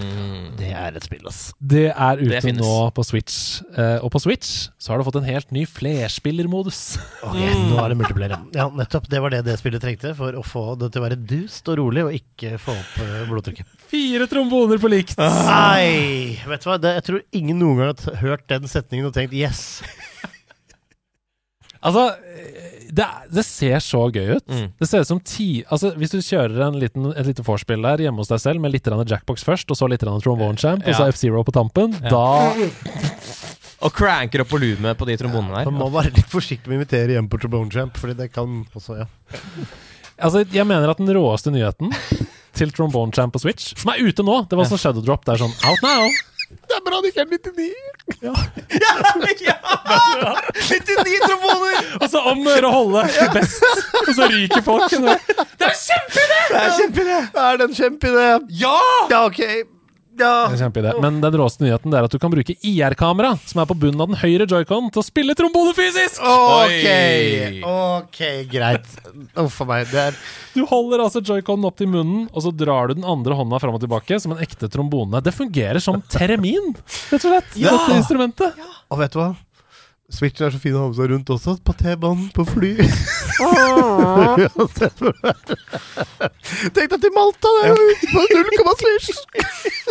[0.59, 1.53] Det er et spill, ass.
[1.59, 3.61] Det er ute Det nå på Switch.
[3.79, 6.83] Eh, og på Switch så har du fått en helt ny flerspillermodus.
[7.29, 7.37] Ok,
[7.69, 8.35] nå er det multiplayer.
[8.57, 9.07] Ja, nettopp.
[9.11, 11.79] Det var det det spillet trengte for å få det til å være dust og
[11.81, 13.71] rolig, og ikke få opp eh, blodtrykket.
[13.89, 15.19] Fire tromboner på likt!
[15.21, 16.39] Nei!
[16.49, 19.37] Vet du hva, det, jeg tror ingen noen gang har hørt den setningen og tenkt
[19.37, 19.81] yes.
[21.85, 24.47] Altså, eh, det, det ser så gøy ut.
[24.49, 24.69] Mm.
[24.81, 28.03] Det ser ut som ti Altså, Hvis du kjører en liten, et lite vorspiel der
[28.07, 31.09] hjemme hos deg selv med litt Jackbox først, og så litt Trombone Champ, og så
[31.13, 32.09] F-Zero på tampen, Ja.
[32.11, 32.25] da
[33.87, 37.15] Og cranker opp volumet på de trombonene Man må være litt forsiktig med å invitere
[37.15, 39.07] hjem på Trombone Champ, fordi det kan også, ja.
[40.19, 41.93] Altså, jeg mener at den råeste nyheten
[42.59, 45.23] til Trombone Champ på Switch, som er ute nå Det var sånn Shadow Drop.
[45.25, 46.09] Det er sånn out now.
[46.49, 47.65] Det er bra det ikke er 99!
[48.27, 48.35] ja!
[48.81, 48.93] ja
[50.55, 51.81] 99 tromboner!
[52.01, 53.03] Og så om å gjøre å holde
[53.35, 53.67] best,
[54.05, 54.95] og så ryker folk.
[54.95, 56.39] Det er kjempeidé!
[56.49, 57.19] Det er kjempeidé!
[57.45, 58.29] Er det en kjempeidé?
[58.63, 58.79] Ja!
[59.13, 59.43] Ja, ok.
[60.19, 60.49] Ja.
[60.51, 60.93] Det kjempeidé.
[61.03, 64.11] Men den råeste nyheten er at du kan bruke IR-kamera, som er på bunnen av
[64.11, 66.21] den høyre joycon, til å spille trombone fysisk!
[66.23, 67.63] Ok, Oi.
[67.63, 68.89] ok, greit.
[69.39, 69.89] Uff a meg.
[69.93, 70.19] Det er
[70.57, 73.79] Du holder altså joyconen opp til munnen, og så drar du den andre hånda fram
[73.79, 75.23] og tilbake som en ekte trombone.
[75.25, 76.75] Det fungerer som teremin,
[77.13, 77.59] rett og slett.
[77.61, 77.77] Ja.
[77.77, 78.59] Dette instrumentet.
[78.91, 79.33] Og vet du hva?
[80.09, 81.53] Switchen er så fin å ha med seg rundt også.
[81.61, 82.71] På T-banen, på fly.
[86.75, 87.77] Tenk deg til Malta, det er jo
[88.09, 89.21] på null komma swish!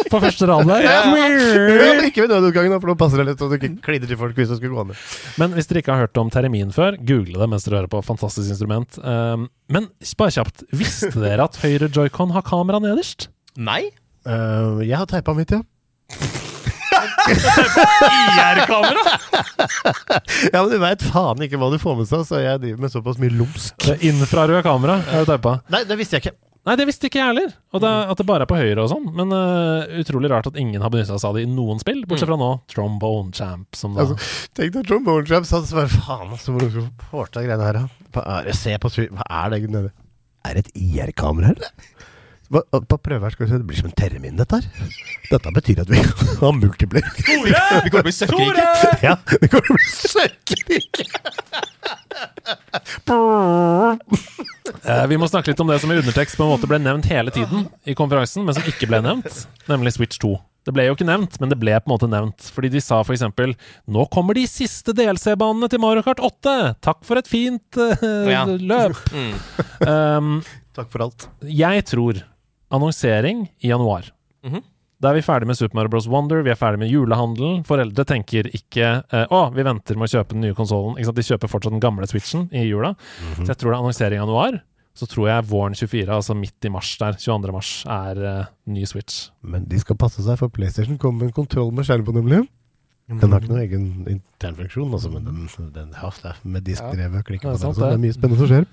[0.09, 0.82] På første rad der.
[0.88, 4.20] Ja, men ikke ved nødutgangen, for nå passer det litt, så du ikke kliner til
[4.20, 4.97] folk hvis du skulle gå ned.
[5.38, 8.01] Men hvis dere ikke har hørt om termin før, google det mens dere hører på.
[8.09, 8.97] Fantastisk instrument.
[9.05, 9.84] Um, men
[10.18, 13.30] bare kjapt, visste dere at høyre joycon har kamera nederst?
[13.53, 13.84] Nei?
[14.26, 15.61] Eh, jeg har teipa mitt, ja.
[17.28, 19.03] IR-kamera!
[20.53, 22.93] Ja, Men du veit faen ikke hva du får med seg, så jeg driver med
[22.93, 23.88] såpass mye lumsk.
[24.05, 25.57] Infrarød kamera har du teipa.
[25.73, 26.36] Nei, det visste jeg ikke.
[26.67, 27.51] Nei, det visste ikke jeg heller.
[27.71, 29.05] Og det, at det bare er på høyre og sånn.
[29.15, 32.28] Men uh, utrolig rart at ingen har benytta seg av det i noen spill, bortsett
[32.28, 34.17] fra nå Trombone Champ, som da Altså,
[34.57, 37.80] Tenk deg Trombone Champ sa så bare faen, altså, hvor du få til greiene her,
[37.80, 38.09] da.
[38.17, 38.57] Hva er det?
[38.59, 38.91] Se på.
[39.15, 39.93] Hva er det nede?
[40.47, 41.71] Er det et IR-kamera, eller?
[42.54, 44.66] Hva- På prøve her skal vi se, det blir som en termin, dette her.
[45.32, 46.00] Dette betyr at vi
[46.41, 47.10] har multiplayer.
[47.28, 48.68] Vi kommer til å bli søkkrike.
[49.04, 51.08] Ja, det kommer til å bli søkkrike.
[54.88, 57.06] Eh, Vi må snakke litt om det som i undertekst på en måte ble nevnt
[57.12, 60.34] hele tiden i konferansen, men som ikke ble nevnt, nemlig Switch 2.
[60.68, 62.50] Det ble jo ikke nevnt, men det ble på en måte nevnt.
[62.52, 63.24] Fordi de sa f.eks.:
[63.88, 66.76] Nå kommer de siste DLC-banene til Mario Kart 8!
[66.84, 68.43] Takk for et fint uh, Ja.
[68.45, 69.00] løp!
[69.16, 69.36] Mm.
[69.88, 70.34] Um,
[70.76, 71.30] Takk for alt.
[71.48, 72.20] jeg tror
[72.74, 74.11] annonsering i januar.
[74.45, 74.63] Mhm.
[74.97, 76.07] Da er vi ferdig med Super Mario Bros.
[76.09, 77.59] Wonder, vi er ferdig med julehandelen.
[77.68, 80.97] Foreldre tenker ikke eh, å, vi venter med å kjøpe den nye konsollen.
[80.97, 82.95] De kjøper fortsatt den gamle Switchen i jula.
[83.38, 84.57] Så jeg tror det er annonsering i januar.
[84.97, 87.53] Så tror jeg våren 24, altså midt i mars der, 22.
[87.53, 89.28] mars, er eh, ny Switch.
[89.45, 92.47] Men de skal passe seg, for PlayStation kommer med en kontroll med skjerm på, nemlig.
[93.07, 93.86] Den har ikke noen egen
[94.18, 95.45] internfunksjon, altså, men den,
[95.78, 97.22] den har med diskdrevet.
[97.30, 97.93] Klikker Ja, på den, så det det.
[97.93, 98.65] er mye spennende som skjer.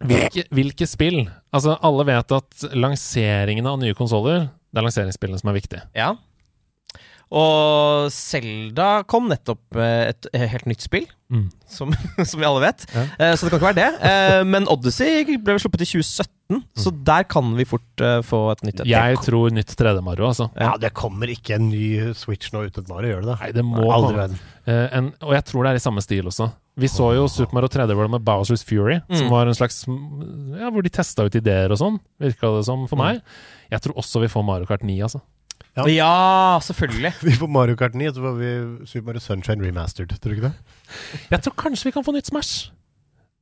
[0.00, 1.22] Hvilke, hvilke spill?
[1.52, 5.82] Altså, alle vet at lanseringene av nye konsoller, det er lanseringsspillene som er viktige.
[5.96, 6.14] Ja.
[7.30, 11.44] Og Selda kom nettopp eh, et eh, helt nytt spill, Mm.
[11.70, 11.92] som,
[12.26, 12.80] som vi alle vet.
[12.90, 13.02] Ja.
[13.22, 13.90] Eh, Så det kan ikke være det.
[14.02, 18.80] Eh, Men Odyssey ble sluppet i 2017, så der kan vi fort få et nytt
[18.82, 18.88] et.
[18.90, 20.48] Jeg tror nytt 3D-Mario, altså.
[20.58, 23.38] Ja, det kommer ikke en ny Switch nå uten Mario, gjør det det?
[23.44, 24.26] Nei, det må Aldri.
[24.66, 26.50] Eh, en, og jeg tror det er i samme stil også.
[26.82, 29.30] Vi så jo Super Mario 3D World med Bowsers Fury, som Mm.
[29.30, 32.98] var en slags Ja, hvor de testa ut ideer og sånn, virka det som for
[32.98, 33.22] meg.
[33.70, 35.22] Jeg tror også vi får Mario Kart 9, altså.
[35.76, 35.84] Ja.
[35.86, 37.12] Ja, selvfølgelig.
[37.28, 38.50] Vi får Mario Kart 9, og så får vi
[38.90, 40.08] Super Mario Sunshine remastered.
[40.18, 40.54] Tror du ikke det?
[41.30, 42.70] Jeg tror kanskje vi kan få nytt Smash.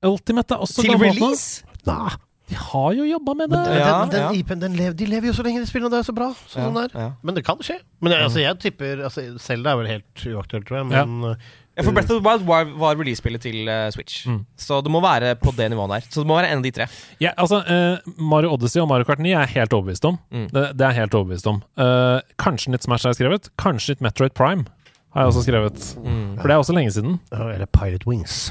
[0.06, 1.64] Ultimate er også Til gammelt release?
[1.88, 2.10] Nei.
[2.48, 3.58] De har jo jobba med det.
[3.58, 4.28] Men den, Ja, den, den ja.
[4.40, 6.28] IP-en den lever, de lever jo så lenge de spiller, og det er så bra.
[6.48, 6.94] Sånn Ja, der.
[7.00, 7.08] ja.
[7.22, 7.76] Men det kan skje.
[8.00, 10.86] Men jeg, altså, jeg tipper altså, Zelda er vel helt uaktuelt, tror jeg.
[10.92, 11.34] Men
[11.78, 14.24] Ja, for Breath of the Wild var, var release-spillet til uh, Switch.
[14.26, 14.40] Mm.
[14.58, 16.08] Så det må være på det nivået der.
[16.10, 16.88] Så det må være en av de tre.
[17.22, 20.18] Ja, altså, uh, Mario Odyssey og Mario Kart 9 er jeg helt overbevist om.
[20.34, 20.48] Mm.
[20.50, 21.62] Det, det er jeg helt overbevist om.
[21.78, 23.50] Uh, kanskje litt Smash har jeg skrevet.
[23.62, 24.66] Kanskje litt Metroid Prime
[25.14, 25.84] har jeg også skrevet.
[26.02, 26.24] Mm.
[26.40, 27.20] For det er også lenge siden.
[27.32, 28.48] Eller Pilot Wings.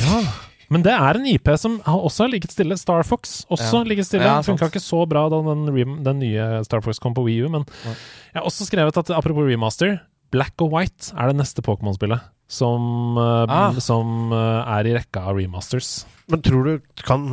[0.00, 0.24] Ja.
[0.72, 2.76] Men det er en IP som har også har ligget stille.
[2.80, 3.88] Star Fox også Ja.
[3.88, 4.24] ligget stille.
[4.24, 5.66] Ja, Funka ikke så bra da den,
[6.04, 7.90] den nye Star Fox kom på Wii U, men Ja.
[8.34, 10.00] jeg har også skrevet at apropos remaster,
[10.32, 12.22] Black og White er det neste Pokémon-spillet
[12.52, 13.72] som, eh, Ah.
[13.80, 16.04] som eh, er i rekka av remasters.
[16.28, 17.28] Men tror du kan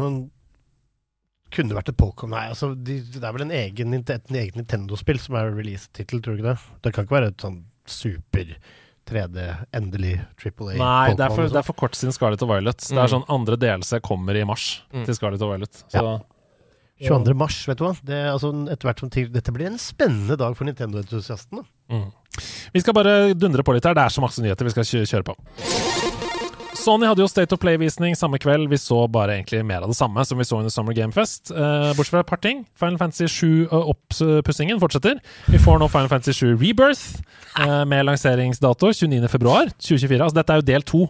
[1.52, 5.20] kunne vært et Pokémon Nei, altså, de, det er vel en egen, et eget Nintendo-spill
[5.20, 6.60] som er release-tittel, tror du ikke det?
[6.86, 8.52] Det kan ikke være et sånn super
[9.10, 10.78] 3D, endelig Triple A.
[10.78, 11.56] Nei, det er, for, sånn.
[11.56, 12.78] det er for kort siden Scarlett og Violet.
[12.86, 15.06] Det er sånn andre delelse kommer i mars Mm.
[15.08, 15.82] til Scarlett og Violet.
[15.90, 16.04] Så
[17.02, 17.34] 22.
[17.34, 17.96] mars, vet du hva.
[18.06, 21.64] Det, er altså, etter hvert som tid, dette blir en spennende dag for Nintendo-entusiastene.
[21.90, 22.12] Mm.
[22.74, 23.98] Vi skal bare dundre på litt her.
[23.98, 25.38] Det er så masse nyheter vi skal kjøre på.
[26.80, 28.70] Sony hadde jo State of Play-visning samme kveld.
[28.72, 31.52] Vi så bare egentlig mer av det samme som vi så under Summer Game Fest.
[31.52, 32.64] Eh, bortsett fra et par ting.
[32.80, 35.20] Final Fantasy 7-oppussingen fortsetter.
[35.52, 37.20] Vi får nå Final Fantasy 7 Rebirth
[37.60, 40.24] eh, med lanseringsdato 29.2.2024.
[40.24, 41.04] Altså dette er jo del to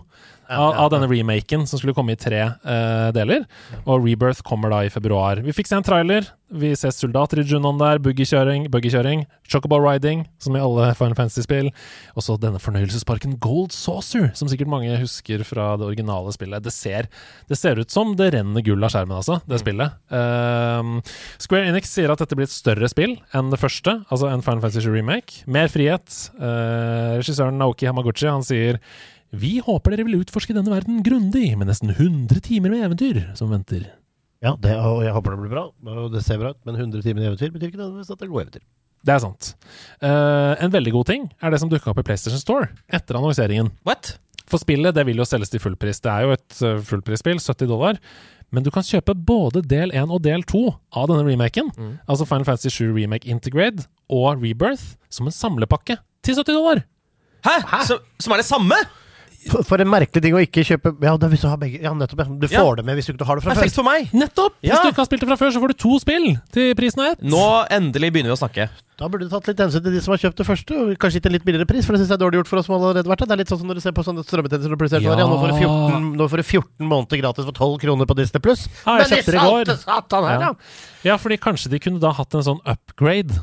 [0.50, 3.46] av, av denne remaken som skulle komme i tre uh, deler.
[3.86, 5.44] Og Rebirth kommer da i februar.
[5.46, 6.28] Vi fikk se en trailer.
[6.50, 11.70] Vi ser soldater i Junon der, buggykjøring, Chocoball riding, som i alle Final Fantasy-spill.
[12.18, 16.66] Og så denne fornøyelsesparken Gold Saucer, som sikkert mange husker fra det originale spillet.
[16.66, 17.10] Det ser,
[17.50, 20.00] det ser ut som det renner gull av skjermen, altså, det spillet.
[20.10, 20.98] Ehm,
[21.38, 24.66] Square Enix sier at dette blir et større spill enn det første, altså en Final
[24.66, 25.44] Fantasy 7 Remake.
[25.46, 26.10] Mer frihet.
[26.40, 28.82] Uh, regissøren Naoki Hamaguchi han sier
[29.32, 33.52] vi håper dere vil utforske denne verden grundig, med nesten 100 timer med eventyr som
[33.54, 33.86] venter.
[34.42, 35.66] Ja, det, og jeg håper det blir bra.
[35.92, 38.28] Og det ser bra ut, men 100 timer med eventyr betyr ikke nødvendigvis at det
[38.28, 38.66] er gode eventyr.
[39.06, 39.52] Det er sant.
[40.04, 43.72] Uh, en veldig god ting er det som dukka opp i PlayStation Store etter annonseringen.
[43.88, 44.16] What?
[44.50, 46.02] For spillet det vil jo selges til fullpris.
[46.04, 48.00] Det er jo et uh, fullprisspill, 70 dollar.
[48.50, 50.64] Men du kan kjøpe både del 1 og del 2
[50.98, 51.68] av denne remaken,
[52.10, 56.82] altså Final Fantasy 7 Remake Integrate og Rebirth, som en samlepakke til 70 dollar.
[57.46, 57.54] Hæ?
[57.86, 58.80] Så, som er det samme?
[59.48, 62.20] For, en merkelig ting å ikke kjøpe Ja, hvis du har begge Ja, nettopp.
[62.20, 62.26] Ja.
[62.28, 62.60] Du Ja.
[62.60, 63.56] får det med hvis du ikke har det fra før.
[63.62, 64.10] Perfekt for meg!
[64.12, 64.54] Nettopp!
[64.62, 64.76] Ja.
[64.76, 67.00] Hvis du ikke har spilt det fra før, så får du to spill til prisen
[67.00, 67.22] av ett.
[67.24, 68.68] Nå endelig begynner vi å snakke.
[69.00, 71.22] Da burde du tatt litt hensyn til de som har kjøpt det første, og kanskje
[71.22, 72.76] gitt en litt billigere pris, for det syns jeg er dårlig gjort for oss som
[72.76, 73.28] allerede har vært det.
[73.30, 75.08] Det er litt sånn som når du ser på sånne strømmetjenester og PlayStation.
[75.16, 75.24] Ja.
[75.24, 75.28] Ja.
[75.32, 78.42] Nå, får du 14, nå får du 14 måneder gratis for 12 kroner på Disney
[78.44, 78.68] Pluss.
[78.86, 80.52] Ja, Men det salte satan her, Ja.
[81.04, 81.16] ja!
[81.16, 83.40] Fordi kanskje de kunne da hatt en sånn upgrade.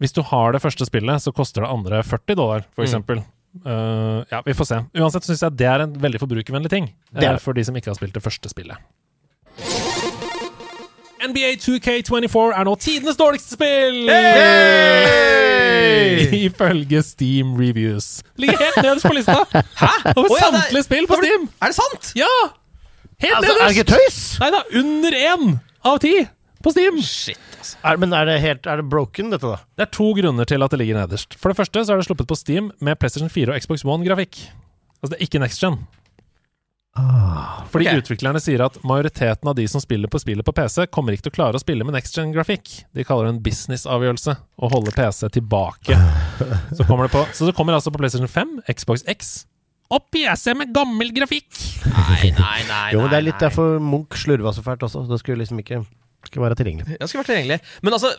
[0.00, 3.24] Hvis du har det første spillet, så koster det andre 40 dollar, for Mm.
[3.62, 4.78] Eh, ja, vi får se.
[4.98, 6.86] Uansett syns jeg det er en veldig forbrukervennlig ting.
[7.14, 8.76] Det er eh, for de som ikke har spilt det første spillet.
[11.24, 14.02] NBA 2K24 er nå tidenes dårligste spill!
[16.44, 18.08] Ifølge Steam Reviews.
[18.36, 19.38] Ligger helt nederst på lista!
[19.80, 19.92] Hæ?
[20.16, 21.42] Over oh, ja, samtlige er- spill på Steam!
[21.62, 22.10] Er det sant?
[22.18, 22.34] Ja!
[23.24, 24.18] Helt Altså, er det ikke tøys?
[24.42, 25.44] Nei da, under én
[25.86, 26.16] av ti
[26.64, 27.00] på Steam!
[27.04, 27.78] Shit, altså.
[27.84, 29.60] Er, men er det helt Er det broken, dette, da?
[29.76, 31.36] Det er to grunner til at det ligger nederst.
[31.40, 34.40] For det første så er det sluppet på Steam med PlayStation 4 og Xbox One-grafikk.
[35.00, 35.78] Altså det er ikke next gen.
[36.94, 37.98] Fordi okay.
[37.98, 41.34] utviklerne sier at majoriteten av de som spiller på spillet på PC, kommer ikke til
[41.34, 42.70] å klare å spille med next gen-grafikk.
[42.94, 45.98] De kaller det en business-avgjørelse å holde PC tilbake.
[46.76, 49.34] Så kommer det på Så det kommer altså på PlayStation 5, Xbox X
[49.92, 51.50] og PC med gammel grafikk!
[51.84, 52.62] Nei, nei, nei.
[52.70, 55.04] nei Jo, men det er nei, litt derfor Munch slurva så fælt også.
[55.10, 55.82] Det skulle liksom ikke
[56.30, 56.98] skulle være tilgjengelig.
[56.98, 57.60] Ja, skulle vært tilgjengelig.
[57.84, 58.12] Men altså,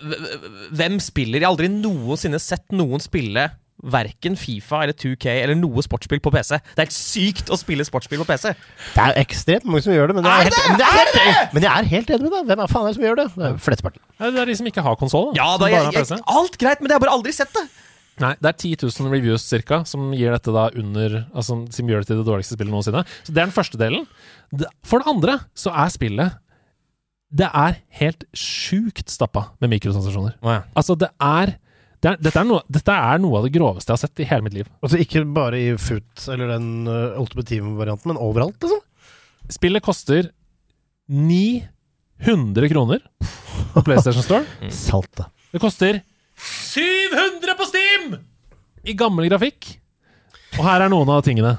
[0.75, 1.39] hvem spiller?
[1.41, 3.49] Jeg har aldri noensinne sett noen spille
[3.85, 6.57] verken Fifa eller 2K eller noe sportsspill på PC.
[6.73, 8.53] Det er helt sykt å spille sportsspill på PC.
[8.95, 10.69] Det er ekstremt mange som gjør det, men, det er Er helt, det?
[10.71, 12.45] men, det er helt, men jeg er helt enig med deg.
[12.51, 13.27] Hvem er faen er det som gjør det?
[13.35, 14.05] Det er flesteparten.
[14.21, 15.33] Det er de som ikke har konsoll.
[15.37, 17.65] Ja da, jeg, jeg, alt greit, men jeg har bare aldri sett det.
[18.23, 22.05] Nei, det er 10 000 reviews cirka, som gir dette da under Altså som gjør
[22.05, 23.03] det til det dårligste spillet noensinne.
[23.27, 24.05] Så det er den første delen.
[24.87, 26.37] For det andre så er spillet
[27.33, 30.37] Det er helt sjukt stappa med mikrotransaksjoner.
[30.77, 31.55] Altså, det er,
[32.03, 34.27] det er, dette, er noe, dette er noe av det groveste jeg har sett i
[34.29, 34.69] hele mitt liv.
[34.85, 38.83] Altså ikke bare i Foot eller den uh, Ultimate Team-varianten, men overalt, liksom.
[39.51, 40.29] Spillet koster
[41.11, 43.03] 900 kroner
[43.73, 44.69] på PlayStation Store.
[44.73, 45.27] Salte.
[45.51, 46.01] Det koster
[46.37, 48.15] 700 på Steam!
[48.85, 49.75] I gammel grafikk.
[50.59, 51.55] Og her er noen av tingene.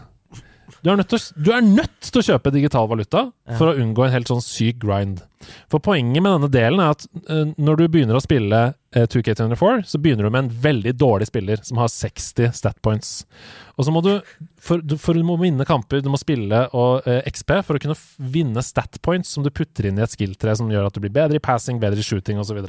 [0.86, 3.24] Du er nødt til, å- du er nødt til å kjøpe digital valuta
[3.58, 5.24] for å unngå en helt sånn syk grind.
[5.70, 9.82] For poenget med denne delen er at uh, når du begynner å spille uh, 2K204,
[9.86, 13.24] så begynner du med en veldig dårlig spiller som har 60 stat points.
[13.76, 14.12] Og så må du,
[14.62, 17.82] for, du- for du må vinne kamper, du må spille og uh, XP for å
[17.82, 17.98] kunne
[18.36, 21.14] vinne stat points som du putter inn i et skill-tre som gjør at du blir
[21.18, 22.62] bedre i passing, bedre i shooting osv.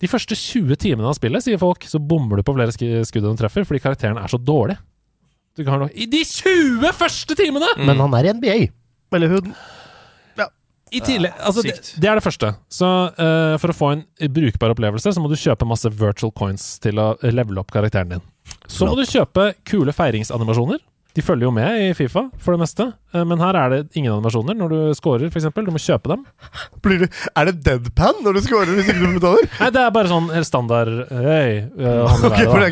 [0.00, 3.24] De første 20 timene av spillet, sier folk, så bommer du på flere sk skudd
[3.24, 4.76] enn du treffer fordi karakteren er så dårlig.
[5.58, 7.68] Du kan ha noe I de 20 første timene!
[7.82, 8.56] Men han er i NBA.
[9.18, 9.52] Eller hun
[10.88, 12.48] I tillegg, altså det, det er det første.
[12.72, 16.78] Så uh, For å få en brukbar opplevelse, så må du kjøpe masse virtual coins
[16.80, 18.22] til å levele opp karakteren din.
[18.70, 20.80] Så må du kjøpe kule feiringsanimasjoner.
[21.16, 22.84] De følger jo med i Fifa for det meste,
[23.16, 25.48] eh, men her er det ingen animasjoner når du scorer, f.eks.
[25.56, 26.26] Du må kjøpe dem.
[26.84, 29.48] Blir du, Er det deadpan når du scorer hvis ikke du betaler?
[29.62, 32.68] Nei, det er bare sånn helt standard hey, eh, han Ok, for da.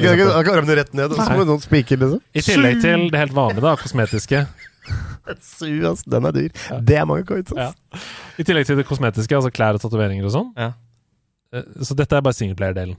[0.46, 2.22] Kan armene rett ned, og så må noen spiker, liksom.
[2.36, 4.44] I tillegg til det helt vanlige, da, kosmetiske.
[5.42, 6.04] Su, ass.
[6.06, 6.64] Den er dyr.
[6.86, 7.74] Det er mange coins, ass.
[7.74, 8.04] Ja.
[8.38, 10.52] I tillegg til det kosmetiske, altså klær og tatoveringer og sånn.
[10.60, 10.70] Ja.
[11.56, 12.98] Eh, Så dette er bare singleplayer-delen.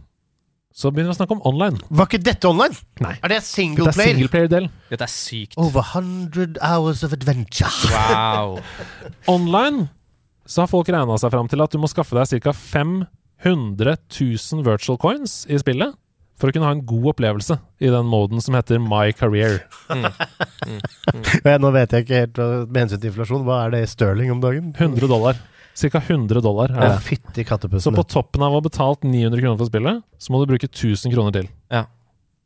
[0.78, 1.80] Så begynner vi å snakke om online.
[1.90, 2.76] Var ikke dette online?
[3.02, 3.16] Nei.
[3.18, 4.14] Er det Det single er player?
[4.14, 4.68] singleplayer-del.
[4.92, 5.56] Dette er sykt.
[5.58, 7.72] Over 100 hours of adventure.
[7.90, 8.60] Wow.
[9.36, 9.88] Online
[10.48, 12.54] så har folk regna seg fram til at du må skaffe deg ca.
[12.54, 15.98] 500 000 virtual coins i spillet
[16.38, 19.64] for å kunne ha en god opplevelse i den moden som heter My Career.
[21.48, 23.46] Ja, Nå vet jeg ikke helt hva- med hensyn til inflasjon.
[23.48, 24.74] Hva er det i sterling om dagen?
[24.76, 25.38] 100 dollar.
[25.78, 26.00] Ca.
[26.02, 27.02] 100 dollar er det.
[27.06, 27.46] fytti
[27.80, 30.70] Så på toppen av å ha betalt 900 kroner for spillet, så må du bruke
[30.70, 31.50] 1000 kroner til.
[31.70, 31.84] Ja.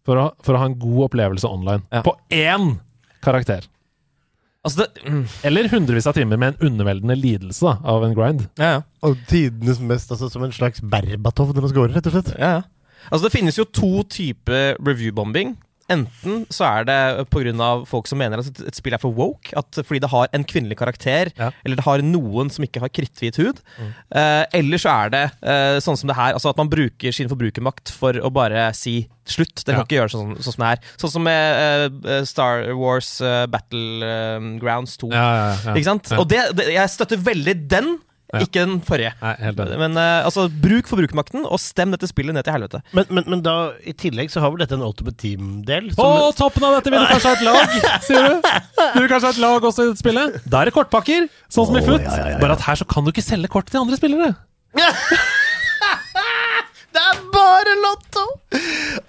[0.07, 1.85] For å, for å ha en god opplevelse online.
[1.93, 2.01] Ja.
[2.03, 2.75] På én
[3.23, 3.69] karakter.
[4.61, 8.43] Altså, det mm, Eller hundrevis av timer med en underveldende lidelse da, av en grind.
[8.61, 8.83] Ja, ja.
[9.07, 12.35] Og tidenes mest, altså som en slags Berbatov når man scorer, rett og slett.
[12.37, 13.07] Ja, ja.
[13.09, 15.55] Altså Det finnes jo to typer review-bombing.
[15.91, 16.99] Enten så er det
[17.33, 17.69] pga.
[17.89, 19.51] folk som mener at et, spill er for woke.
[19.57, 21.51] At fordi det har en kvinnelig karakter, Ja.
[21.65, 23.61] eller det har noen som ikke har kritthvit hud.
[24.15, 27.29] Eh, eller så er det eh, sånn som det her, altså at man bruker sin
[27.31, 29.63] forbrukermakt for å bare si slutt.
[29.65, 29.83] Dere Ja.
[29.83, 30.79] kan ikke gjøre sånn, sånn som det er.
[30.97, 35.11] Sånn som med eh, Star Wars uh, Battlegrounds 2.
[35.11, 35.55] Ja?
[35.75, 36.17] Ja.
[36.19, 37.97] Og det, det, jeg støtter veldig den,
[38.31, 38.41] Ja.
[38.45, 39.11] ikke den forrige.
[39.21, 39.77] Nei, helt enig.
[39.81, 42.81] Men uh, altså, bruk forbrukermakten, og stem dette spillet ned til helvete.
[42.95, 45.91] Men, men, men da, i tillegg så har vel dette en Ultimate Team-del?
[45.97, 47.75] På toppen av dette vil du kanskje ha et lag,
[48.07, 48.49] sier du?
[48.95, 50.39] Du vil kanskje ha et lag også i dette spillet?
[50.47, 51.91] Da er det kortpakker, sånn som i FUT.
[51.91, 52.07] Foot.
[52.07, 52.41] ja, ja, ja, ja.
[52.43, 54.33] Bare at her så kan du ikke selge kort til andre spillere.
[57.71, 58.23] Er bare Lotto!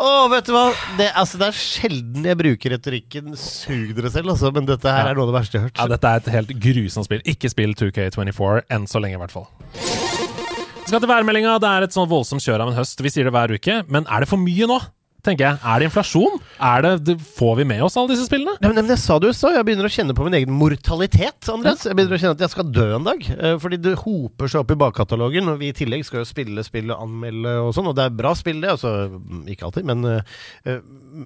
[0.03, 0.65] Å, vet du hva?
[0.99, 5.11] Det, altså, det er sjelden jeg bruker retorikken 'sug dere selv', altså, men dette her
[5.11, 5.81] er noe av det verste jeg har hørt.
[5.81, 7.25] Ja, Dette er et helt grusomt spill.
[7.27, 9.49] Ikke spill 2K24 enn så lenge, i hvert fall.
[9.75, 11.57] Vi skal til værmeldinga.
[11.63, 13.03] Det er et sånn voldsomt kjør av en høst.
[13.03, 14.79] Vi sier det hver uke, men er det for mye nå?
[15.27, 15.59] Tenker jeg.
[15.63, 16.39] Er det inflasjon?
[16.63, 18.55] Er det, får vi med oss alle disse spillene?
[18.63, 21.49] Nei, men, det sa jo i stad, jeg begynner å kjenne på min egen mortalitet.
[21.53, 21.85] Andreas.
[21.87, 23.23] Jeg begynner å kjenne at jeg skal dø en dag.
[23.37, 25.51] eh, Fordi det hoper seg opp i bakkatalogen.
[25.53, 27.91] Og vi i tillegg skal jo spille spill og anmelde og sånn.
[27.93, 28.73] Og det er bra spill, det.
[28.75, 30.33] Altså, mm, ikke alltid, men eh,
[30.67, 30.81] eh,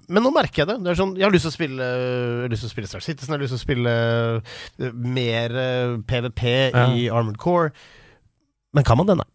[0.09, 0.79] Men nå merker jeg det.
[0.85, 2.91] det er sånn, jeg har lyst til å spille Jeg har lyst til å spille
[2.91, 3.95] Star Citizen, jeg har lyst til å spille
[5.17, 5.57] mer
[6.09, 6.43] PVP
[6.75, 7.73] i Armored Core.
[8.77, 9.29] Men kan man det, nei?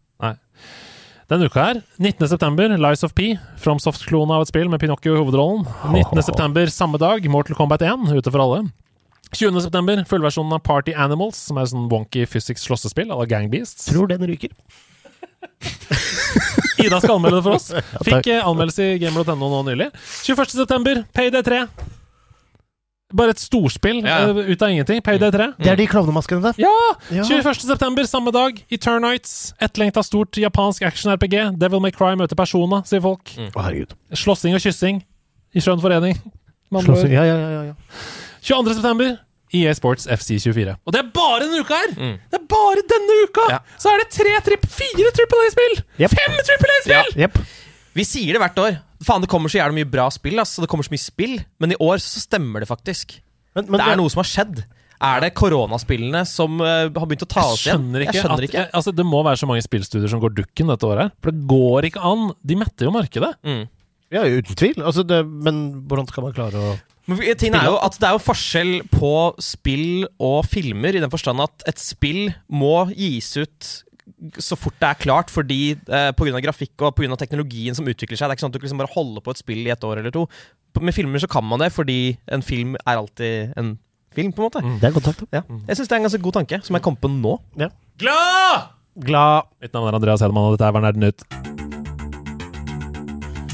[1.32, 5.62] Denne uka her, 19.9., Lies of P, FromSoft-klone av et spill med Pinocchio i hovedrollen.
[5.88, 8.58] 19.9., samme dag, Mortal Kombat 1, ute for alle.
[9.32, 13.88] 20.9., fullversjonen av Party Animals, som er sånn wonky physics slåssespill à la Gang Beasts.
[13.88, 14.52] Tror den ryker.
[16.84, 17.72] Ida skal anmelde det for oss.
[18.04, 19.88] Fikk eh, anmeldelse i gamer.no nå nylig.
[20.28, 21.64] 21.9., Payday 3.
[23.12, 24.18] Bare et storspill Ja.
[24.30, 25.02] uh, ut av ingenting.
[25.04, 25.48] Payday 3.
[25.58, 26.54] Det er de klovnemaskene der.
[26.62, 26.72] Ja!
[27.12, 27.22] Ja.
[27.28, 29.52] 21.9., samme dag, Eternites.
[29.60, 31.58] Etterlengta stort japansk action-RPG.
[31.60, 33.34] Devil May Cry møter Persona, sier folk.
[33.36, 33.92] Å, herregud.
[34.16, 35.02] Slåssing og kyssing
[35.52, 36.16] i skjønn forening.
[36.72, 37.12] Slåssing.
[37.12, 37.74] Ja, ja, ja, ja, ja.
[38.42, 38.74] 22.
[38.78, 39.18] september,
[39.52, 40.78] EA Sports FC24.
[40.88, 41.90] Og det er bare denne uka her!
[42.32, 43.44] Det er bare denne uka!
[43.52, 43.58] Ja.
[43.76, 45.74] Så er det tre tripp, fire Trippel A-spill!
[46.00, 46.14] Yep.
[46.16, 47.12] Fem Trippel A-spill!
[47.20, 47.36] Yep.
[47.92, 48.78] Vi sier det hvert år.
[49.02, 50.56] Faen, det kommer så jævlig mye bra spill, ass.
[50.62, 51.36] Det kommer så mye spill.
[51.62, 53.18] Men i år så stemmer det faktisk.
[53.56, 54.62] Men, men det er noe som har skjedd.
[55.02, 57.88] Er det koronaspillene som uh, har begynt å ta oss igjen?
[57.90, 58.64] ikke, Jeg skjønner at, ikke.
[58.78, 61.14] Altså, Det må være så mange spillstudier som går dukken dette året.
[61.24, 62.30] For det går ikke an!
[62.46, 63.32] De metter jo markedet.
[63.42, 63.64] Mm.
[64.12, 64.78] Ja, uten tvil.
[64.78, 66.74] Altså, det, men hvordan skal man klare å
[67.10, 71.12] Men ting er jo at Det er jo forskjell på spill og filmer, i den
[71.12, 73.72] forstand at et spill må gis ut
[74.42, 76.40] så fort det er klart, fordi eh, pga.
[76.42, 78.26] grafikk og på grunn av teknologien som utvikler seg.
[78.26, 80.02] Det er ikke sånn at du liksom bare holder på et spill i et år
[80.02, 80.26] eller to.
[80.80, 83.74] Med filmer så kan man det, fordi en film er alltid en
[84.12, 84.64] film, på en måte.
[84.80, 85.24] Det er godt sagt.
[85.32, 85.44] Ja.
[85.68, 87.38] Jeg syns det er en ganske god tanke, som jeg kom på nå.
[88.02, 88.70] Glad!
[88.92, 91.26] Glad Mitt navn er Andreas Hedemann, og dette er nerden ut.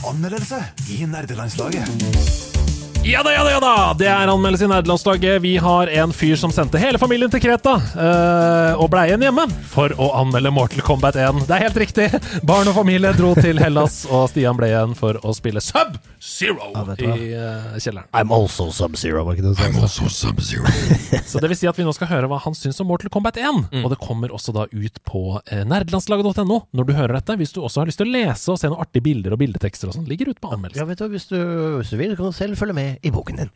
[0.09, 0.63] Anmeldelse
[0.95, 2.48] i nerdelandslaget.
[3.09, 3.95] Ja da, ja da, ja da!
[3.97, 5.39] Det er anmeldelse i Nerdelandslaget.
[5.41, 9.47] Vi har en fyr som sendte hele familien til Kreta øh, og ble igjen hjemme
[9.73, 11.47] for å anmelde Mortal Kombat 1.
[11.49, 12.11] Det er helt riktig!
[12.45, 16.69] Barn og familie dro til Hellas, og Stian ble igjen for å spille Sub Zero
[16.75, 18.11] ja, i eh, kjelleren.
[18.13, 19.89] I'm also Sub-Zero, var ikke det du sa?
[21.31, 23.41] Så det vil si at vi nå skal høre hva han syns om Mortal Kombat
[23.41, 23.71] 1.
[23.81, 27.39] Og det kommer også da ut på eh, nerdelandslaget.no når du hører dette.
[27.41, 29.89] Hvis du også har lyst til å lese og se noen artige bilder og bildetekster
[29.89, 30.83] og sånn, ligger ute på anmeldelsen.
[30.83, 31.39] Ja, vet du, hvis du,
[31.79, 33.53] hvis du vil, kan du selv følge med i boken din.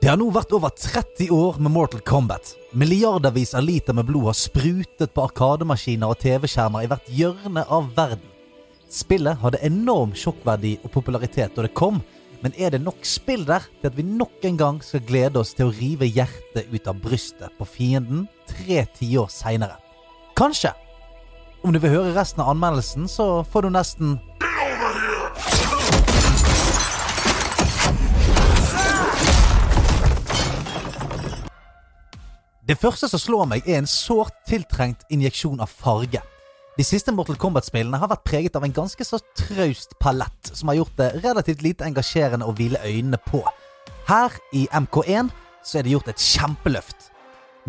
[0.00, 2.52] Det har nå vært over 30 år med Mortal Kombat.
[2.76, 7.88] Milliardervis av liter med blod har sprutet på arkademaskiner og TV-skjermer i hvert hjørne av
[7.96, 8.28] verden.
[8.92, 11.98] Spillet hadde enorm sjokkverdi og popularitet da det kom,
[12.44, 15.56] men er det nok spill der til at vi nok en gang skal glede oss
[15.56, 19.80] til å rive hjertet ut av brystet på fienden tre tiår seinere?
[20.38, 20.70] Kanskje.
[21.64, 24.18] Om du vil høre resten av anmeldelsen, så får du nesten
[32.66, 36.18] Det første som slår meg, er en sårt tiltrengt injeksjon av farge.
[36.74, 40.80] De siste Mortal Kombat-spillene har vært preget av en ganske så traust palett, som har
[40.80, 43.44] gjort det relativt lite engasjerende å hvile øynene på.
[44.08, 45.30] Her, i MK1,
[45.62, 47.12] så er det gjort et kjempeløft.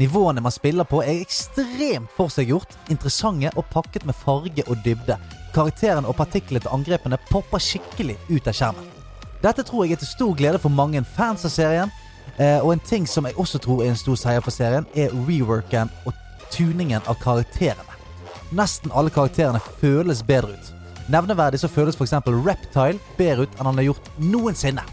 [0.02, 5.20] Nivåene man spiller på er ekstremt forseggjort, interessante og pakket med farge og dybde.
[5.54, 8.90] Karakterene og partiklete angrepene popper skikkelig ut av skjermen.
[9.46, 11.94] Dette tror jeg er til stor glede for mange fans av serien,
[12.38, 15.14] eh, og en ting som jeg også tror er en stor seier for serien, er
[15.28, 16.14] reworken og
[16.52, 17.98] tuningen av karakterene.
[18.56, 20.74] Nesten alle karakterene føles bedre ut.
[21.12, 22.14] Nevneverdig så føles f.eks.
[22.28, 24.84] Reptile bedre ut enn han har gjort noensinne.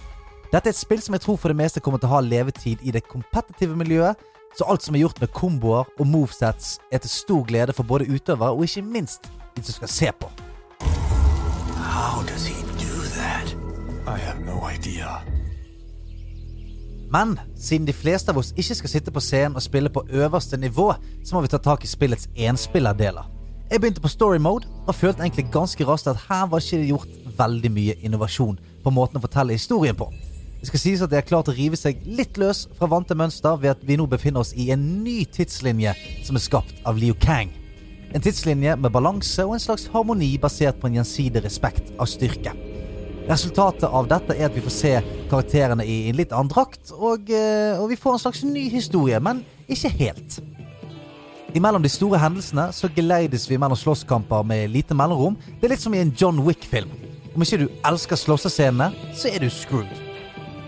[0.53, 2.83] Dette er et spill som jeg tror for det meste kommer til å ha levetid
[2.87, 4.21] i det kompetitive miljøet,
[4.55, 8.07] så alt som er gjort med komboer og movesets er til stor glede for både
[8.07, 9.27] utøvere og ikke minst
[9.57, 10.31] de som skal se på.
[11.75, 13.55] How does he do that?
[14.07, 15.34] I have no idea.
[17.15, 20.59] Men siden de fleste av oss ikke skal sitte på scenen og spille på øverste
[20.59, 20.89] nivå,
[21.23, 23.29] så må vi ta tak i spillets enspillerdeler.
[23.71, 26.91] Jeg begynte på story mode og følte egentlig ganske raskt at her var ikke det
[26.91, 30.11] gjort veldig mye innovasjon på måten å fortelle historien på.
[30.61, 33.59] Det skal sies at det er klart å rive seg litt løs fra vante mønster
[33.61, 37.15] ved at vi nå befinner oss i en ny tidslinje som er skapt av Liu
[37.21, 37.53] Kang.
[38.15, 42.55] En tidslinje med balanse og en slags harmoni basert på en gjensidig respekt av styrke.
[43.25, 44.91] Resultatet av dette er at vi får se
[45.31, 49.21] karakterene i en litt annen drakt, og, eh, og vi får en slags ny historie,
[49.21, 50.43] men ikke helt.
[51.57, 55.39] Imellom de store hendelsene så geleides vi mellom slåsskamper med lite mellomrom.
[55.61, 56.91] Det er litt som i en John Wick-film.
[57.35, 60.03] Om ikke du elsker slåssescenene, så er du screwed.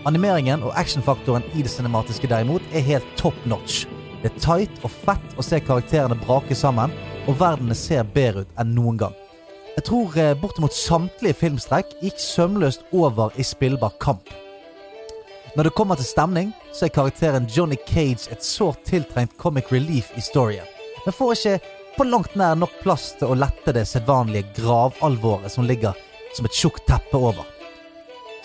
[0.07, 3.85] Animeringen og actionfaktoren i det cinematiske derimot er helt top notch.
[4.23, 6.95] Det er tight og fett å se karakterene brake sammen,
[7.27, 9.26] og verdenene ser bedre ut enn noen gang.
[9.77, 14.31] Jeg tror eh, bortimot samtlige filmstrekk gikk sømløst over i spillbar kamp.
[15.53, 20.09] Når det kommer til stemning, så er karakteren Johnny Cage et sårt tiltrengt comic relief
[20.17, 20.65] i storyen,
[21.05, 21.55] men får ikke
[21.93, 25.93] på langt nær nok plass til å lette det sedvanlige gravalvoret som ligger
[26.33, 27.45] som et tjukt teppe over.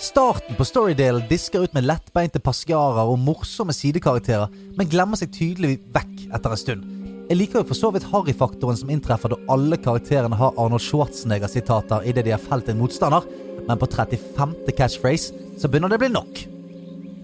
[0.00, 5.78] Starten på storydelen disker ut med lettbeinte passiarer og morsomme sidekarakterer, men glemmer seg tydelig
[5.96, 7.01] vekk etter en stund.
[7.32, 12.04] Jeg liker jo for så vidt harryfaktoren som inntreffer da alle karakterene har Arnold Schwarzenegger-sitater
[12.04, 13.24] idet de har felt en motstander,
[13.64, 14.52] men på 35.
[14.76, 16.42] catchphrase så begynner det å bli nok.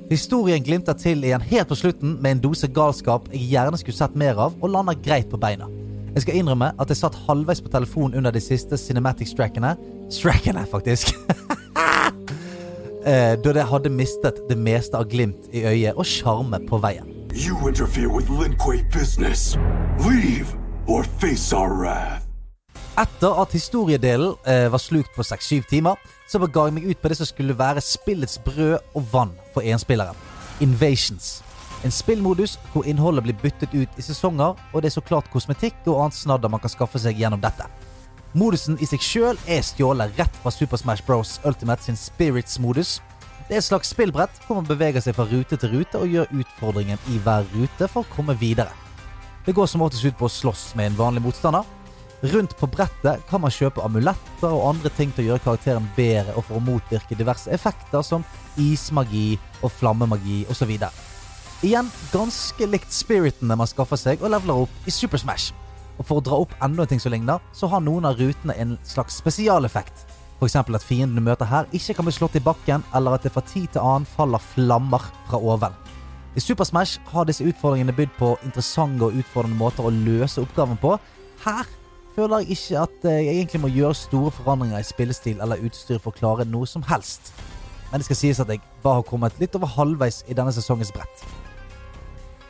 [0.09, 4.17] Historien glimter til igjen helt på slutten med en dose galskap jeg gjerne skulle sett
[4.17, 5.69] mer av, og lander greit på beina.
[6.15, 9.77] Jeg skal innrømme at jeg satt halvveis på telefonen under de siste cinematic-strackene
[10.09, 11.13] Strackene, faktisk.
[13.09, 17.18] Eh, da det hadde mistet det meste av glimt i øyet og sjarme på veien.
[17.39, 19.57] You interfere with Lin Kuei business.
[20.01, 20.49] Leave
[20.87, 22.27] or face our wrath.
[22.99, 25.95] Etter at historiedelen eh, var slukt på 6-7 timer,
[26.27, 29.63] så ga jeg meg ut på det som skulle være spillets brød og vann for
[29.63, 30.19] enspilleren.
[30.61, 31.45] Invasions.
[31.85, 35.79] En spillmodus hvor innholdet blir byttet ut i sesonger, og det er så klart kosmetikk
[35.87, 37.71] og annet snadder man kan skaffe seg gjennom dette.
[38.35, 41.39] Modusen i seg sjøl er stjålet rett fra Super Smash Bros.
[41.47, 42.99] Ultimate sin Spirits-modus.
[43.49, 46.33] Det er et slags spillbrett hvor man beveger seg fra rute til rute og gjør
[46.37, 48.75] utfordringen i hver rute for å komme videre.
[49.47, 51.65] Det går som oftest ut på å slåss med en vanlig motstander.
[52.29, 56.35] Rundt på brettet kan man kjøpe amuletter og andre ting til å gjøre karakteren bedre
[56.37, 58.27] og for å motvirke diverse effekter som
[58.61, 60.75] ismagi og flammemagi osv.
[61.65, 65.55] Igjen ganske likt spiritene man skaffer seg og leveler opp i Super Smash.
[65.97, 68.61] Og For å dra opp enda en ting som ligner, så har noen av rutene
[68.61, 70.05] en slags spesialeffekt.
[70.39, 70.57] F.eks.
[70.57, 73.67] at fiendene møter her, ikke kan bli slått i bakken, eller at det fra tid
[73.75, 75.75] til annen faller flammer fra oven.
[76.39, 80.79] I Super Smash har disse utfordringene bydd på interessante og utfordrende måter å løse oppgaven
[80.79, 80.95] på.
[81.43, 81.67] Her
[82.15, 85.99] føler jeg ikke at eh, jeg egentlig må gjøre store forandringer i spillestil eller utstyr
[85.99, 87.33] for å klare noe som helst.
[87.91, 90.95] Men det skal sies at jeg bare har kommet litt over halvveis i denne sesongens
[90.95, 91.27] brett.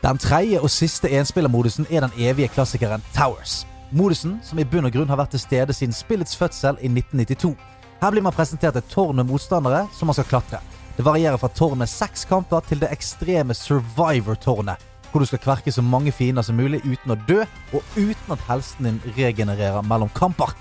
[0.02, 3.62] Den tredje og siste enspillermodusen er den evige klassikeren Towers.
[3.90, 7.54] Modusen som i bunn og grunn har vært til stede siden spillets fødsel i 1992.
[7.98, 10.60] Her blir man presentert et tårn med motstandere som man skal klatre.
[10.94, 14.78] Det varierer fra tårn med seks kamper til det ekstreme Survivor-tårnet,
[15.10, 17.40] hvor du skal kverke så mange fiender som mulig uten å dø,
[17.74, 20.54] og uten at helsen din regenererer mellom kamper.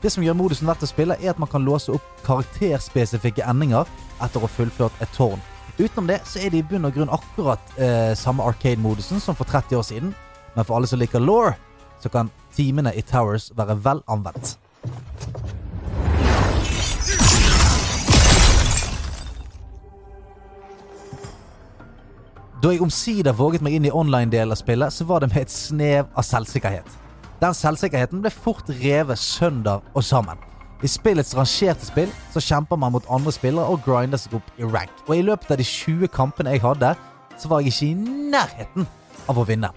[0.00, 3.84] Det som gjør modusen verdt å spille, er at man kan låse opp karakterspesifikke endinger
[4.24, 5.44] etter å ha fullført et tårn.
[5.76, 9.44] Utenom det så er det i bunn og grunn akkurat eh, samme arcade-modusen som for
[9.44, 10.16] 30 år siden,
[10.56, 11.52] men for alle som liker law,
[12.00, 14.56] så kan timene i Towers være vel anvendt.
[22.62, 25.50] Da jeg omsider våget meg inn i online-delen av spillet, så var det med et
[25.50, 26.86] snev av selvsikkerhet.
[27.40, 30.38] Den selvsikkerheten ble fort revet sønder og sammen.
[30.78, 34.68] I spillets rangerte spill så kjemper man mot andre spillere og grinder seg opp i
[34.68, 34.92] rank.
[35.08, 36.92] Og i løpet av de 20 kampene jeg hadde,
[37.34, 38.86] så var jeg ikke i nærheten
[39.26, 39.72] av å vinne.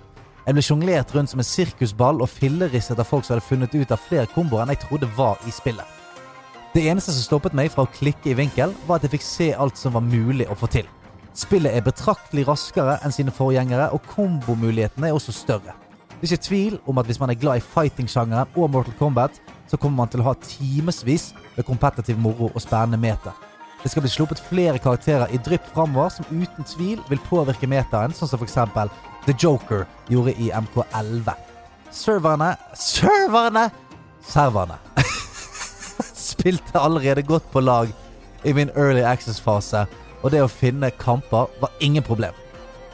[0.46, 3.96] Jeg ble sjonglert rundt som en sirkusball og fillerisset av folk som hadde funnet ut
[3.96, 5.90] av flere komboer enn jeg trodde var i spillet.
[6.76, 9.50] Det eneste som stoppet meg fra å klikke i vinkel, var at jeg fikk se
[9.58, 10.86] alt som var mulig å få til.
[11.36, 15.74] Spillet er betraktelig raskere enn sine forgjengere, og kombomulighetene er også større.
[16.16, 19.42] Det er ikke tvil om at hvis man er glad i fighting-sjangeren og Mortal Kombat,
[19.68, 23.36] så kommer man til å ha timevis med kompetitiv moro og spennende meter.
[23.84, 28.16] Det skal bli sluppet flere karakterer i drypp framover som uten tvil vil påvirke metaen,
[28.16, 28.56] sånn som f.eks.
[29.28, 31.36] The Joker gjorde i MK11.
[31.92, 33.68] Serverne Serverne!
[34.26, 34.80] Serverne
[36.32, 37.92] spilte allerede godt på lag
[38.46, 39.84] i min early access-fase,
[40.26, 42.34] og det å finne kamper var ingen problem.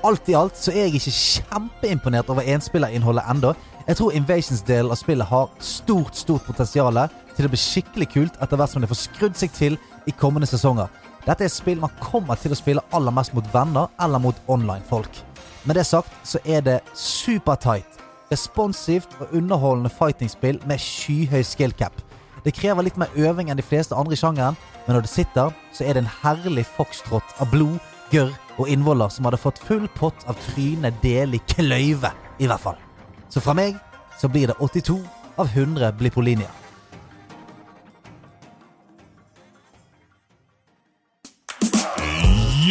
[0.03, 3.53] Alt i alt så er jeg ikke kjempeimponert over enspillerinnholdet ennå.
[3.87, 6.99] Jeg tror Invasions-delen av spillet har stort, stort potensial
[7.37, 9.79] til å bli skikkelig kult etter hvert som det får skrudd seg til
[10.09, 10.89] i kommende sesonger.
[11.23, 15.21] Dette er spill man kommer til å spille aller mest mot venner eller mot online-folk.
[15.69, 18.01] Med det sagt så er det supertight,
[18.33, 21.93] responsivt og underholdende fighting-spill med skyhøy skill cap.
[22.43, 24.57] Det krever litt mer øving enn de fleste andre i sjangeren,
[24.87, 27.77] men når det sitter, så er det en herlig foxtrot av blod,
[28.11, 32.11] gørr og innvoller som hadde fått full pott av trynet del i kløyve,
[32.41, 32.79] i hvert fall.
[33.29, 33.77] Så fra meg
[34.19, 34.97] så blir det 82
[35.37, 36.49] av 100 Blippolinia.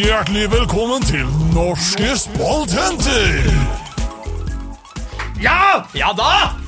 [0.01, 3.47] Hjertelig velkommen til Norske spalthenter!
[5.41, 5.85] Ja!
[5.95, 6.60] Ja da!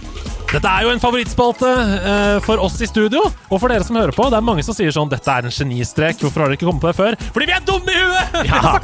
[0.54, 4.14] Dette er jo en favorittspalte uh, for oss i studio, og for dere som hører
[4.14, 4.28] på.
[4.30, 6.20] Det er mange som sier sånn 'Dette er en genistrek.
[6.22, 8.22] Hvorfor har dere ikke kommet på det før?' Fordi vi er dumme i huet!
[8.54, 8.78] Ja.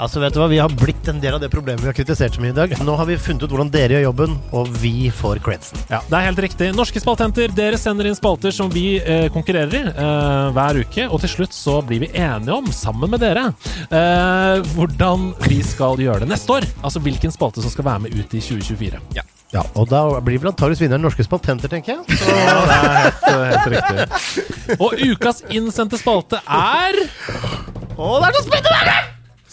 [0.00, 0.48] Altså, vet du hva?
[0.50, 2.72] Vi har blitt en del av det problemet vi har kritisert så mye i dag.
[2.82, 5.78] Nå har vi funnet ut hvordan dere gjør jobben, og vi får credsen.
[5.92, 6.70] Ja, det er helt riktig.
[6.74, 11.22] Norske spaltenter, dere sender inn spalter som vi uh, konkurrerer i uh, hver uke, og
[11.22, 13.46] til slutt så blir vi enige om, sammen med dere,
[13.84, 16.66] eh, hvordan vi skal gjøre det neste år.
[16.82, 19.00] Altså hvilken spalte som skal være med ut i 2024.
[19.16, 19.24] Ja,
[19.54, 22.18] Ja, Og da blir vel antakeligvis vinneren norske spaltenter, tenker jeg.
[22.18, 24.78] Så, det er helt, helt riktig.
[24.82, 26.98] Og ukas innsendte spalte er
[27.94, 28.96] Å, det er så spennende!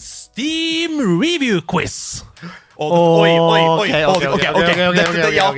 [0.02, 2.24] Steam Review Quiz.
[2.82, 4.46] Oi, oi, oi, ok, oi, ok,
[4.90, 5.50] ok, ja,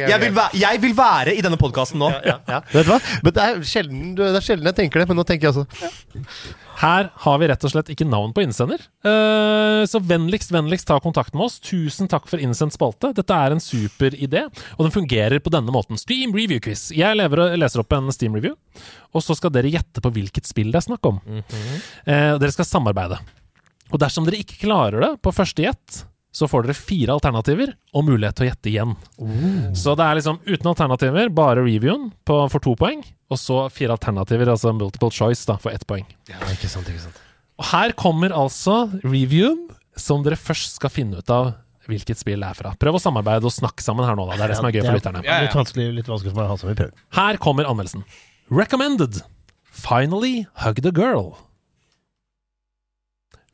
[0.60, 2.10] jeg vil være i denne podkasten nå.
[2.26, 2.60] Ja, ja.
[2.74, 2.98] Vet du hva?
[3.24, 5.64] Men det er, sjelden, det er sjelden jeg tenker det, men nå tenker jeg også.
[6.79, 8.81] Her har vi rett og slett ikke navn på innsender.
[9.05, 11.59] Uh, så vennligst, vennligst ta kontakt med oss.
[11.63, 13.13] Tusen takk for innsendt spalte.
[13.15, 14.45] Dette er en super idé,
[14.77, 15.99] og den fungerer på denne måten.
[16.01, 16.89] Steam Review Quiz.
[16.95, 18.57] Jeg leser opp en Steam Review,
[19.13, 21.21] og så skal dere gjette på hvilket spill det er snakk om.
[21.25, 21.77] Mm -hmm.
[22.07, 23.19] uh, dere skal samarbeide.
[23.91, 28.07] Og dersom dere ikke klarer det på første gjett, så får dere fire alternativer og
[28.07, 28.93] mulighet til å gjette igjen.
[29.77, 33.93] Så det er liksom uten alternativer, bare reviewen på, for to poeng, og så fire
[33.97, 36.07] alternativer, altså multiple choice, da, for ett poeng.
[36.31, 37.22] Ja, ikke sant, ikke sant.
[37.61, 39.68] Og her kommer altså reviewen
[39.99, 41.51] som dere først skal finne ut av
[41.85, 42.72] hvilket spill det er fra.
[42.80, 44.38] Prøv å samarbeide og snakke sammen her nå, da.
[44.39, 45.22] Det er det som er gøy for lytterne.
[45.26, 45.47] Ja, ja.
[45.47, 46.93] Litt vanskelig, litt vanskelig for meg å ha som vi prøver.
[47.18, 48.05] Her kommer anmeldelsen.
[48.49, 49.22] Recommended.
[49.69, 51.35] Finally hugged a girl.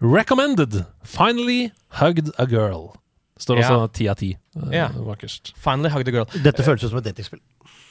[0.02, 0.86] Recommended.
[1.04, 2.94] Finally hugged a girl.
[3.40, 3.88] Står også Ja.
[3.88, 4.38] ti av ti.
[4.56, 4.88] eh, Ja.
[4.90, 5.54] Vakerst.
[5.58, 6.26] Finally hugged a girl.
[6.44, 7.40] Dette føles ut som et datingspill.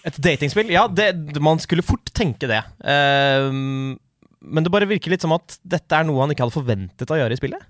[0.04, 0.70] Et datingspill?
[0.70, 2.62] Ja, det, man skulle fort tenke det.
[2.84, 3.98] Ehm,
[4.40, 7.16] men det bare virker litt som at dette er noe han ikke hadde forventet å
[7.18, 7.62] gjøre i spillet.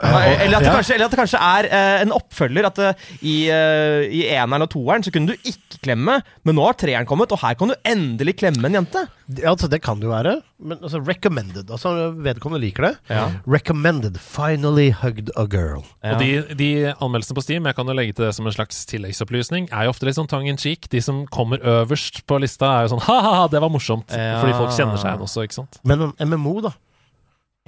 [0.00, 2.66] Eller at det kanskje, eller at det kanskje er eh, en oppfølger.
[2.70, 6.64] At eh, i, uh, i eneren og toeren så kunne du ikke klemme, men nå
[6.64, 9.06] har treeren kommet, og her kan du endelig klemme en jente.
[9.28, 11.68] Det- Altså, det kan det jo være, men altså, recommended.
[11.70, 12.92] Altså, vedkommende liker det.
[13.12, 13.26] Ja.
[13.46, 14.16] Recommended.
[14.20, 15.84] Finally hugged a girl.
[16.02, 16.14] Ja.
[16.16, 18.82] Og de, de anmeldelsene på Steam, jeg kan jo legge til det som en slags
[18.90, 20.88] tilleggsopplysning, er jo ofte litt sånn tongue in cheek.
[20.90, 24.10] De som kommer øverst på lista, er jo sånn ha-ha, det var morsomt.
[24.16, 24.40] Ja.
[24.42, 25.80] Fordi folk kjenner seg igjen også, ikke sant.
[25.84, 26.72] Men MMO, da?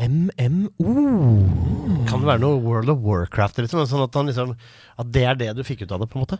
[0.00, 0.94] MMO.
[2.08, 3.60] Kan det være noe World of Warcraft?
[3.62, 4.54] Liksom, sånn at, han liksom,
[4.98, 6.38] at det er det du fikk ut av det, på en måte?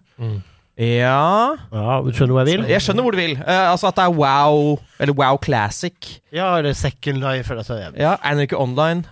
[0.81, 2.63] Ja Ja, du Skjønner hvor jeg vil?
[2.73, 3.35] Jeg skjønner hvor du vil.
[3.43, 6.15] Uh, altså at det er wow, eller wow classic.
[6.33, 7.53] Ja, eller Second Life.
[7.53, 9.05] Eller, jeg, Ja, Anarchy Online.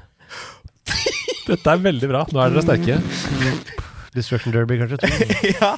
[1.51, 2.25] Dette er veldig bra.
[2.33, 2.97] Nå er dere sterke.
[4.17, 5.11] Destruction Derby, kanskje?
[5.61, 5.75] ja.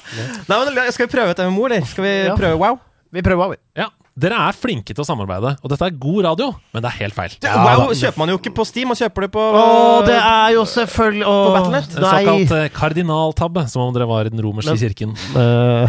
[0.49, 1.85] Nei, men Skal vi prøve et MMO, eller?
[1.91, 2.37] Skal vi Ja.
[2.39, 2.79] prøve wow?
[3.13, 3.59] Vi prøver, vi.
[3.83, 6.97] Ja, Dere er flinke til å samarbeide, og dette er god radio, men det er
[7.01, 7.33] helt feil.
[7.49, 9.63] wow kjøper man jo ikke på Steam, man kjøper det på Å,
[10.05, 11.95] det er jo selvfølgelig Å, På Battle.net?
[11.97, 12.11] En Nei.
[12.13, 15.15] såkalt uh, kardinaltabbe, som om dere var i den romerske Men- kirken.
[15.33, 15.89] Uh.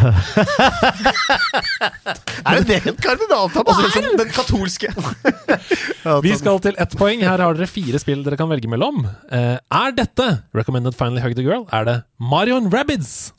[2.54, 3.88] er det en kardinaltabbe Altså, er?
[3.90, 4.88] liksom, den katolske.
[6.26, 7.24] Vi skal til ett poeng.
[7.28, 9.04] Her har dere fire spill dere kan velge mellom.
[9.32, 11.68] Uh, er dette Recommended Finally Hug the Girl?
[11.76, 13.34] Er det Marion Rabbids?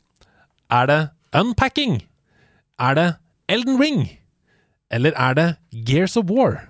[0.69, 0.99] Er det
[1.33, 2.03] Unpacking?
[2.77, 3.07] Er det
[3.49, 4.05] Elden Ring?
[4.95, 5.55] Eller er det
[5.85, 6.61] Gears of War?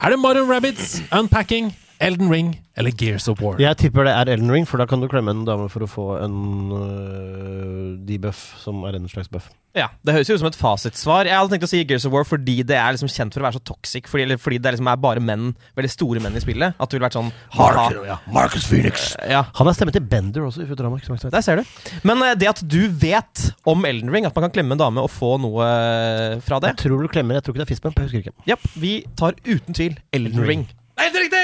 [0.00, 3.58] Er det Modern Rabbids, Unpacking Elden Ring eller Gears of War?
[3.62, 5.90] Jeg tipper det er Elden Ring, for da kan du klemme en dame for å
[5.90, 6.38] få en
[6.74, 9.50] uh, debuff, som er en slags buff.
[9.74, 11.26] Ja, Det høres jo ut som et fasitsvar.
[11.26, 13.46] Jeg hadde tenkt å si Gears of War fordi det er liksom kjent for å
[13.48, 14.06] være så toxic.
[14.10, 16.76] Fordi, eller fordi det liksom er bare menn, veldig store menn i spillet.
[16.78, 17.88] At det ville vært sånn ha-ha.
[18.06, 18.20] ja.
[18.34, 19.08] Marcus Phoenix.
[19.30, 21.00] Ja, Han er stemmen til Bender også i Futurama.
[21.02, 21.74] der ser du.
[22.06, 25.02] Men uh, det at du vet om Elden Ring, at man kan klemme en dame
[25.02, 27.74] og få noe eh, fra det Jeg tror du klemmer, jeg tror ikke det er
[27.74, 27.98] fistbump.
[27.98, 28.46] Jeg husker ikke.
[28.46, 30.66] Ja, vi tar uten tvil Elden Ring.
[31.00, 31.42] Helt riktig!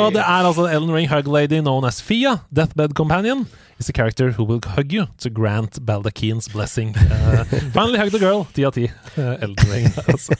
[0.00, 3.46] Og det er altså Ellen Ring Hug Lady known as Fia, Deathbed Companion.
[3.78, 6.94] Is a character who will hug you to grant Baldakin's blessing.
[6.96, 7.44] Uh,
[7.76, 8.46] finally hug the girl.
[8.54, 8.86] Ti av ti.
[9.18, 9.90] Uh, Elden Ring.
[10.08, 10.32] Altså.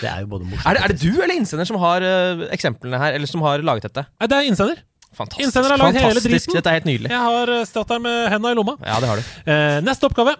[0.00, 2.46] Det er jo både morsomt Er det, er det du eller innsender som har uh,
[2.54, 4.06] eksemplene her, eller som har laget dette?
[4.20, 4.80] Nei, det er innsender.
[5.14, 5.44] Fantastisk.
[5.44, 6.56] Innsender har laget hele driten.
[6.56, 7.12] Dette er helt nydelig.
[7.12, 8.78] Jeg har stått der med henda i lomma.
[8.80, 9.28] Ja, det har du.
[9.44, 10.36] Uh, neste oppgave.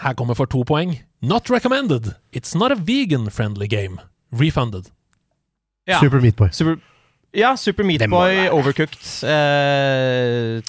[0.00, 1.00] Her kommer for to poeng.
[1.20, 2.14] Not recommended.
[2.32, 3.98] It's not a vegan-friendly game.
[4.30, 4.92] Refunded.
[5.88, 6.00] Ja.
[6.02, 6.50] Super Meatboy.
[6.52, 6.76] Super,
[7.36, 8.48] ja, Super Meat Boy.
[8.50, 10.60] Overcooked eh,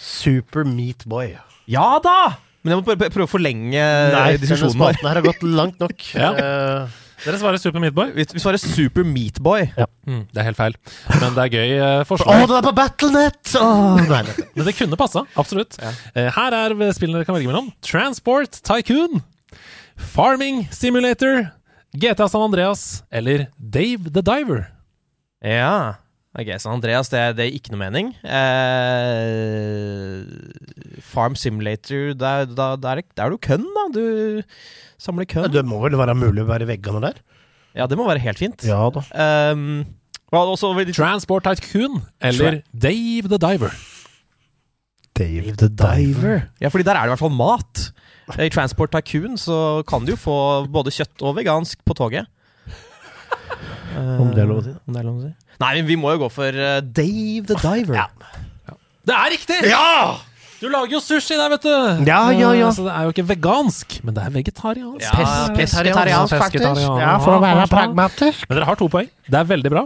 [0.00, 1.34] Super Meatboy.
[1.70, 2.36] Ja da!
[2.64, 4.96] Men jeg må prøve, prøve å forlenge Nei, diskusjonen vår.
[4.96, 6.06] spalten her har gått langt nok.
[6.18, 6.30] Ja.
[6.34, 8.10] uh, Dere svarer Super Meatboy.
[8.16, 9.68] Vi, vi svarer Super Meat Boy.
[10.08, 10.74] Mm, det er helt feil.
[11.14, 13.54] Men det er gøy uh, Å, oh, det er på Battlenet!
[13.60, 14.34] Oh, nei, nei.
[14.56, 15.22] Men det kunne passa.
[15.40, 15.78] Absolutt.
[15.80, 17.70] Eh, her er spillene dere kan velge mellom.
[17.86, 19.22] Transport Tycoon,
[20.12, 21.46] Farming Simulator,
[22.02, 24.66] GTA San Andreas eller Dave the Diver.
[25.44, 25.96] Ja.
[26.36, 28.10] Ok, San Andreas, det, det er ikke noe mening.
[28.28, 30.24] Eh,
[31.04, 33.84] Farm Simulator, der, da, der, er- der er du kønn, da.
[33.94, 34.42] Du
[35.00, 35.50] samler kønn.
[35.52, 37.20] Det må vel være mulig å være i veggene der?
[37.76, 38.64] Ja, det må være helt fint.
[38.68, 39.02] Ja da.
[39.52, 39.84] Um,
[40.36, 43.72] også Transport Tycoon eller Dave the Diver.
[45.16, 46.42] Dave the Diver.
[46.60, 47.86] Ja, fordi der er det i hvert fall mat.
[48.46, 50.36] I Transport Tycoon så kan du jo få
[50.72, 52.26] både kjøtt og vegansk på toget.
[53.96, 54.72] Eh, Om det er lov å si.
[54.86, 55.32] Om det er lov å si.
[55.62, 58.08] Nei, men vi må jo gå for eh, Dave the Diver.
[59.06, 59.60] Det er riktig!
[59.70, 60.16] Ja!
[60.56, 61.72] Du lager jo sushi der, vet du.
[62.08, 62.68] Ja, ja, ja.
[62.70, 65.04] Eh, Så det er jo ikke vegansk, men det er vegetariansk.
[65.04, 66.80] Ja, Pes- pesketariansk, faktisk.
[67.00, 68.46] Ja, for å være pragmatisk.
[68.48, 69.10] Men dere har to poeng.
[69.28, 69.84] Det er veldig bra.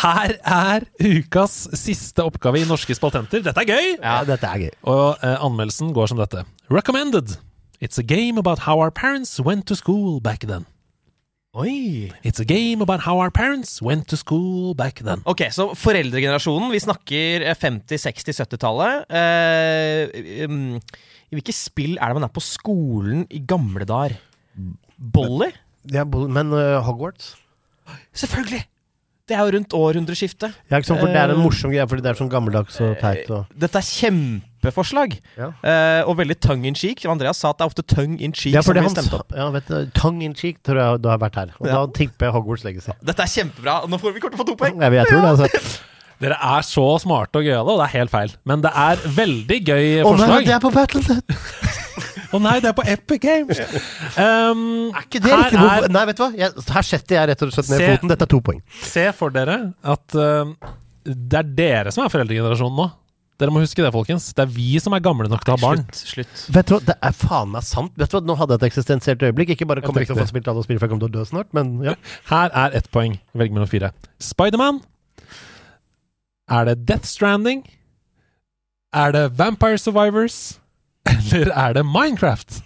[0.00, 3.42] Her er ukas siste oppgave i Norske spaltenter.
[3.42, 3.88] Dette er gøy!
[3.98, 4.72] Ja, dette er gøy.
[4.92, 6.44] Og eh, anmeldelsen går som dette.
[6.70, 7.34] Recommended.
[7.80, 10.66] It's a game about how our parents went to school back then.
[11.50, 12.12] Oi!
[12.22, 15.24] It's a game about how our parents went to school back then.
[15.26, 19.10] Ok, så foreldregenerasjonen, vi snakker eh, 50-, 60-, 70-tallet.
[19.10, 24.14] Eh, um, I hvilke spill er det man er på skolen i gamle dager?
[24.94, 25.50] Bolly?
[25.90, 27.32] Ja, men uh, Hogwarts?
[28.14, 28.62] Selvfølgelig!
[29.26, 30.54] Det er jo rundt århundreskiftet.
[30.70, 32.78] Ja, ikke sant, for det er en Eh, morsom greie, fordi det er sånn gammeldags
[32.78, 33.26] og teit.
[33.34, 33.50] Og...
[33.58, 33.90] Dette er
[34.60, 35.52] kjempeforslag, Ja.
[35.62, 37.04] eh, og veldig tongue in cheek.
[37.06, 39.32] Andreas sa at det er ofte tongue in cheek Ja, som blir stemt opp.
[39.36, 41.50] ja, vet du, Tongue in cheek tror jeg du har vært her.
[41.60, 41.72] Og Ja.
[41.86, 42.92] da tipper jeg Hogwarts Legacy.
[43.02, 43.88] Dette er kjempebra.
[43.88, 44.80] Nå får vi kort til å få to poeng.
[44.80, 45.80] Jeg, jeg tror det, altså.
[46.20, 48.32] Dere er så smarte og gøyale, og det er helt feil.
[48.44, 51.24] Men det er veldig gøy Å nei, det er på Battlenet!
[52.36, 53.58] Å nei, det er på Epic Games!
[54.20, 55.58] Um, Er ikke det riktig?
[55.58, 56.28] er- Nei, vet du hva?
[56.36, 58.08] Jeg, her setter jeg rett og slett ned Se- foten.
[58.12, 58.60] Dette er to poeng.
[58.84, 60.44] Se for dere at uh,
[61.04, 62.86] det er dere som er foreldregenerasjonen nå.
[63.40, 64.28] Dere må huske det, folkens.
[64.36, 65.84] Det er vi som er gamle nok til å ha barn.
[65.96, 66.28] Slutt.
[66.28, 66.54] slutt.
[66.56, 67.94] Vet du hva, Det er faen meg sant.
[67.96, 69.54] Vet du hva, Nå hadde jeg et eksistensielt øyeblikk.
[69.56, 71.18] Ikke bare kommer jeg til å få spilt alle spill, for jeg kommer til å
[71.20, 71.96] dø snart, men ja.
[72.28, 73.16] Her er ett poeng.
[73.32, 73.92] Velg mellom fire.
[74.20, 74.82] Spiderman.
[76.50, 77.64] Er det Death Stranding?
[78.92, 80.58] Er det Vampire Survivors?
[81.06, 82.60] Eller er det Minecraft?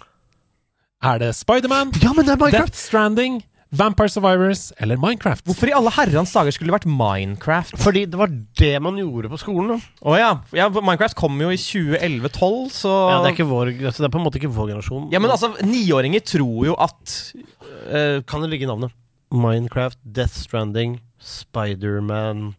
[1.05, 2.73] Er det Spiderman, Ja, men det er Minecraft!
[2.73, 3.43] Death Stranding,
[3.77, 5.45] Vampire Survivors eller Minecraft?
[5.47, 7.77] Hvorfor i alle herrens dager skulle det vært Minecraft?
[7.81, 9.79] Fordi det var det man gjorde på skolen.
[10.01, 10.31] Å oh, ja.
[10.55, 10.67] ja.
[10.73, 14.21] Minecraft kom jo i 2011-12, så Ja, det, er ikke vår, altså, det er på
[14.21, 15.07] en måte ikke vår generasjon.
[15.13, 18.93] Ja, men altså, niåringer tror jo at uh, Kan det ligge i navnet?
[19.35, 22.53] Minecraft, Death Stranding, Spiderman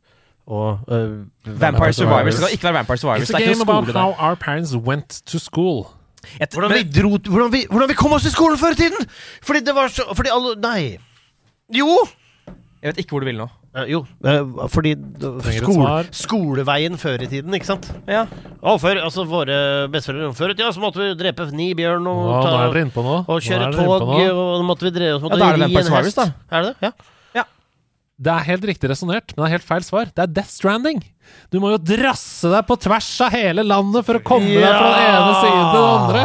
[0.46, 2.34] og uh, Vampire Survivors.
[2.34, 3.22] Det kan ikke være Vampire Survivors.
[3.22, 4.22] It's Det a er ikke game about how der.
[4.28, 5.86] our parents went to school.
[6.40, 9.06] Et, Hvordan vi, dro, hvordan, vi, hvordan vi kom oss til skolen før i tiden!
[9.46, 10.96] Fordi det var så Fordi alle Nei.
[11.74, 11.90] Jo!
[12.86, 13.46] jeg vet ikke hvor du vil nå.
[13.76, 13.98] Eh, jo,
[14.28, 15.24] eh, fordi et
[15.58, 16.10] skole, svar.
[16.14, 17.88] skoleveien før i tiden, ikke sant?
[18.06, 18.22] Ja.
[18.62, 19.56] Og før, altså Våre
[19.92, 22.84] besteforeldre før i tida så måtte vi drepe ni bjørn og, nå ta, er dere
[22.86, 24.30] inne på og Nå kjøre er dere tog, innpå nå.
[24.30, 25.90] og da måtte vi drepe så måtte Ja, da er det vi ri Vampire en
[25.90, 26.52] Survivors, hest.
[26.52, 26.92] Er det det?
[26.92, 27.46] Ja.
[28.16, 30.08] Det er helt riktig resonnert, men det er helt feil svar.
[30.08, 31.02] Det er Death Stranding.
[31.52, 34.94] Du må jo drasse deg på tvers av hele landet for å komme deg fra
[34.94, 36.22] den ene siden til den andre.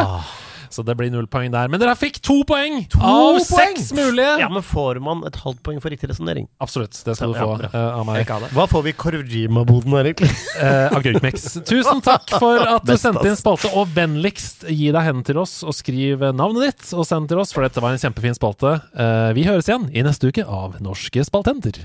[0.72, 1.68] Så det blir null poeng der.
[1.72, 3.44] Men dere fikk to poeng av poeng?
[3.44, 4.38] seks mulige!
[4.40, 6.48] Ja, men får man et halvt poeng for riktig resonnering?
[6.64, 6.96] Absolutt.
[7.04, 8.30] Det skal du få ja, uh, av meg.
[8.56, 10.30] Hva får vi i Korvjima-boden her, egentlig?
[10.56, 11.48] uh, Agurkmix.
[11.68, 15.60] Tusen takk for at du sendte inn spalte, og vennligst gi deg hen til oss
[15.66, 18.78] og skriv navnet ditt og send til oss, for dette var en kjempefin spalte.
[18.96, 21.84] Uh, vi høres igjen i neste uke av Norske spaltenter.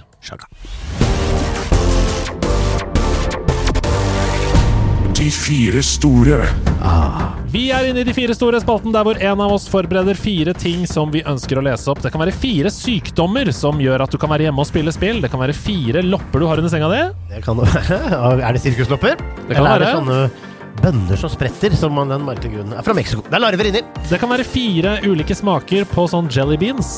[5.18, 6.38] De fire store.
[7.50, 10.54] Vi er inne i De fire store spalten, der hvor en av oss forbereder fire
[10.58, 12.02] ting som vi ønsker å lese opp.
[12.04, 15.22] Det kan være fire sykdommer som gjør at du kan være hjemme og spille spill.
[15.24, 17.00] Det kan være fire lopper du har under senga di.
[17.32, 17.98] Det kan det være.
[18.46, 19.16] Er det sirkuslopper?
[19.18, 19.96] kan Eller er det være.
[20.04, 20.20] sånne
[20.84, 23.24] bønner som spretter, som av den merkelige grunnen er fra Mexico?
[23.26, 23.82] Det er larver inni!
[24.12, 26.92] Det kan være fire ulike smaker på sånn jelly beans.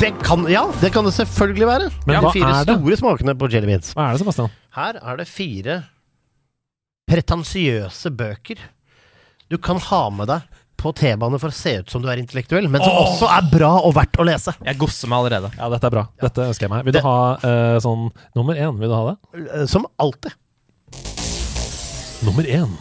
[0.00, 1.90] Det kan, ja, det kan det selvfølgelig være.
[2.06, 2.78] Men Ja, hva de fire er det?
[2.80, 3.92] store smakene på jelly beans.
[3.96, 4.50] Hva er det, Sebastian?
[4.76, 5.76] Her er det fire
[7.06, 8.60] pretensiøse bøker
[9.50, 10.46] du kan ha med deg
[10.76, 13.70] på T-bane for å se ut som du er intellektuell, men som også er bra
[13.86, 14.52] og verdt å lese.
[14.66, 15.48] Jeg gosser meg allerede.
[15.56, 16.02] Ja, dette er bra.
[16.20, 16.82] Dette ønsker jeg meg.
[16.84, 18.76] Vil du Det- ha eh, sånn nummer én?
[18.78, 19.46] Vil du ha det?
[19.54, 20.34] Eh, Som alltid.
[22.26, 22.74] Nummer én.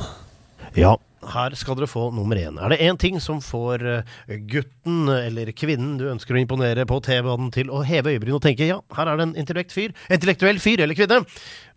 [0.76, 0.98] Ja,
[1.32, 2.58] her skal dere få nummer én.
[2.62, 3.86] Er det én ting som får
[4.28, 8.42] eh, gutten eller kvinnen du ønsker å imponere på T-banen til å heve øyebryn og
[8.42, 11.26] tenke ja, her er det en intellekt fyr, intellektuell fyr eller kvinne,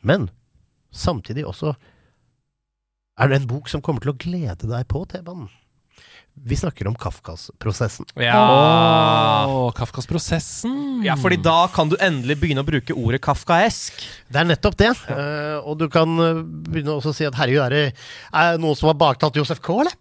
[0.02, 0.30] men
[0.90, 1.76] samtidig også
[3.18, 5.48] er det en bok som kommer til å glede deg på T-banen.
[6.38, 8.06] Vi snakker om Kafkas-prosessen.
[8.22, 8.38] Ja.
[8.38, 11.00] Åh, Kafkas Prosessen.
[11.02, 13.98] ja, fordi da kan du endelig begynne å bruke ordet kafkaesk.
[14.30, 14.92] Det er nettopp det.
[15.10, 16.38] eh, og du kan eh,
[16.70, 17.82] begynne også å si at herregud, er det
[18.30, 19.98] er det noen som har baktalt Josef K., eller?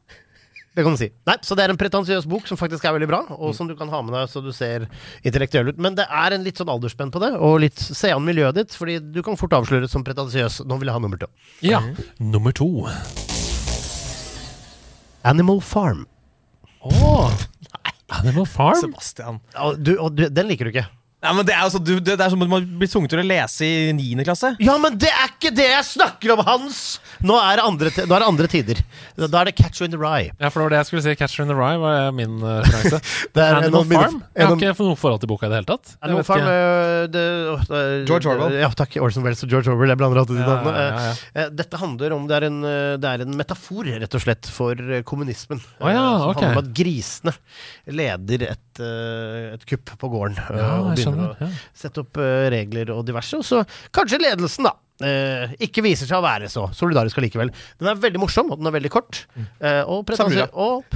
[0.77, 1.07] Det kan du si.
[1.25, 3.73] Nei, Så det er en pretensiøs bok som faktisk er veldig bra, og som du
[3.75, 4.83] kan ha med deg så du ser
[5.25, 5.79] intellektuell ut.
[5.81, 8.75] Men det er en litt sånn aldersspenn på det, og litt se an miljøet ditt,
[8.77, 10.59] fordi du kan fort avsløres som pretensiøs.
[10.69, 11.31] Nå vil jeg ha nummer to.
[11.65, 11.81] Ja.
[12.21, 12.69] Nummer to.
[15.25, 16.05] Animal Farm.
[16.85, 17.33] Åh.
[18.21, 18.77] Animal Farm?
[18.85, 19.41] Sebastian.
[19.57, 20.85] Ja, du, og du, den liker du ikke?
[21.23, 23.09] Ja, men Det er jo så, du, det det er som om man blir tvunget
[23.09, 24.21] til å lese i 9.
[24.27, 24.51] klasse.
[24.61, 26.99] Ja, men det er ikke det jeg snakker om, Hans!
[27.25, 28.81] Nå er det andre, ti- nå er det andre tider.
[29.17, 30.29] Da er det Catch you in the Rye.
[30.37, 31.15] Ja, for det var det jeg skulle si.
[31.17, 32.99] Catcher in the Rye var min uh, referanse.
[33.33, 34.19] Det er en Animal av mine- Farm?
[34.21, 35.95] en Jeg har av- ikke noe forhold til boka i det hele tatt.
[35.95, 36.53] Jeg Animal vet Farm ikke.
[36.53, 38.59] eh, det, George Orwell.
[38.61, 38.99] Ja, takk.
[39.07, 39.89] Orson Welles og George Orwell.
[39.95, 40.85] Jeg blander alltid de Ja, navnene.
[40.85, 43.89] ja, ja, Eh, eh, Dette handler om Det er en, eh, det er en metafor,
[43.89, 45.65] rett og slett, for eh, kommunismen.
[45.81, 46.43] Å ja, Eh, som ok.
[46.45, 47.33] handler om at grisene
[47.89, 50.37] leder et, eh, et kupp på gården.
[50.41, 53.39] eh, Ja, og begynner å sette opp eh, regler og diverse.
[53.39, 53.63] Og så
[53.95, 54.75] kanskje ledelsen, da.
[54.97, 57.51] Uh, ikke viser seg å være så solidarisk allikevel.
[57.77, 59.19] Den er veldig morsom, og den er veldig kort.
[59.61, 60.87] Uh, og pretensiøs og,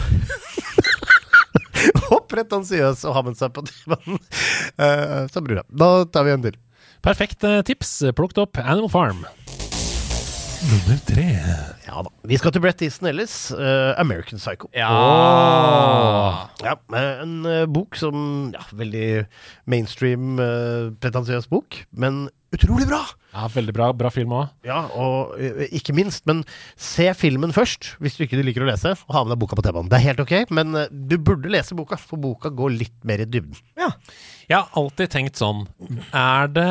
[2.15, 4.17] og pretensiøs å ha med seg på T-banen.
[4.81, 5.61] Uh, så bra.
[5.69, 6.57] Da tar vi en til.
[7.01, 7.95] Perfekt eh, tips.
[8.17, 9.23] Plukket opp Animal Farm.
[10.61, 11.23] Nummer tre.
[11.87, 12.09] Ja da.
[12.29, 14.69] Vi skal til Brett Easton Ellis, uh, 'American Psycho'.
[14.77, 14.91] Ja.
[16.61, 19.25] Ja, eh, En uh, bok som ja, Veldig
[19.65, 23.01] mainstream, uh, pretensiøs bok, men utrolig bra!
[23.33, 23.89] Ja, Veldig bra.
[23.95, 24.51] Bra film òg.
[24.67, 25.33] Ja, og
[25.71, 26.43] ikke minst, men
[26.77, 29.65] se filmen først, hvis du ikke liker å lese, og ha med deg boka på
[29.65, 29.89] T-banen.
[29.89, 33.25] Det er helt ok, men du burde lese boka, for boka går litt mer i
[33.25, 33.57] dybden.
[33.79, 33.93] Ja.
[34.51, 35.61] Jeg har alltid tenkt sånn
[36.11, 36.69] Er det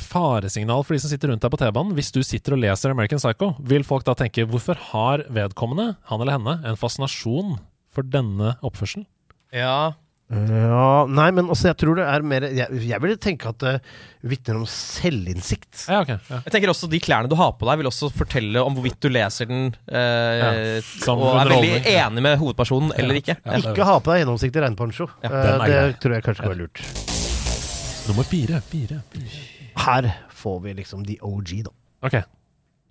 [0.00, 1.92] faresignal for de som sitter rundt deg på T-banen?
[1.98, 6.20] Hvis du sitter og leser American Psycho, vil folk da tenke hvorfor har vedkommende, han
[6.24, 7.58] eller henne, en fascinasjon
[7.92, 9.06] for denne oppførselen?
[9.52, 9.94] ja.
[10.28, 13.70] Ja, nei, men også, jeg tror det er mer Jeg, jeg vil tenke at det
[14.28, 15.86] vitner om selvinnsikt.
[15.88, 16.42] Ja, okay, Ja.
[16.44, 19.08] Jeg tenker også De klærne du har på deg, vil også fortelle om hvorvidt du
[19.08, 23.38] leser den eh, og er veldig enig med hovedpersonen eller ikke.
[23.40, 25.08] Ja, det Ikke ha på deg gjennomsiktig regnponcho.
[25.24, 26.84] Ja, Eh, det tror jeg kanskje kan være lurt.
[28.08, 28.60] Nummer fire.
[28.68, 29.00] fire.
[29.84, 31.74] Her får vi liksom the OG, da.
[32.08, 32.22] Okay.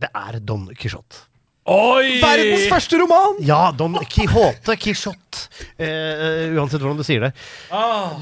[0.01, 1.25] Det er Don Quijote.
[1.67, 2.21] Oi!
[2.23, 3.41] Verdens første roman!
[3.43, 5.41] Ja, Don Quijote, Quijote,
[5.75, 7.33] eh, uansett hvordan du sier det.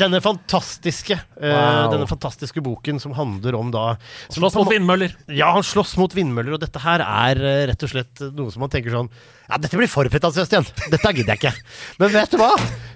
[0.01, 1.91] Denne fantastiske eh, Wow.
[1.93, 3.83] Denne fantastiske boken som handler om da
[4.33, 5.13] Slåss mot vindmøller.
[5.29, 8.65] Ja, han slåss mot vindmøller, og dette her er eh, rett og slett noe som
[8.65, 9.11] man tenker sånn
[9.45, 10.67] Ja, dette blir for pretensiøst igjen.
[10.89, 11.53] Dette gidder jeg ikke.
[12.01, 12.51] Men vet du hva?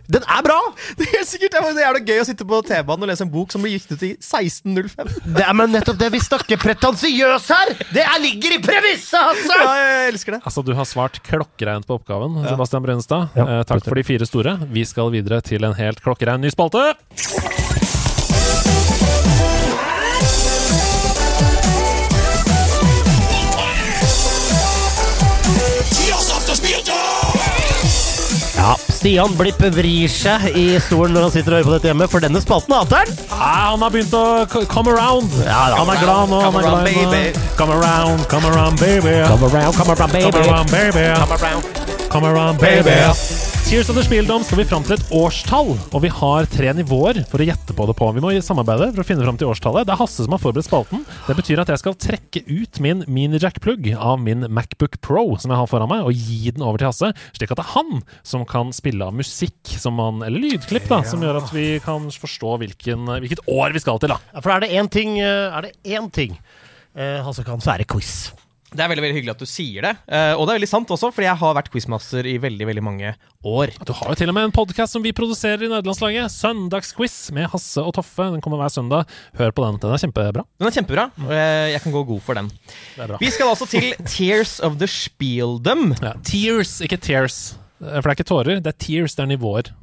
[0.09, 0.57] Den er bra!
[0.97, 3.53] Det er helt sikkert det er gøy å sitte på T-banen og lese en bok
[3.53, 5.11] som ble gitt ut i 1605.
[5.37, 7.73] Det er men nettopp det vi snakker pretensiøs her!
[7.93, 9.59] Det er, ligger i premisset, altså!
[9.61, 10.41] Ja, jeg elsker det.
[10.49, 13.29] Altså, Du har svart klokkereint på oppgaven, Sebastian Brønnestad.
[13.37, 14.57] Ja, eh, takk for de fire store.
[14.73, 16.87] Vi skal videre til en helt klokkerein ny spalte.
[28.99, 32.25] Stian Blipp vrir seg i stolen når han sitter og hører på dette hjemme, for
[32.25, 33.21] denne spalten hater han!
[33.31, 34.23] Ah, han har begynt å
[34.67, 35.37] come around.
[35.45, 35.77] Ja, da.
[35.79, 36.41] han er glad nå.
[36.43, 37.45] Come er around, baby.
[37.55, 39.15] Come around, come around, baby.
[39.29, 40.35] Come around, come around, baby.
[40.35, 41.07] Come around, baby.
[41.15, 41.88] Come around.
[42.09, 42.89] Come around, baby.
[43.69, 47.37] Of the Spieldom skal vi fram til et årstall, og vi har tre nivåer for
[47.37, 48.07] å gjette på det på.
[48.15, 49.85] Vi må samarbeide for å finne fram til årstallet.
[49.85, 51.03] Det er Hasse som har forberedt spalten.
[51.27, 55.61] Det betyr at jeg skal trekke ut min minijack-plugg av min Macbook Pro som jeg
[55.61, 58.47] har foran meg, og gi den over til Hasse, slik at det er han som
[58.49, 63.05] kan spille av musikk man, eller lydklipp, da, som gjør at vi kan forstå hvilken,
[63.21, 64.21] hvilket år vi skal til, da.
[64.33, 66.39] Ja, For er det én ting, eh, er det én ting
[66.97, 68.31] eh, Hasse kan, så er det quiz.
[68.69, 69.91] Det er veldig veldig hyggelig at du sier det.
[70.05, 72.83] Uh, og det er veldig sant også, fordi jeg har vært quizmaster i veldig veldig
[72.85, 73.13] mange
[73.49, 73.73] år.
[73.87, 76.29] Du har jo til og med en podkast som vi produserer i nederlandslaget.
[76.33, 78.29] Søndagsquiz med Hasse og Toffe.
[78.35, 79.09] Den kommer hver søndag.
[79.39, 79.79] Hør på den.
[79.81, 80.45] Den er kjempebra.
[80.61, 82.51] Den er kjempebra, og jeg, jeg kan gå god for den.
[83.23, 85.95] Vi skal altså til Tears of the Spieldom.
[86.03, 86.13] Ja.
[86.27, 87.39] Tears, ikke tears.
[87.81, 89.73] Eh, For det er ikke tårer, det er tears, det er nivåer.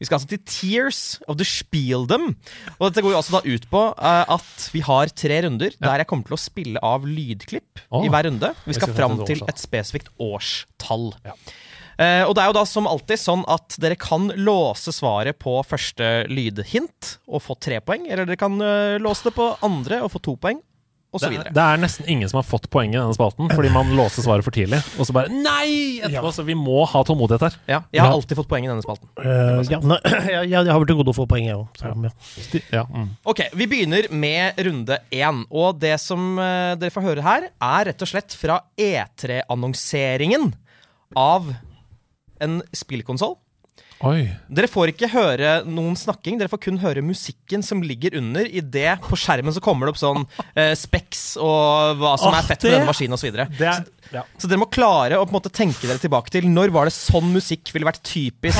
[0.00, 2.30] Vi skal altså til Tears of the Spieldom.
[2.78, 6.00] Og dette går jo altså da ut på uh, at vi har tre runder der
[6.00, 8.06] jeg kommer til å spille av lydklipp oh.
[8.06, 8.54] i hver runde.
[8.64, 11.10] Vi skal fram til et spesifikt årstall.
[11.28, 11.36] Ja.
[12.00, 15.58] Uh, og det er jo da som alltid sånn at dere kan låse svaret på
[15.68, 20.14] første lydhint og få tre poeng, eller dere kan uh, låse det på andre og
[20.14, 20.62] få to poeng,
[21.18, 21.50] Det, videre.
[21.50, 24.46] det er nesten ingen som har fått poenget i denne spalten, fordi man låser svaret
[24.46, 24.78] for tidlig.
[25.00, 25.98] Og så bare Nei!
[26.06, 27.56] Etterpå, Så vi må ha tålmodighet her.
[27.66, 28.14] Ja, jeg har Ja.
[28.14, 29.08] alltid fått poeng i denne spalten.
[29.18, 29.98] Uh, ja, nei,
[30.36, 31.82] jeg, jeg har vært til gode å få poeng, jeg òg.
[31.82, 32.12] Ja.
[32.70, 33.08] Ja, mm.
[33.26, 35.42] Ok, Vi begynner med runde én.
[35.50, 40.52] Og det som uh, dere får høre her, er rett og slett fra E3-annonseringen
[41.18, 41.50] av
[42.40, 43.34] en spillkonsoll.
[44.00, 44.30] Oi.
[44.48, 48.46] Dere får ikke høre noen snakking, dere får kun høre musikken som ligger under.
[48.48, 50.22] I det på skjermen så kommer det opp sånn
[50.58, 53.28] eh, Specs og hva som oh, er fett det- med denne maskinen osv.
[53.60, 53.74] Så,
[54.16, 54.22] ja.
[54.40, 56.94] Så dere må klare å på en måte tenke dere tilbake til når var det
[56.96, 58.56] sånn musikk ville vært typisk.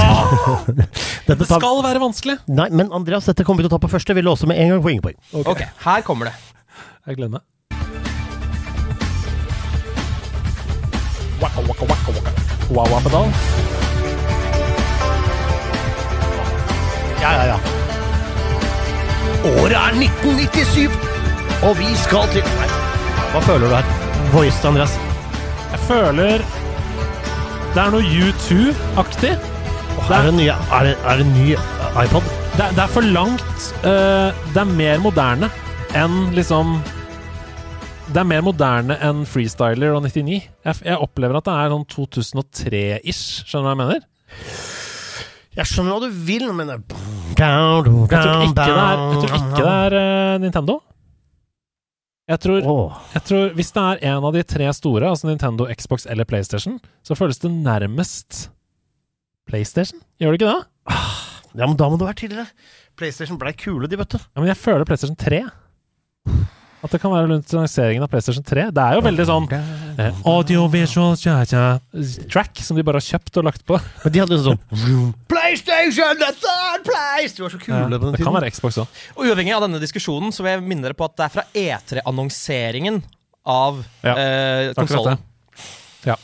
[1.31, 2.37] Dette Det skal være vanskelig!
[2.53, 4.13] nei, men Andreas, dette kommer vi til å ta på første.
[4.13, 5.01] Vi låser med en gang poeng.
[5.09, 5.19] poeng.
[5.41, 6.37] Ok, her kommer det.
[7.09, 7.47] Jeg gleder meg.
[11.41, 12.49] Waka, waka, waka, waka.
[12.69, 13.70] Wow-pedal.
[17.21, 17.59] Ja, ja, ja.
[19.51, 20.97] Året er 1997,
[21.67, 22.69] og vi skal til Nei.
[23.33, 23.91] Hva føler du her?
[24.35, 24.97] Voice, Andreas.
[25.71, 26.43] Jeg føler
[27.71, 29.37] det er noe U2-aktig.
[30.11, 31.53] Er det, nye, er, det, er det en ny
[32.03, 32.25] iPod?
[32.57, 35.47] Det, er- det er for langt eh, Det er mer moderne
[35.97, 36.73] enn liksom
[38.11, 40.41] Det er mer moderne enn Freestyler og 99.
[40.67, 43.45] Jeg, f- jeg opplever at det er sånn 2003-ish.
[43.47, 44.09] Skjønner du hva jeg mener?
[45.59, 48.21] Jeg skjønner hva du vil, men Jeg tror ikke
[48.55, 50.77] det er, ikke det er uh, Nintendo.
[52.31, 52.99] Jeg tror, oh.
[53.11, 56.79] jeg tror Hvis det er en av de tre store, altså Nintendo, Xbox eller PlayStation,
[57.03, 58.45] så føles det nærmest
[59.51, 59.99] PlayStation.
[60.23, 60.95] Gjør det ikke det?
[61.59, 62.47] Ja, men da må det være tidligere.
[62.95, 64.21] PlayStation ble kule, de, vet du.
[64.23, 65.43] Ja, men jeg føler PlayStation 3.
[66.81, 68.63] At det kan være rundt lanseringen av PlayStation 3.
[68.73, 71.65] Det er jo veldig sånn eh, audiovisual tja, tja,
[72.33, 73.77] track som de bare har kjøpt og lagt på.
[74.05, 74.63] Men de hadde jo sånn
[75.33, 77.37] PlayStation, the third place!
[77.37, 79.01] De var så kule Ja, på den det kan være Xbox òg.
[79.19, 81.45] Og uavhengig av denne diskusjonen så vil jeg minne dere på at det er fra
[81.67, 83.03] E3-annonseringen
[83.51, 85.21] av Ja, eh, konsollen.
[86.09, 86.17] Ja.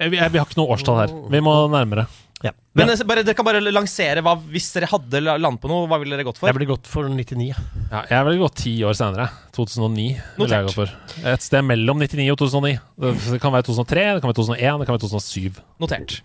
[0.00, 1.14] Eh, Vi, vi har ikke noe årstall her.
[1.30, 2.08] Vi må nærmere.
[2.44, 2.54] Ja.
[2.72, 2.96] Men ja.
[3.04, 6.16] bare, dere kan bare lansere hva Hvis dere hadde la- landet på noe, hva ville
[6.16, 6.48] dere gått for?
[6.48, 7.50] Jeg ble gått for 99.
[7.90, 9.28] Ja, jeg ville gått ti år senere.
[9.56, 10.06] 2009
[10.38, 10.94] vil jeg gå for.
[11.34, 12.74] Et sted mellom 99 og 2009.
[13.04, 15.62] Det det kan være 2003, det kan være 2001, det kan være 2007.
[15.84, 16.20] Notert.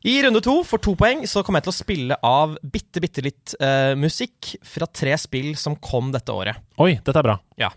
[0.00, 3.24] I runde to, for to poeng, så kommer jeg til å spille av bitte, bitte
[3.24, 6.56] litt uh, musikk fra tre spill som kom dette året.
[6.80, 7.36] Oi, dette er bra.
[7.60, 7.68] Ja.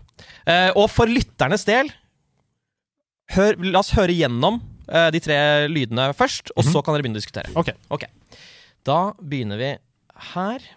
[0.48, 1.92] Uh, og for lytternes del
[3.36, 5.36] hør, La oss høre gjennom eh, de tre
[5.70, 7.50] lydene først, og så kan dere begynne å diskutere.
[7.58, 7.72] Ok.
[7.94, 8.06] Ok.
[8.84, 9.74] Da begynner vi
[10.34, 10.70] her.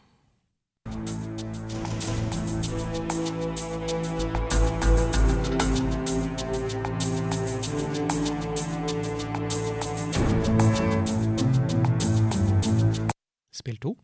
[13.51, 13.97] Spill to.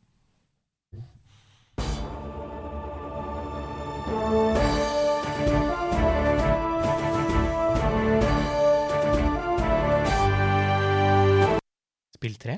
[12.24, 12.54] Spill tre.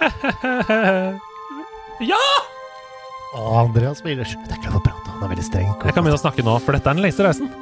[2.02, 2.16] Ja!
[3.36, 4.24] Andreas smiler.
[4.24, 5.68] Det er ikke lov å prate, han er veldig streng.
[5.68, 7.52] Jeg kan begynne å snakke nå, for dette er den lengste reisen.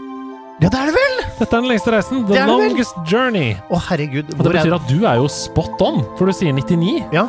[0.63, 1.19] Ja, det er det vel!
[1.41, 2.23] Dette er den lengste reisen.
[2.31, 3.05] The longest vel.
[3.11, 3.51] journey.
[3.67, 4.31] Å, herregud.
[4.39, 7.03] Og det betyr at du er jo spot on, for du sier 99.
[7.17, 7.27] Ja.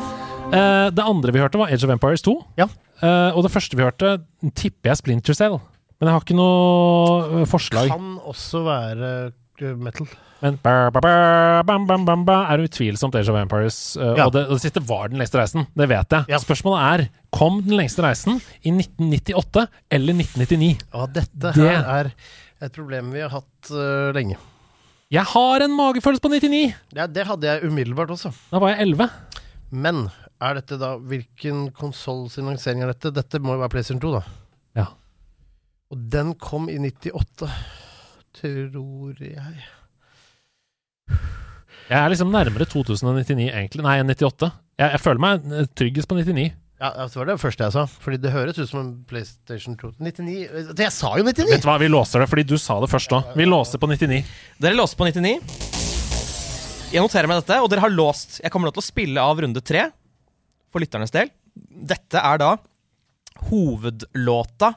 [0.54, 2.38] Eh, det andre vi hørte, var Age of Empires 2.
[2.62, 2.70] Ja.
[3.02, 4.14] Eh, og det første vi hørte,
[4.54, 5.58] tipper jeg Splinter Cell.
[6.02, 7.90] Men jeg har ikke noe eh, forslag.
[7.92, 9.10] Kan også være
[9.62, 10.08] uh, metal.
[10.42, 11.12] Men ba, ba, ba,
[11.62, 13.76] bam, bam, bam, er utvilsomt Age of Empires.
[13.94, 14.24] eh, Ja.
[14.26, 15.68] Og, det, og det siste var den lengste reisen.
[15.78, 16.26] Det vet jeg.
[16.34, 16.40] Ja.
[16.42, 20.72] Spørsmålet er kom den lengste reisen i 1998 eller 1999.
[20.90, 22.12] Ja, dette Det- her er
[22.62, 24.36] Et problem vi har hatt uh, lenge.
[25.10, 26.74] Jeg har en magefølelse på 99!
[26.94, 28.30] Ja, det hadde jeg umiddelbart også.
[28.50, 29.08] Da var jeg 11.
[29.70, 30.04] Men
[30.42, 33.10] er dette da Hvilken konsolls lansering er dette?
[33.14, 34.22] Dette må jo være PlayStation 2, da.
[35.92, 37.48] Og den kom i 98,
[38.38, 39.64] tror jeg.
[41.90, 43.84] Jeg er liksom nærmere 2099, egentlig.
[43.84, 44.48] Nei, 98.
[44.80, 46.46] Jeg, jeg føler meg eh, tryggest på 99.
[46.82, 47.84] Ja, det var det første jeg sa.
[48.02, 49.92] Fordi det høres ut som en PlayStation 2.
[50.02, 50.32] 99
[50.80, 51.50] Jeg sa jo 99!
[51.52, 53.36] Vet du hva, vi låser det, fordi du sa det først òg.
[53.38, 54.22] Vi låser på 99.
[54.64, 55.36] Dere låser på 99.
[56.92, 59.44] Jeg noterer meg dette, og dere har låst Jeg kommer nå til å spille av
[59.44, 59.86] runde tre
[60.72, 61.30] for lytternes del.
[61.92, 62.50] Dette er da
[63.52, 64.72] hovedlåta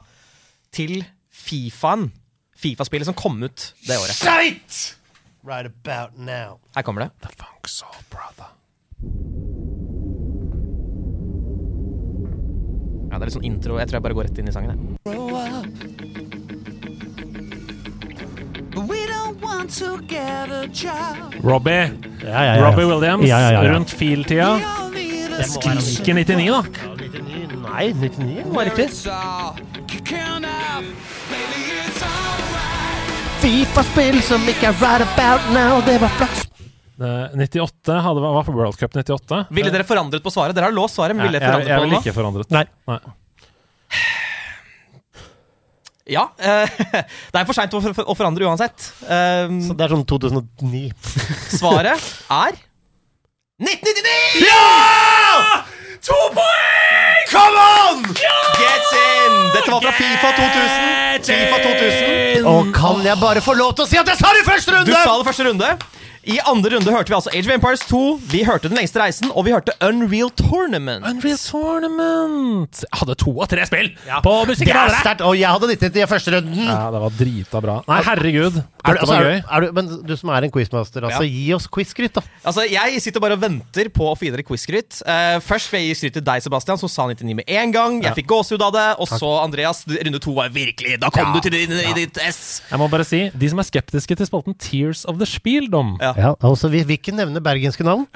[0.74, 2.08] til Fifaen.
[2.56, 4.16] Fifa-spillet som kom ut det året.
[4.16, 4.96] Shit!
[5.44, 6.58] Right about now.
[6.74, 7.10] Her kommer det.
[7.22, 8.50] The Funk Soul Brother.
[13.10, 13.76] Ja, det er litt sånn intro.
[13.78, 14.74] Jeg tror jeg bare går rett inn i sangen.
[14.74, 15.96] jeg.
[21.42, 21.92] Robbie.
[22.24, 22.66] Ja, ja, ja.
[22.66, 23.72] Robbie Williams Ja, ja, ja, ja.
[23.72, 24.58] rundt fil-tida.
[25.46, 26.95] Skriker 99, da.
[27.76, 28.26] Ja, 99.
[28.26, 28.88] Nei, 99 var riktig.
[33.42, 36.44] Fifa-spill som ikke er right about now, det var flaks.
[36.96, 39.42] Eh, 98 hadde, var på World Cup 98.
[39.52, 40.56] Ville dere forandret på svaret?
[40.56, 42.48] Dere har låst svaret, men ville jeg, forandret jeg, jeg, jeg på ville ikke forandret.
[42.56, 42.64] Nei.
[42.88, 43.00] Nei.
[46.16, 46.22] Ja.
[46.38, 46.76] eh,
[47.34, 48.88] det er for seint å, for- å forandre uansett.
[49.04, 50.86] Um, Så det er sånn 2009.
[51.58, 52.60] svaret er
[53.60, 54.46] 1999!
[54.48, 55.64] Ja!
[56.06, 57.05] To poeng!
[57.30, 58.02] Come on!
[58.02, 59.32] Gets in!
[59.54, 61.24] Dette var fra Fifa 2000.
[61.26, 62.46] Fifa 2000.
[62.46, 64.74] Og kan jeg bare få lov til å si at jeg sa det i første
[64.76, 64.90] runde?
[64.90, 65.70] Du sa det første runde.
[66.26, 67.98] I andre runde hørte vi altså Age of Empires 2,
[68.32, 71.04] vi hørte Den lengste reisen, og vi hørte Unreal Tournament.
[71.06, 72.80] Unreal Tournament!
[72.82, 73.92] Jeg hadde to av tre spill
[74.24, 75.22] på Det er sterkt!
[75.22, 76.64] Og jeg hadde 90 i første runden.
[76.66, 77.76] Ja, det var drita bra.
[77.86, 78.58] Nei, herregud.
[78.86, 79.38] Er du, altså, er, gøy.
[79.38, 81.30] du- er du, men du som er en quizmaster, altså, Ja.
[81.30, 82.22] gi oss quiz-skryt, da.
[82.44, 85.00] Altså, Jeg sitter bare og venter på å få gi dere quiz-skryt.
[85.06, 88.02] Eh, først vil jeg gi skryt til deg, Sebastian, som sa 99 med en gang.
[88.02, 88.86] Jeg fikk gåsehud av det.
[88.98, 92.62] Og så, Andreas, runde to var virkelig Da kom du til din, i ditt S.
[92.70, 96.12] Jeg må bare si, de som er skeptiske til spalten Tears of the Spieldom Ja.
[96.16, 98.06] Ja, altså, vi vil ikke nevne bergenske navn.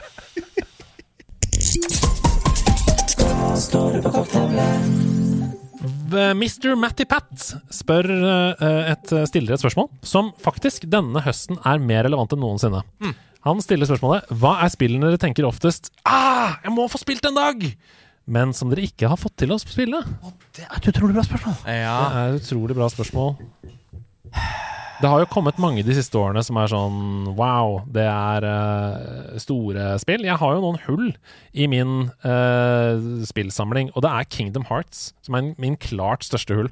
[6.10, 6.72] Mr.
[6.80, 12.32] Matty Pat spør eh, et, stiller et spørsmål som faktisk denne høsten er mer relevant
[12.34, 12.82] enn noensinne.
[13.46, 17.38] Han stiller spørsmålet Hva er spillene dere tenker oftest Ah, jeg må få spilt en
[17.38, 17.62] dag!
[18.30, 20.02] Men som dere ikke har fått til å spille?
[20.54, 21.56] Det er et utrolig bra spørsmål.
[21.66, 21.96] Ja.
[21.98, 23.32] Det er et utrolig bra spørsmål.
[25.00, 29.36] Det har jo kommet mange de siste årene som er sånn wow, det er uh,
[29.40, 30.26] store spill.
[30.28, 31.06] Jeg har jo noen hull
[31.56, 36.68] i min uh, spillsamling, og det er Kingdom Hearts som er min klart største hull.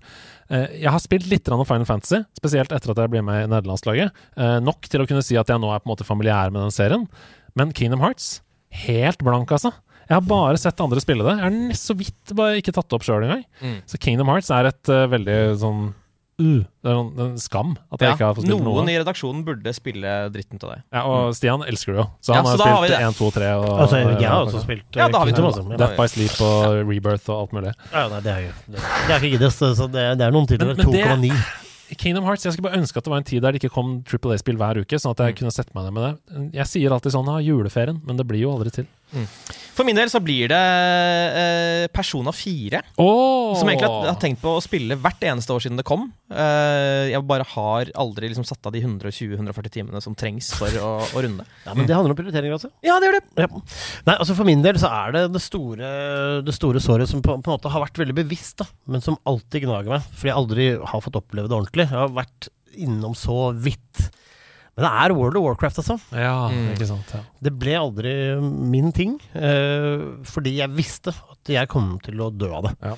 [0.52, 3.48] Uh, jeg har spilt litt grann Final Fantasy, spesielt etter at jeg ble med i
[3.48, 4.12] nederlandslaget.
[4.66, 6.74] Nok til å kunne si at jeg nå er på en måte familiær med den
[6.74, 7.06] serien.
[7.56, 8.42] Men Kingdom Hearts,
[8.84, 9.72] helt blank, altså.
[10.04, 11.38] Jeg har bare sett andre spille det.
[11.38, 13.48] Jeg har nesten så vidt ikke tatt det opp sjøl engang.
[13.64, 13.80] Mm.
[13.88, 15.88] Så Kingdom Hearts er et veldig sånn
[16.40, 18.74] uh, Det er en, en skam at jeg Ja, ikke har fått spilt noe.
[18.78, 20.82] Noen i redaksjonen burde spille dritten til deg.
[20.94, 23.00] Ja, og Stian elsker det jo, så Ja, han så har spilt det.
[23.08, 25.62] 1, 2, 3 og Altså, jeg har også spilt Ja, da har vi Kingdom, det.
[25.64, 25.78] altså.
[25.84, 27.72] Death by Sleep og Rebirth og alt mulig.
[27.92, 30.30] Ja, nei, det er jo det, det er ikke giddet, så så det, det er
[30.34, 30.74] noen titler.
[30.74, 31.32] Men- men det- 2,9.
[31.96, 34.02] Kingdom Hearts, Jeg skulle bare ønske at det var en tid der det ikke kom
[34.04, 36.52] Triple A-spill hver uke, sånn at jeg kunne sette meg ned med det.
[36.58, 38.86] Jeg sier alltid sånn ha juleferien, men det blir jo aldri til.
[39.78, 42.80] For min del så blir det eh, Persona 4.
[42.98, 43.54] Oh!
[43.58, 46.08] Som egentlig har, har tenkt på å spille hvert eneste år siden det kom.
[46.32, 50.90] Eh, jeg bare har aldri liksom satt av de 120-140 timene som trengs for å,
[51.06, 51.46] å runde.
[51.68, 52.70] Ja, men det handler om prioriteringer, altså.
[52.84, 53.44] Ja, det gjør det.
[53.44, 53.48] Ja.
[54.08, 55.90] Nei, altså For min del så er det det store,
[56.46, 59.18] det store såret som på, på en måte har vært veldig bevisst, da, men som
[59.28, 60.06] alltid gnager meg.
[60.16, 61.86] Fordi jeg aldri har fått oppleve det ordentlig.
[61.86, 62.48] Jeg har vært
[62.78, 64.08] innom så vidt.
[64.78, 65.96] Men det er World of Warcraft, altså.
[66.14, 66.68] Ja, Mm.
[66.76, 67.10] ikke sant.
[67.12, 67.20] Ja.
[67.42, 69.16] Det ble aldri min ting.
[69.34, 72.72] uh, fordi jeg visste at jeg kom til å dø av det.
[72.84, 72.92] ja.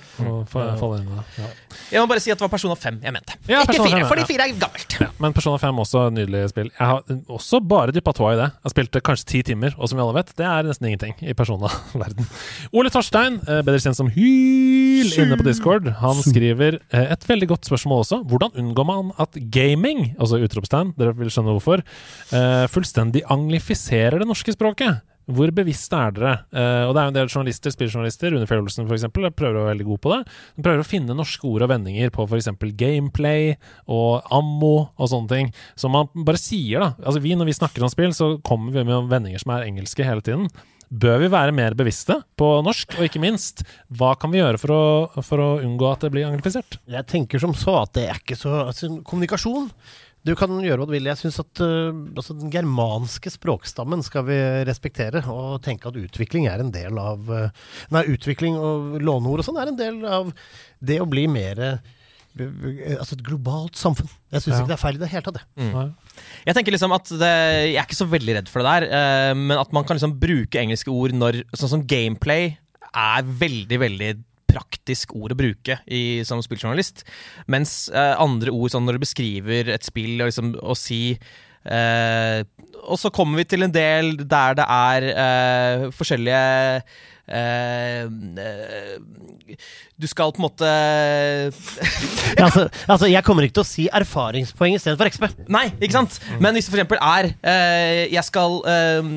[0.51, 1.25] få falle inn det.
[1.39, 1.49] Ja.
[1.95, 3.37] Jeg må bare si at det var Persona 5 jeg mente.
[3.49, 4.97] Ja, Ikke 4, 5, fordi 4 er gammelt.
[5.01, 6.71] Ja, men Persona 5 er også et nydelig spill.
[6.75, 8.49] Jeg har også bare dyppa tåa i det.
[8.67, 11.33] Jeg spilte kanskje ti timer, og som vi alle vet, det er nesten ingenting i
[11.39, 12.27] Persona-verden.
[12.75, 17.49] Ole Torstein, eh, bedre kjent som Hyl, inne på Discord, han skriver eh, et veldig
[17.55, 18.19] godt spørsmål også.
[18.27, 24.29] Hvordan unngår man at gaming, altså utropstegn, dere vil skjønne hvorfor, eh, fullstendig anglifiserer det
[24.29, 25.07] norske språket?
[25.31, 26.33] Hvor bevisste er dere?
[26.51, 29.63] Uh, og det er jo en del journalister, spilljournalister, Rune Fjell Olsen f.eks., prøver å
[29.63, 30.19] være veldig god på det.
[30.57, 32.51] De prøver å finne norske ord og vendinger på f.eks.
[32.81, 33.55] gameplay
[33.87, 35.55] og ammo og sånne ting.
[35.79, 36.91] Som man bare sier, da.
[37.05, 40.07] Altså vi, når vi snakker om spill, så kommer vi med vendinger som er engelske
[40.07, 40.51] hele tiden.
[40.91, 43.63] Bør vi være mer bevisste på norsk, og ikke minst,
[43.95, 46.81] hva kan vi gjøre for å, for å unngå at det blir anglifisert?
[46.91, 49.69] Jeg tenker som så at det er ikke så altså, Kommunikasjon
[50.27, 51.07] du kan gjøre hva du vil.
[51.09, 54.37] Jeg syns at uh, altså, den germanske språkstammen skal vi
[54.69, 57.47] respektere, og tenke at utvikling er en del av uh,
[57.95, 60.29] Nei, utvikling og låneord og sånn er en del av
[60.85, 61.97] det å bli mer uh,
[62.41, 64.07] Altså et globalt samfunn.
[64.31, 64.61] Jeg syns Ja.
[64.63, 65.71] ikke det er feil i det hele tatt, det.
[65.73, 65.89] Nei.
[66.47, 67.31] Jeg tenker liksom at det,
[67.73, 70.61] Jeg er ikke så veldig redd for det der, men at man kan liksom bruke
[70.63, 72.53] engelske ord når Sånn som gameplay
[72.95, 74.13] er veldig, veldig
[74.51, 77.05] praktisk ord å bruke i, som spilljournalist.
[77.51, 82.41] Mens eh, andre ord, sånn når du beskriver et spill og liksom å si eh,
[82.91, 86.45] Og så kommer vi til en del der det er eh, forskjellige
[90.01, 90.67] Du skal på en måte
[92.39, 95.27] Ja, altså, altså, jeg kommer ikke til å si erfaringspoeng istedenfor XP.
[95.53, 96.19] Nei, ikke sant?
[96.41, 99.11] Men hvis det for eksempel er eh, Jeg skal eh,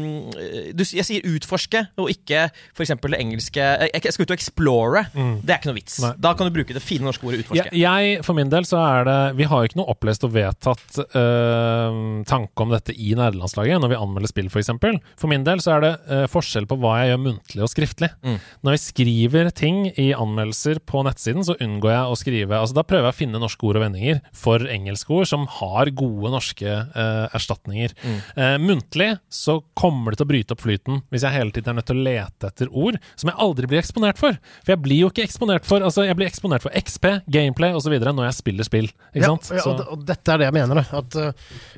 [0.75, 4.33] du, Jeg sier utforske, og ikke for eksempel det engelske eh, Jeg, jeg skal ut
[4.33, 5.05] og explore.
[5.13, 5.99] Det er ikke noe vits.
[6.03, 6.13] Nei.
[6.23, 7.71] Da kan du bruke det fine norske ordet utforske.
[7.77, 10.99] jeg, for min del, så er det Vi har jo ikke noe opplest og vedtatt
[11.15, 14.53] uh, tanke om dette i nederlandslaget når vi anmelder spill, f.eks.
[14.53, 14.99] For, eksempel.
[15.19, 18.02] for min del så er det uh, forskjell på hva jeg gjør muntlig og skriftlig.
[18.23, 18.37] Mm.
[18.65, 22.83] Når jeg skriver ting i anmeldelser på nettsiden, så unngår jeg å skrive Altså Da
[22.87, 26.69] prøver jeg å finne norske ord og vendinger for engelske ord som har gode norske
[26.69, 27.93] øh, erstatninger.
[28.03, 28.17] Mm.
[28.37, 31.79] Eh, muntlig så kommer det til å bryte opp flyten hvis jeg hele tiden er
[31.81, 34.37] nødt til å lete etter ord som jeg aldri blir eksponert for.
[34.63, 37.93] For jeg blir jo ikke eksponert for Altså jeg blir eksponert for XP, gameplay osv.
[37.99, 38.89] når jeg spiller spill.
[39.13, 39.49] Ikke Ja, sant?
[39.53, 40.83] ja, og, og dette er det jeg mener.
[40.93, 41.31] At uh,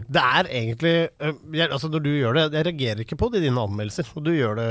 [0.07, 3.41] det er egentlig uh, jeg, Altså Når du gjør det Jeg reagerer ikke på det
[3.41, 4.67] i dine anmeldelser, og du gjør det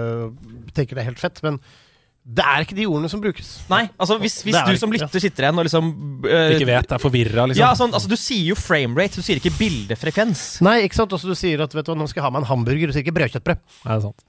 [0.74, 1.58] tenker det er helt fett, men
[2.24, 3.48] det er ikke de ordene som brukes.
[3.68, 5.90] Nei, altså hvis, hvis du som lytter sitter igjen og liksom
[6.24, 7.60] eh, ikke vet, er forvirra, liksom.
[7.60, 10.44] Ja, sånn, altså Du sier jo framerate, du sier ikke bildefrekvens.
[10.64, 11.12] Nei, ikke sant.
[11.12, 12.96] Også du sier at vet du hva, nå skal jeg ha meg en hamburger, du
[12.96, 13.60] sier ikke brødkjøttbrød.
[13.84, 14.24] Nei, det er sant?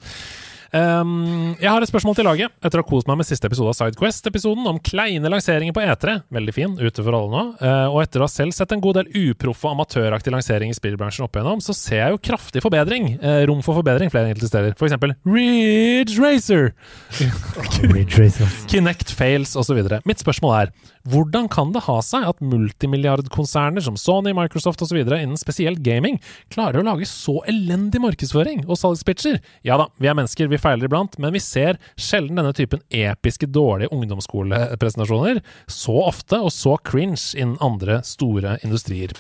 [0.76, 2.53] Ehm, jeg har et spørsmål til laget.
[2.65, 6.18] Etter å ha kost meg med siste episode av Sidequest-episoden om kleine lanseringer på E3,
[6.35, 8.99] veldig fin, ute for alle nå, uh, og etter å ha selv sett en god
[8.99, 13.14] del uproffe og amatøraktig lansering i spillbransjen opp igjennom, så ser jeg jo kraftig forbedring.
[13.23, 14.76] Uh, rom for forbedring flere enkelte steder.
[14.80, 16.73] For eksempel Ridge Racer!
[18.72, 19.80] Kinect fails osv.
[20.03, 20.76] Mitt spørsmål er
[21.11, 24.98] hvordan kan det ha seg at multimilliardkonserner som Sony, Microsoft osv.
[25.03, 26.18] innen spesielt gaming
[26.53, 29.38] klarer å lage så elendig markedsføring og salgspitcher?
[29.68, 33.49] Ja da, vi er mennesker, vi feiler iblant, men vi ser sjelden denne typen episke
[33.53, 39.14] dårlige ungdomsskolepresentasjoner så ofte og så cringe innen andre store industrier.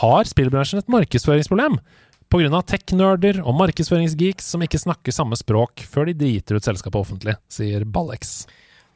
[0.00, 1.80] Har spillbransjen et markedsføringsproblem?
[2.30, 2.60] Pga.
[2.62, 7.82] tech-nerder og markedsføringsgeeks som ikke snakker samme språk før de driter ut selskapet offentlig, sier
[7.82, 8.44] Ballex.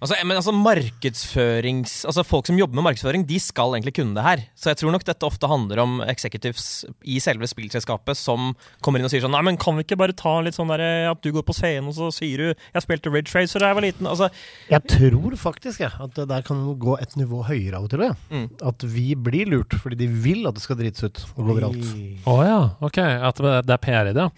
[0.05, 4.25] Altså, men altså markedsførings Altså Folk som jobber med markedsføring, de skal egentlig kunne det
[4.27, 4.43] her.
[4.59, 8.53] Så jeg tror nok dette ofte handler om executives i selve spillselskapet som
[8.85, 10.85] kommer inn og sier sånn Nei, men kan vi ikke bare ta litt sånn der
[11.11, 13.79] at du går på scenen og så sier du 'Jeg spilte Red Tracer da jeg
[13.79, 14.09] var liten'.
[14.11, 14.29] Altså,
[14.71, 18.05] Jeg tror faktisk jeg, at det der kan gå et nivå høyere av og til.
[18.31, 18.49] Mm.
[18.63, 21.85] At vi blir lurt fordi de vil at det skal drites ut og gå viralt.
[22.27, 22.99] Å ja, ok.
[22.99, 24.31] At det er PR i det, ja.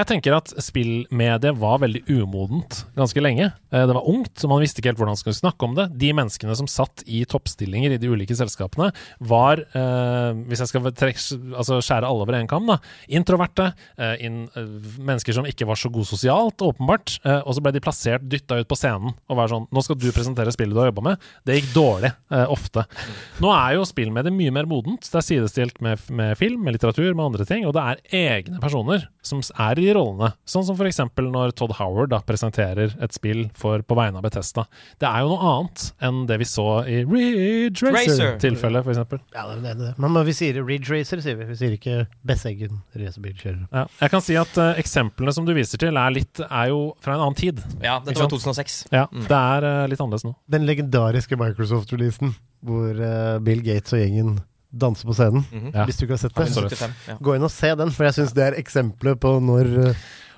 [0.00, 3.52] Jeg tenker at spillmediet var veldig umodent ganske lenge.
[3.72, 5.88] Eh, Det var ungt, så man visste ikke helt hvordan man skulle snakke om det.
[5.98, 10.90] De menneskene som satt i toppstillinger i de ulike selskapene, var, eh, hvis jeg skal
[10.92, 11.22] trek-
[11.56, 12.78] altså skjære alle over én kam, da,
[13.08, 13.72] introverte.
[13.98, 14.66] Eh, inn, eh,
[14.98, 17.18] mennesker som ikke var så gode sosialt, åpenbart.
[17.24, 19.96] Eh, og så ble de plassert, dytta ut på scenen og var sånn Nå skal
[19.98, 21.18] du presentere spillet du har jobba med.
[21.44, 22.84] Det gikk dårlig, eh, ofte.
[23.40, 25.00] Nå er jo spillmediet mye mer modent.
[25.10, 27.66] Det er sidestilt med, med film, med litteratur, med andre ting.
[27.66, 30.32] Og det er egne personer som er i de rollene.
[30.46, 31.00] Sånn som f.eks.
[31.16, 34.66] når Todd Howard da presenterer et spill for, på vegne av Bethesda.
[34.96, 38.14] Det er jo noe annet enn det vi så i Ridge Racer.
[38.16, 39.26] Racer-tilfellet, f.eks.
[39.34, 39.90] Ja, det er det, det.
[40.00, 41.48] Men vi sier Ridge Racer, sier vi.
[41.50, 43.66] Vi sier ikke Besseggen racerbilkjører.
[43.76, 43.84] Ja.
[44.00, 47.18] Jeg kan si at uh, eksemplene som du viser til, er, litt, er jo fra
[47.18, 47.60] en annen tid.
[47.84, 48.80] ja, det dette var 2006.
[48.94, 50.32] Ja, Det er uh, litt annerledes nå.
[50.56, 52.32] Den legendariske Microsoft-releasen
[52.66, 54.38] hvor uh, Bill Gates og gjengen
[54.76, 55.44] danser på scenen.
[55.52, 55.74] Mhm.
[55.76, 55.84] Ja.
[55.84, 56.48] Hvis du ikke har sett det.
[56.48, 56.72] Absolutt.
[56.72, 57.18] 75, ja.
[57.20, 59.76] Gå inn og se den, for jeg syns det er eksempelet på når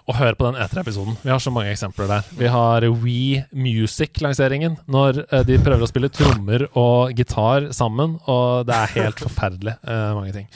[0.09, 1.19] Og hør på den E3-episoden.
[1.21, 2.29] Vi har så mange eksempler der.
[2.39, 8.65] Vi har We Music-lanseringen, når eh, de prøver å spille trommer og gitar sammen, og
[8.69, 10.49] det er helt forferdelig uh, mange ting.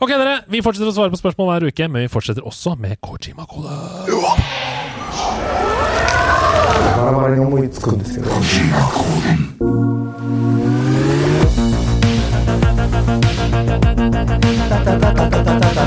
[0.00, 0.40] Ok, dere.
[0.50, 3.70] Vi fortsetter å svare på spørsmål hver uke, men vi fortsetter også med Kojima-kode.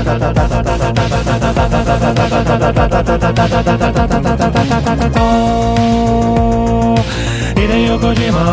[0.04, 0.43] バ
[7.56, 8.44] Hideo Kojima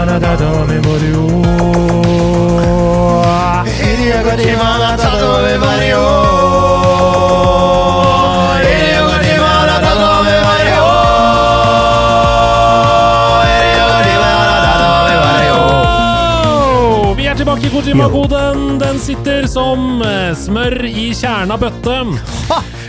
[17.32, 18.80] er tilbake i Kojima-koden.
[18.80, 22.02] Den sitter som eh, smør i kjerna bøtte.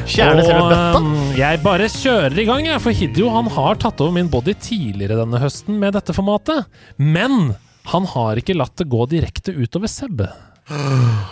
[0.09, 1.01] Kjerne selv bøtta.
[1.01, 2.81] eh, jeg bare kjører i gang, jeg.
[2.83, 6.67] For Hideo han har tatt over min body tidligere denne høsten med dette formatet.
[6.99, 7.55] Men
[7.93, 10.25] han har ikke latt det gå direkte utover Seb.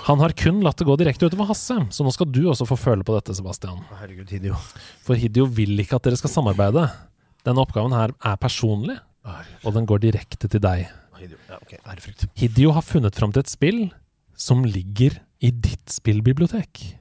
[0.06, 1.76] Han har kun latt det gå direkte utover Hasse.
[1.94, 3.82] Så nå skal du også få føle på dette, Sebastian.
[4.00, 4.58] Herregud, Hideo.
[5.06, 6.88] For Hideo vil ikke at dere skal samarbeide.
[7.46, 8.98] Denne oppgaven her er personlig,
[9.64, 10.86] og den går direkte til deg.
[11.20, 12.26] Ja, ok, ærefrykt.
[12.74, 13.80] Har funnet fram til et spill
[14.40, 16.99] som ligger i ditt spillbibliotek.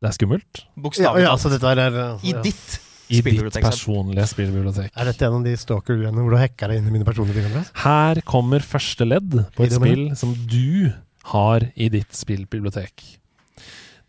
[0.00, 0.62] Det er skummelt.
[0.80, 1.60] Bokstavelig ja, talt.
[1.60, 2.40] så er uh, I ja.
[2.44, 2.78] ditt
[3.12, 4.94] I ditt personlige spillbibliotek.
[4.94, 7.66] Er dette en av de stalker-greiene hvor du hacka deg inn i mine personlige ting?
[7.82, 10.92] Her kommer første ledd på et spill som du
[11.34, 13.04] har i ditt spillbibliotek.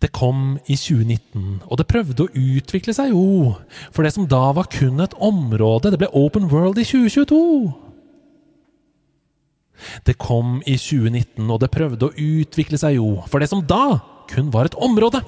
[0.01, 3.51] Det kom i 2019, og det prøvde å utvikle seg jo.
[3.93, 7.41] For det som da var kun et område, det ble open world i 2022.
[10.07, 13.11] Det kom i 2019, og det prøvde å utvikle seg jo.
[13.29, 13.99] For det som da
[14.31, 15.21] kun var et område,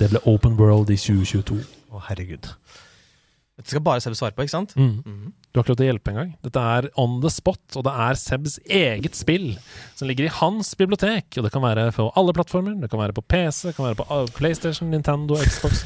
[0.00, 1.60] det ble open world i 2022.
[1.90, 2.48] Å, herregud.
[3.60, 4.70] Dette skal bare Seb svare på, ikke sant?
[4.80, 5.32] Mm.
[5.52, 6.30] Du har ikke lov til å hjelpe engang.
[6.46, 9.50] Dette er on the spot, og det er Sebs eget spill
[9.98, 11.28] som ligger i hans bibliotek.
[11.36, 12.78] Og det kan være på alle plattformer.
[12.80, 15.82] Det kan være på PC, det kan være på uh, PlayStation, Nintendo, Xbox.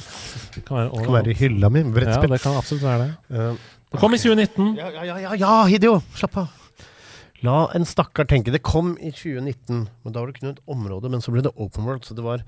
[0.55, 1.83] Det kan være, Det kan være i hylla mi.
[1.83, 3.15] ja, det kan absolutt være det.
[3.35, 4.77] Uh, Det kom i 2019.
[4.79, 5.99] ja, ja, ja, ja, ja, Hideo!
[6.15, 6.64] Slapp av.
[7.45, 8.53] La en stakkar tenke.
[8.55, 11.11] Det kom i 2019, men da var det kun et område.
[11.13, 12.45] Men så ble det Open World, så det var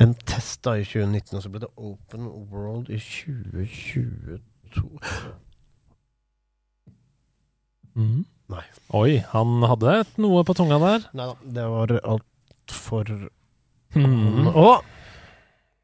[0.00, 2.22] en test da i 2019, og så ble det Open
[2.52, 4.88] World i 2022.
[7.92, 8.22] Mm.
[8.52, 8.64] Nei.
[8.96, 11.04] Oi, han hadde noe på tunga der.
[11.16, 13.04] Nei da, det var altfor
[13.96, 14.48] mm.
[14.48, 14.68] Å!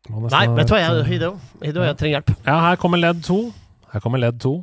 [0.09, 2.33] Nei, vet du hva, jeg, Hideo, Hideo, jeg trenger hjelp.
[2.47, 3.43] Ja, her kommer ledd to.
[3.93, 4.55] Her kommer ledd to.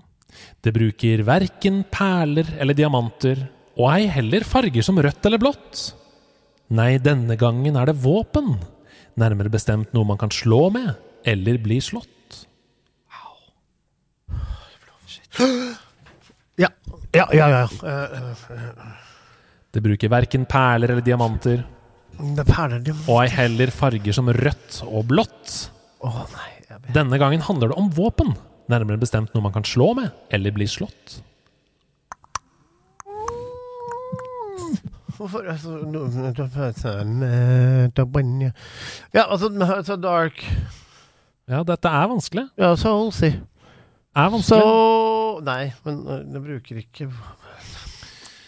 [0.65, 3.45] Det bruker verken perler eller diamanter,
[3.75, 5.89] og ei heller farger som rødt eller blått.
[6.75, 8.55] Nei, denne gangen er det våpen.
[9.19, 10.95] Nærmere bestemt noe man kan slå med,
[11.27, 12.09] eller bli slått.
[16.57, 16.69] Ja,
[17.11, 17.47] ja, ja.
[17.51, 17.63] ja.
[17.83, 18.91] Eh,
[19.75, 21.65] Det bruker verken perler eller diamanter,
[22.15, 23.11] det er perler diamanter.
[23.11, 25.55] og ei heller farger som rødt og blått.
[25.99, 26.51] Å nei.
[26.95, 28.31] Denne gangen handler det om våpen.
[28.71, 31.19] Nærmere bestemt noe man kan slå med, eller bli slått.
[35.15, 35.79] Hvorfor altså,
[39.13, 40.41] Ja, altså, altså dark
[41.47, 42.47] Ja, dette er vanskelig.
[42.57, 43.31] Ja, Soulsy.
[44.15, 44.61] Er vanskelig.
[44.61, 47.09] Så Nei, men det bruker ikke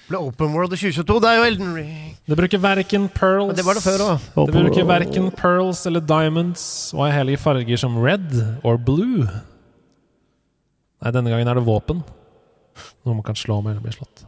[0.08, 1.18] ble Open World i 2022.
[1.24, 1.96] Det er jo Elden Ring.
[2.28, 4.30] Det bruker verken pearls Men det var det før òg.
[4.38, 6.64] Det bruker verken pearls eller diamonds
[6.96, 9.28] og er heller i farger som red or blue.
[11.04, 12.02] Nei, denne gangen er det våpen.
[13.06, 14.24] Noe man kan slå med eller bli slått.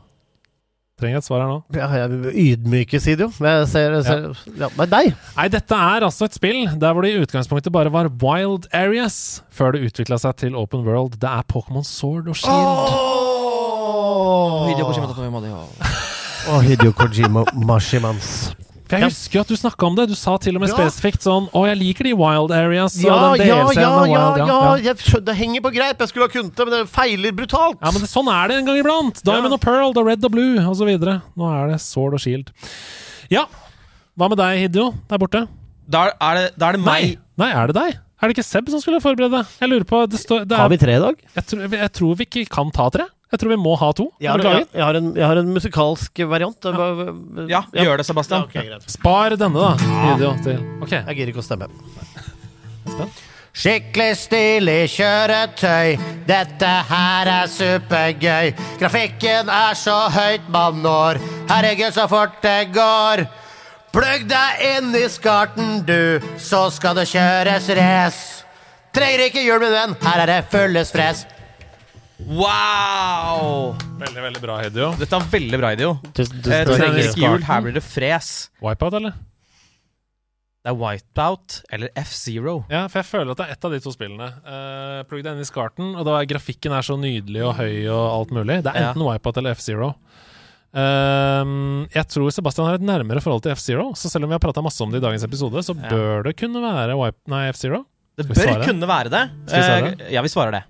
[1.00, 1.60] Trenger et svar her nå?
[1.78, 3.30] Ja, jeg ydmykes i jo.
[3.40, 4.26] Men jeg ser, ser
[4.60, 4.68] ja.
[4.76, 5.14] Nei, deg!
[5.38, 9.40] Nei, dette er altså et spill der hvor det i utgangspunktet bare var wild areas,
[9.56, 11.16] før det utvikla seg til open world.
[11.22, 12.58] Det er Pokémon Sword og Shield.
[16.50, 18.52] Å, Hideo Kojima Mashimans.
[18.90, 19.10] For jeg Ja.
[19.14, 20.08] husker at du snakka om det.
[20.10, 20.76] Du sa til og med Ja.
[20.76, 22.96] spesifikt sånn Å, jeg liker de wild areas.
[22.98, 25.98] og Ja, den ja, ja, ja, wild, ja, jeg det henger på greip.
[26.00, 27.78] Jeg skulle ha kunnet det, men det feiler brutalt.
[27.82, 29.22] Ja, men det, sånn er det en gang iblant.
[29.24, 29.54] Diamond Ja.
[29.54, 30.90] og Pearl og Red og Blue osv.
[31.38, 32.50] Nå er det Sword og Shield.
[33.30, 33.46] Ja,
[34.18, 35.48] hva med deg, Hideo, der borte?
[35.88, 37.18] Da er det, da er det Nei, meg.
[37.38, 38.00] nei, er det deg?
[38.22, 39.46] Er det ikke Seb som skulle forberede?
[39.62, 41.16] Jeg lurer på det står, det er, Har vi tre i dag?
[41.36, 43.06] jeg, tror, jeg tror vi ikke kan ta tre.
[43.30, 44.08] Jeg tror vi må ha to.
[44.18, 46.66] Jeg har, jeg, jeg har, en, jeg har en musikalsk variant.
[46.66, 48.42] Ja, Ja, gjør det, Sebastian.
[48.42, 48.88] Ja, okay, greit.
[48.90, 49.90] Spar denne, da.
[50.08, 50.64] Hideo, til.
[50.82, 51.68] Ok, Jeg gidder ikke å stemme.
[52.96, 53.26] spent.
[53.60, 55.98] Skikkelig stilig kjøretøy.
[56.30, 58.52] Dette her er supergøy.
[58.80, 61.20] Grafikken er så høyt man når.
[61.50, 63.26] Herregud, så fort det går.
[63.94, 68.46] Plugg deg inn i skarten, du, så skal det kjøres race.
[68.94, 69.96] Trenger ikke hjul, min venn.
[70.06, 71.26] Her er det fulles fres.
[72.28, 73.74] Wow!
[74.00, 74.92] Veldig, veldig bra, Hideo.
[75.00, 75.94] Dette er veldig bra, Idio.
[76.18, 78.50] Tusen, Eh, trenger ikke hjul, her blir det fres.
[78.62, 79.14] Wipeout, eller?
[80.60, 82.66] Det er Wipeout eller F-Zero.
[82.70, 84.28] Ja, for jeg føler at det er ett av de to spillene.
[84.44, 87.88] Uh, Plugg deg inn i skarten, og da er grafikken er så nydelig og høy
[87.88, 88.60] og alt mulig.
[88.64, 88.90] Det er Ja.
[88.92, 89.94] enten Wipeout eller F-Zero.
[90.76, 94.44] Uh, jeg tror Sebastian har et nærmere forhold til F-Zero, så selv om vi har
[94.44, 95.90] prata masse om det i dagens episode, så Ja.
[95.90, 97.18] bør det kunne være Wipe...
[97.32, 97.86] Nei, F-Zero.
[98.18, 99.24] Det bør kunne være det.
[99.48, 100.64] Skal vi svare Uh, Ja, vi svarer det.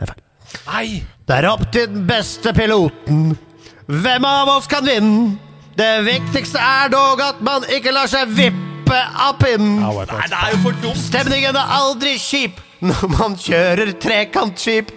[0.00, 1.02] Nei!
[1.26, 3.34] Det er opp til den beste piloten.
[3.88, 5.34] Hvem av oss kan vinne?
[5.74, 9.80] Det viktigste er dog at man ikke lar seg vippe av pinnen.
[9.82, 11.00] Nei, det er jo for dumt!
[11.02, 14.92] Stemningen er aldri kjip når man kjører trekantskip.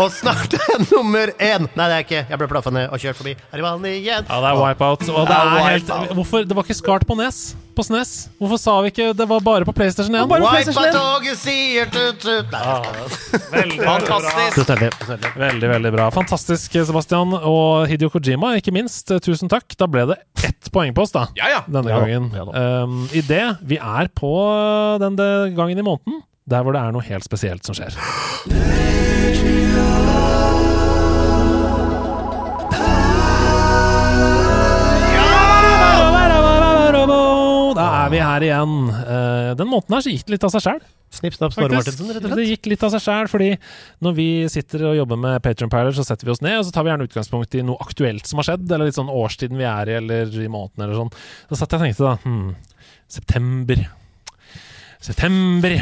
[0.00, 1.66] Og snart er nummer én.
[1.76, 2.20] Nei, det er ikke.
[2.30, 3.34] Jeg ble plaffa ned og kjørt forbi.
[3.52, 4.24] Er i vann igjen.
[4.28, 5.04] Ja, det er wipeout.
[5.12, 6.46] Og det er helt Hvorfor?
[6.48, 7.40] Det var ikke skart på Nes?
[7.80, 8.10] På SNES?
[8.36, 10.28] Hvorfor sa vi ikke det var bare på PlayStation 1?
[10.28, 12.52] Wipe-toget sier tut-tut.
[12.52, 13.06] Nei,
[13.54, 14.58] Veldig, Fantastisk!
[14.58, 15.30] Veldig snedig.
[15.40, 16.10] Veldig, veldig bra.
[16.12, 17.32] Fantastisk, Sebastian.
[17.38, 19.08] Og Hidio Kojima, ikke minst.
[19.14, 19.72] Eh, Tusen takk.
[19.80, 21.24] Da ble det ett poeng på oss, da.
[21.40, 21.62] Ja, ja.
[21.72, 22.28] Denne Ja gangen.
[22.36, 22.66] ja da.
[22.84, 24.34] Um, I det vi er på
[25.00, 26.20] denne gangen i måneden
[26.50, 27.94] der hvor det er noe helt spesielt som skjer.
[28.50, 30.09] Da
[38.10, 38.72] er vi her igjen.
[38.90, 40.80] Uh, Den måten her så gikk det litt av seg sjæl.
[41.10, 42.38] Snipp, snapp, Snorre Martinsen, rett og slett.
[42.38, 43.48] Det gikk litt av seg sjæl, fordi
[44.04, 46.74] når vi sitter og jobber med Patreon Piler, så setter vi oss ned, og så
[46.74, 49.66] tar vi gjerne utgangspunkt i noe aktuelt som har skjedd, eller litt sånn årstiden vi
[49.66, 51.12] er i, eller i måneden, eller sånn.
[51.50, 52.52] Så satt jeg og tenkte da hmm,
[53.10, 53.82] September.
[55.10, 55.76] September.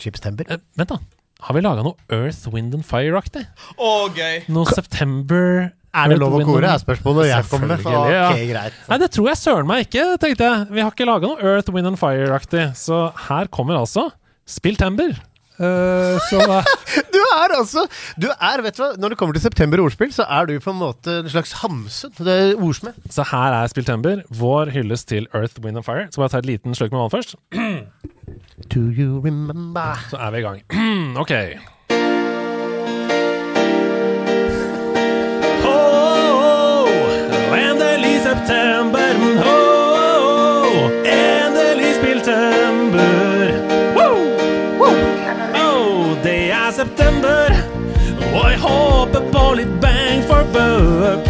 [0.00, 0.48] Chipstemper.
[0.48, 1.00] Eh, vent, da.
[1.44, 3.44] Har vi laga noe Earth, Wind and Fire-aktig?
[3.76, 4.42] Oh, gøy!
[4.52, 7.82] Noe September Er det lov å kore, er spørsmålet jeg kommer med.
[7.82, 8.28] Ja.
[8.30, 8.76] Ok, greit.
[8.90, 10.68] Nei, det tror jeg søren meg ikke, tenkte jeg.
[10.70, 12.68] Vi har ikke laga noe Earth, Wind and Fire-aktig.
[12.78, 14.10] Så her kommer altså
[14.46, 15.16] Spilltember.
[15.60, 16.62] Uh, så da
[17.12, 17.82] Du er altså
[18.16, 20.72] Du er, vet du hva, Når det kommer til september ordspill, så er du på
[20.72, 22.14] en måte en slags Hamsun.
[22.16, 22.96] Det er ordsmed.
[23.12, 26.06] Så her er Spilltember, vår hyllest til Earth, Wind and Fire.
[26.08, 27.36] Skal bare ta et liten slurk med vann først,
[28.72, 30.00] Do you remember?
[30.08, 30.64] så er vi i gang.
[31.22, 31.32] ok.
[49.10, 51.26] Håper på litt bang for buck.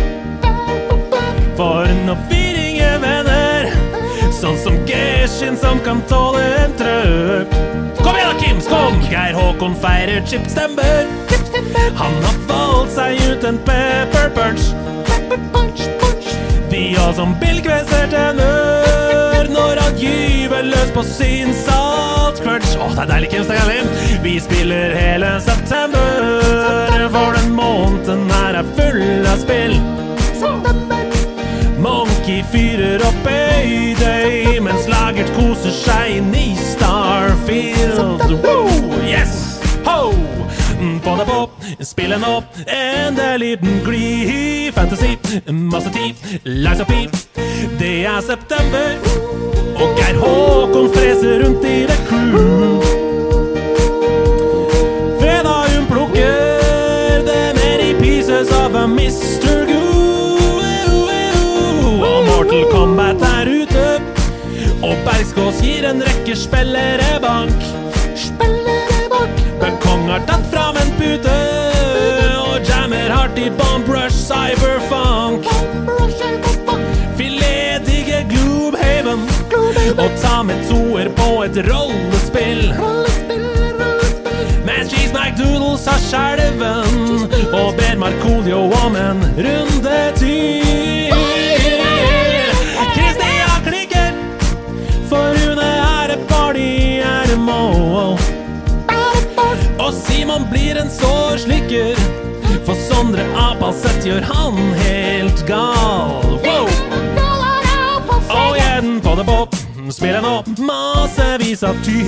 [1.57, 3.70] For noen ingen venner,
[4.32, 7.57] sånn som Geshin som kan tåle en trøkk.
[8.01, 9.01] Kom igjen Kim Skog!
[9.11, 11.09] Geir Håkon feirer chipstember.
[11.97, 14.70] Han har valgt seg ut en pepper punch.
[16.70, 23.09] De har som bilkveser tenner når han gyver løs på sin salt Å, det er
[23.10, 23.81] deilig, Kim Stengali.
[24.24, 26.24] Vi spiller hele september,
[27.12, 29.77] for den måneden her er full av spill.
[31.81, 38.36] Monkey fyrer opp Øydøy mens Lagert koser seg i Starfield.
[38.44, 39.01] Woo!
[39.05, 39.49] Yes!
[41.10, 41.38] Få deg på,
[41.82, 44.70] spill en opp, enda liten glee.
[44.70, 45.16] Fantasy,
[45.50, 46.14] masse tid,
[46.44, 47.16] lies up pip.
[47.80, 48.94] Det er september,
[49.74, 52.78] og Geir Håkon freser rundt i det crew.
[55.18, 59.66] Fredag hun plukker det mer i pieces of a Mr.
[59.66, 60.62] Goo.
[62.06, 63.88] Og Mortal Kombat er ute.
[64.78, 67.70] Og Bergskås gir en rekke spillere bank.
[69.60, 70.69] Bøkong har tatt fram
[71.01, 71.36] pute
[72.36, 75.47] og jammer hardt i Bomb Rush Cyberfunk.
[77.18, 79.24] Filetdigge Gloobhaven
[79.97, 82.72] og ta med toer på et rollespill.
[84.68, 90.99] Mens Cheese McDoodles har skjelven og ber Markolio om en runde til.
[99.90, 101.96] Og Simon blir en sår slikker,
[102.62, 106.36] for Sondre Apalseth gjør han helt gal.
[106.44, 106.68] Wow!
[108.30, 109.56] Og igjen på det pop.
[109.90, 112.04] Spiller nå massevis av ty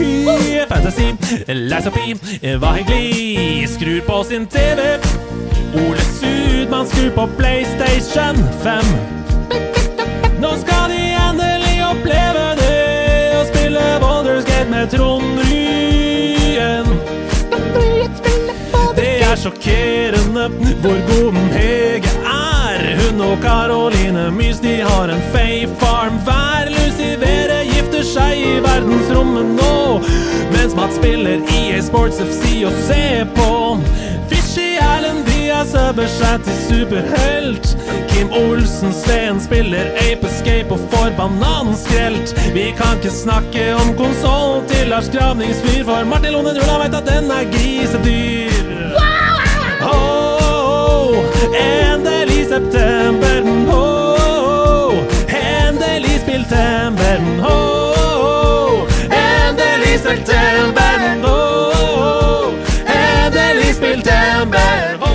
[0.71, 1.09] fantasy.
[1.51, 2.15] Les opp i,
[2.63, 3.67] var hyggelig.
[3.75, 4.87] Skrur på sin TV.
[5.83, 8.95] Ole Sudmann skrur på PlayStation 5.
[10.39, 12.83] Nå skal de endelig oppleve det
[13.41, 15.42] å spille Baldur's Gate med Trond
[19.33, 20.49] er sjokkerende
[20.83, 22.83] hvor god den Hege er.
[23.01, 26.69] Hun og Caroline Mys de har en Fay Farm hver.
[26.75, 30.03] Lucivere gifter seg i verdensrommet nå.
[30.53, 33.49] Mens Mats spiller EA Sports FC og ser på.
[34.29, 37.73] Fishy Erlend Diaz øver seg til superhelt.
[38.13, 42.37] Kim Olsen Steen spiller Ape Escape og får bananskrelt.
[42.53, 47.09] Vi kan ikke snakke om konsoll til Lars Gravningsfyr, for Martin Lone Drula veit at
[47.09, 48.52] den er grisedyr.
[51.55, 53.43] Endelig september.
[53.71, 53.83] ho.
[55.29, 57.19] endelig spilltember.
[57.45, 57.57] ho.
[59.11, 60.99] endelig september.
[61.25, 61.39] ho.
[62.87, 64.99] endelig spilltember.
[65.01, 65.12] Oh,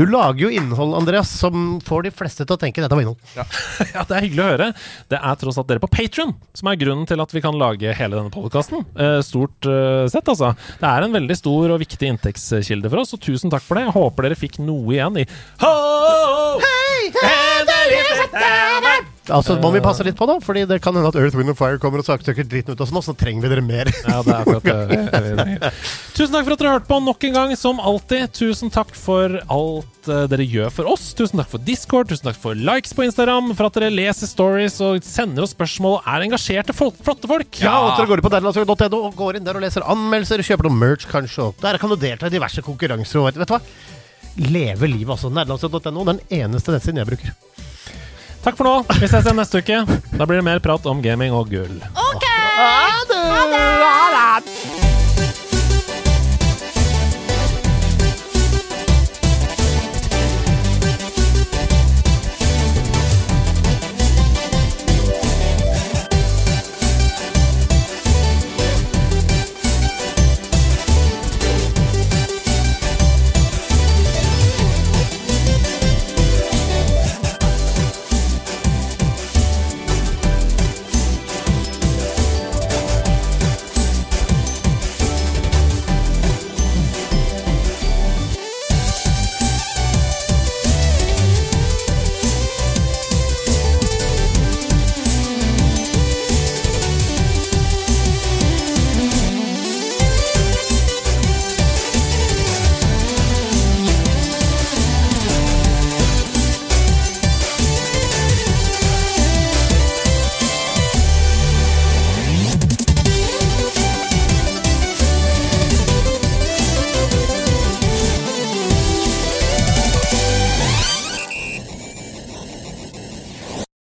[0.00, 3.20] Du lager jo innhold, Andreas, som får de fleste til å tenke dette var innhold.
[3.36, 3.44] Ja,
[4.08, 4.68] Det er hyggelig å høre.
[5.12, 7.92] Det er tross alt dere på Patron som er grunnen til at vi kan lage
[7.98, 8.86] hele denne podkasten.
[8.96, 10.54] Eh, stort eh, sett, altså.
[10.80, 13.90] Det er en veldig stor og viktig inntektskilde for oss, og tusen takk for det.
[13.90, 15.28] Jeg håper dere fikk noe igjen i
[15.66, 15.76] Ho!
[16.64, 17.10] Hei!
[17.12, 19.09] september!
[19.30, 21.58] Altså, må vi passe litt på, da, Fordi det kan hende at Earth, Wind and
[21.58, 23.90] Fire kommer og saksøker dritten ut av oss nå, så trenger vi dere mer.
[24.04, 25.70] Ja, det er akkurat det.
[26.16, 28.32] Tusen takk for at dere hørte på nok en gang, som alltid.
[28.36, 31.10] Tusen takk for alt eh, dere gjør for oss.
[31.18, 34.80] Tusen takk for Discord, tusen takk for likes på Instagram, for at dere leser stories
[34.84, 37.62] og sender oss spørsmål og er engasjerte folk, flotte folk.
[37.62, 40.68] Ja, og at dere går på nederlandslaget.no og går inn der og leser anmeldelser, kjøper
[40.68, 43.56] noe merch kanskje, og der kan du delta i diverse konkurranser og vet, vet du
[43.56, 43.62] hva?
[44.40, 45.30] Leve livet, altså.
[45.32, 47.38] Nederlandslaget.no, den eneste nettsiden jeg bruker.
[48.44, 48.74] Takk for nå.
[49.00, 49.82] Vi ses igjen neste uke.
[50.16, 51.80] Da blir det mer prat om gaming og gull.
[51.94, 52.26] Ok!
[52.60, 54.79] Ha det!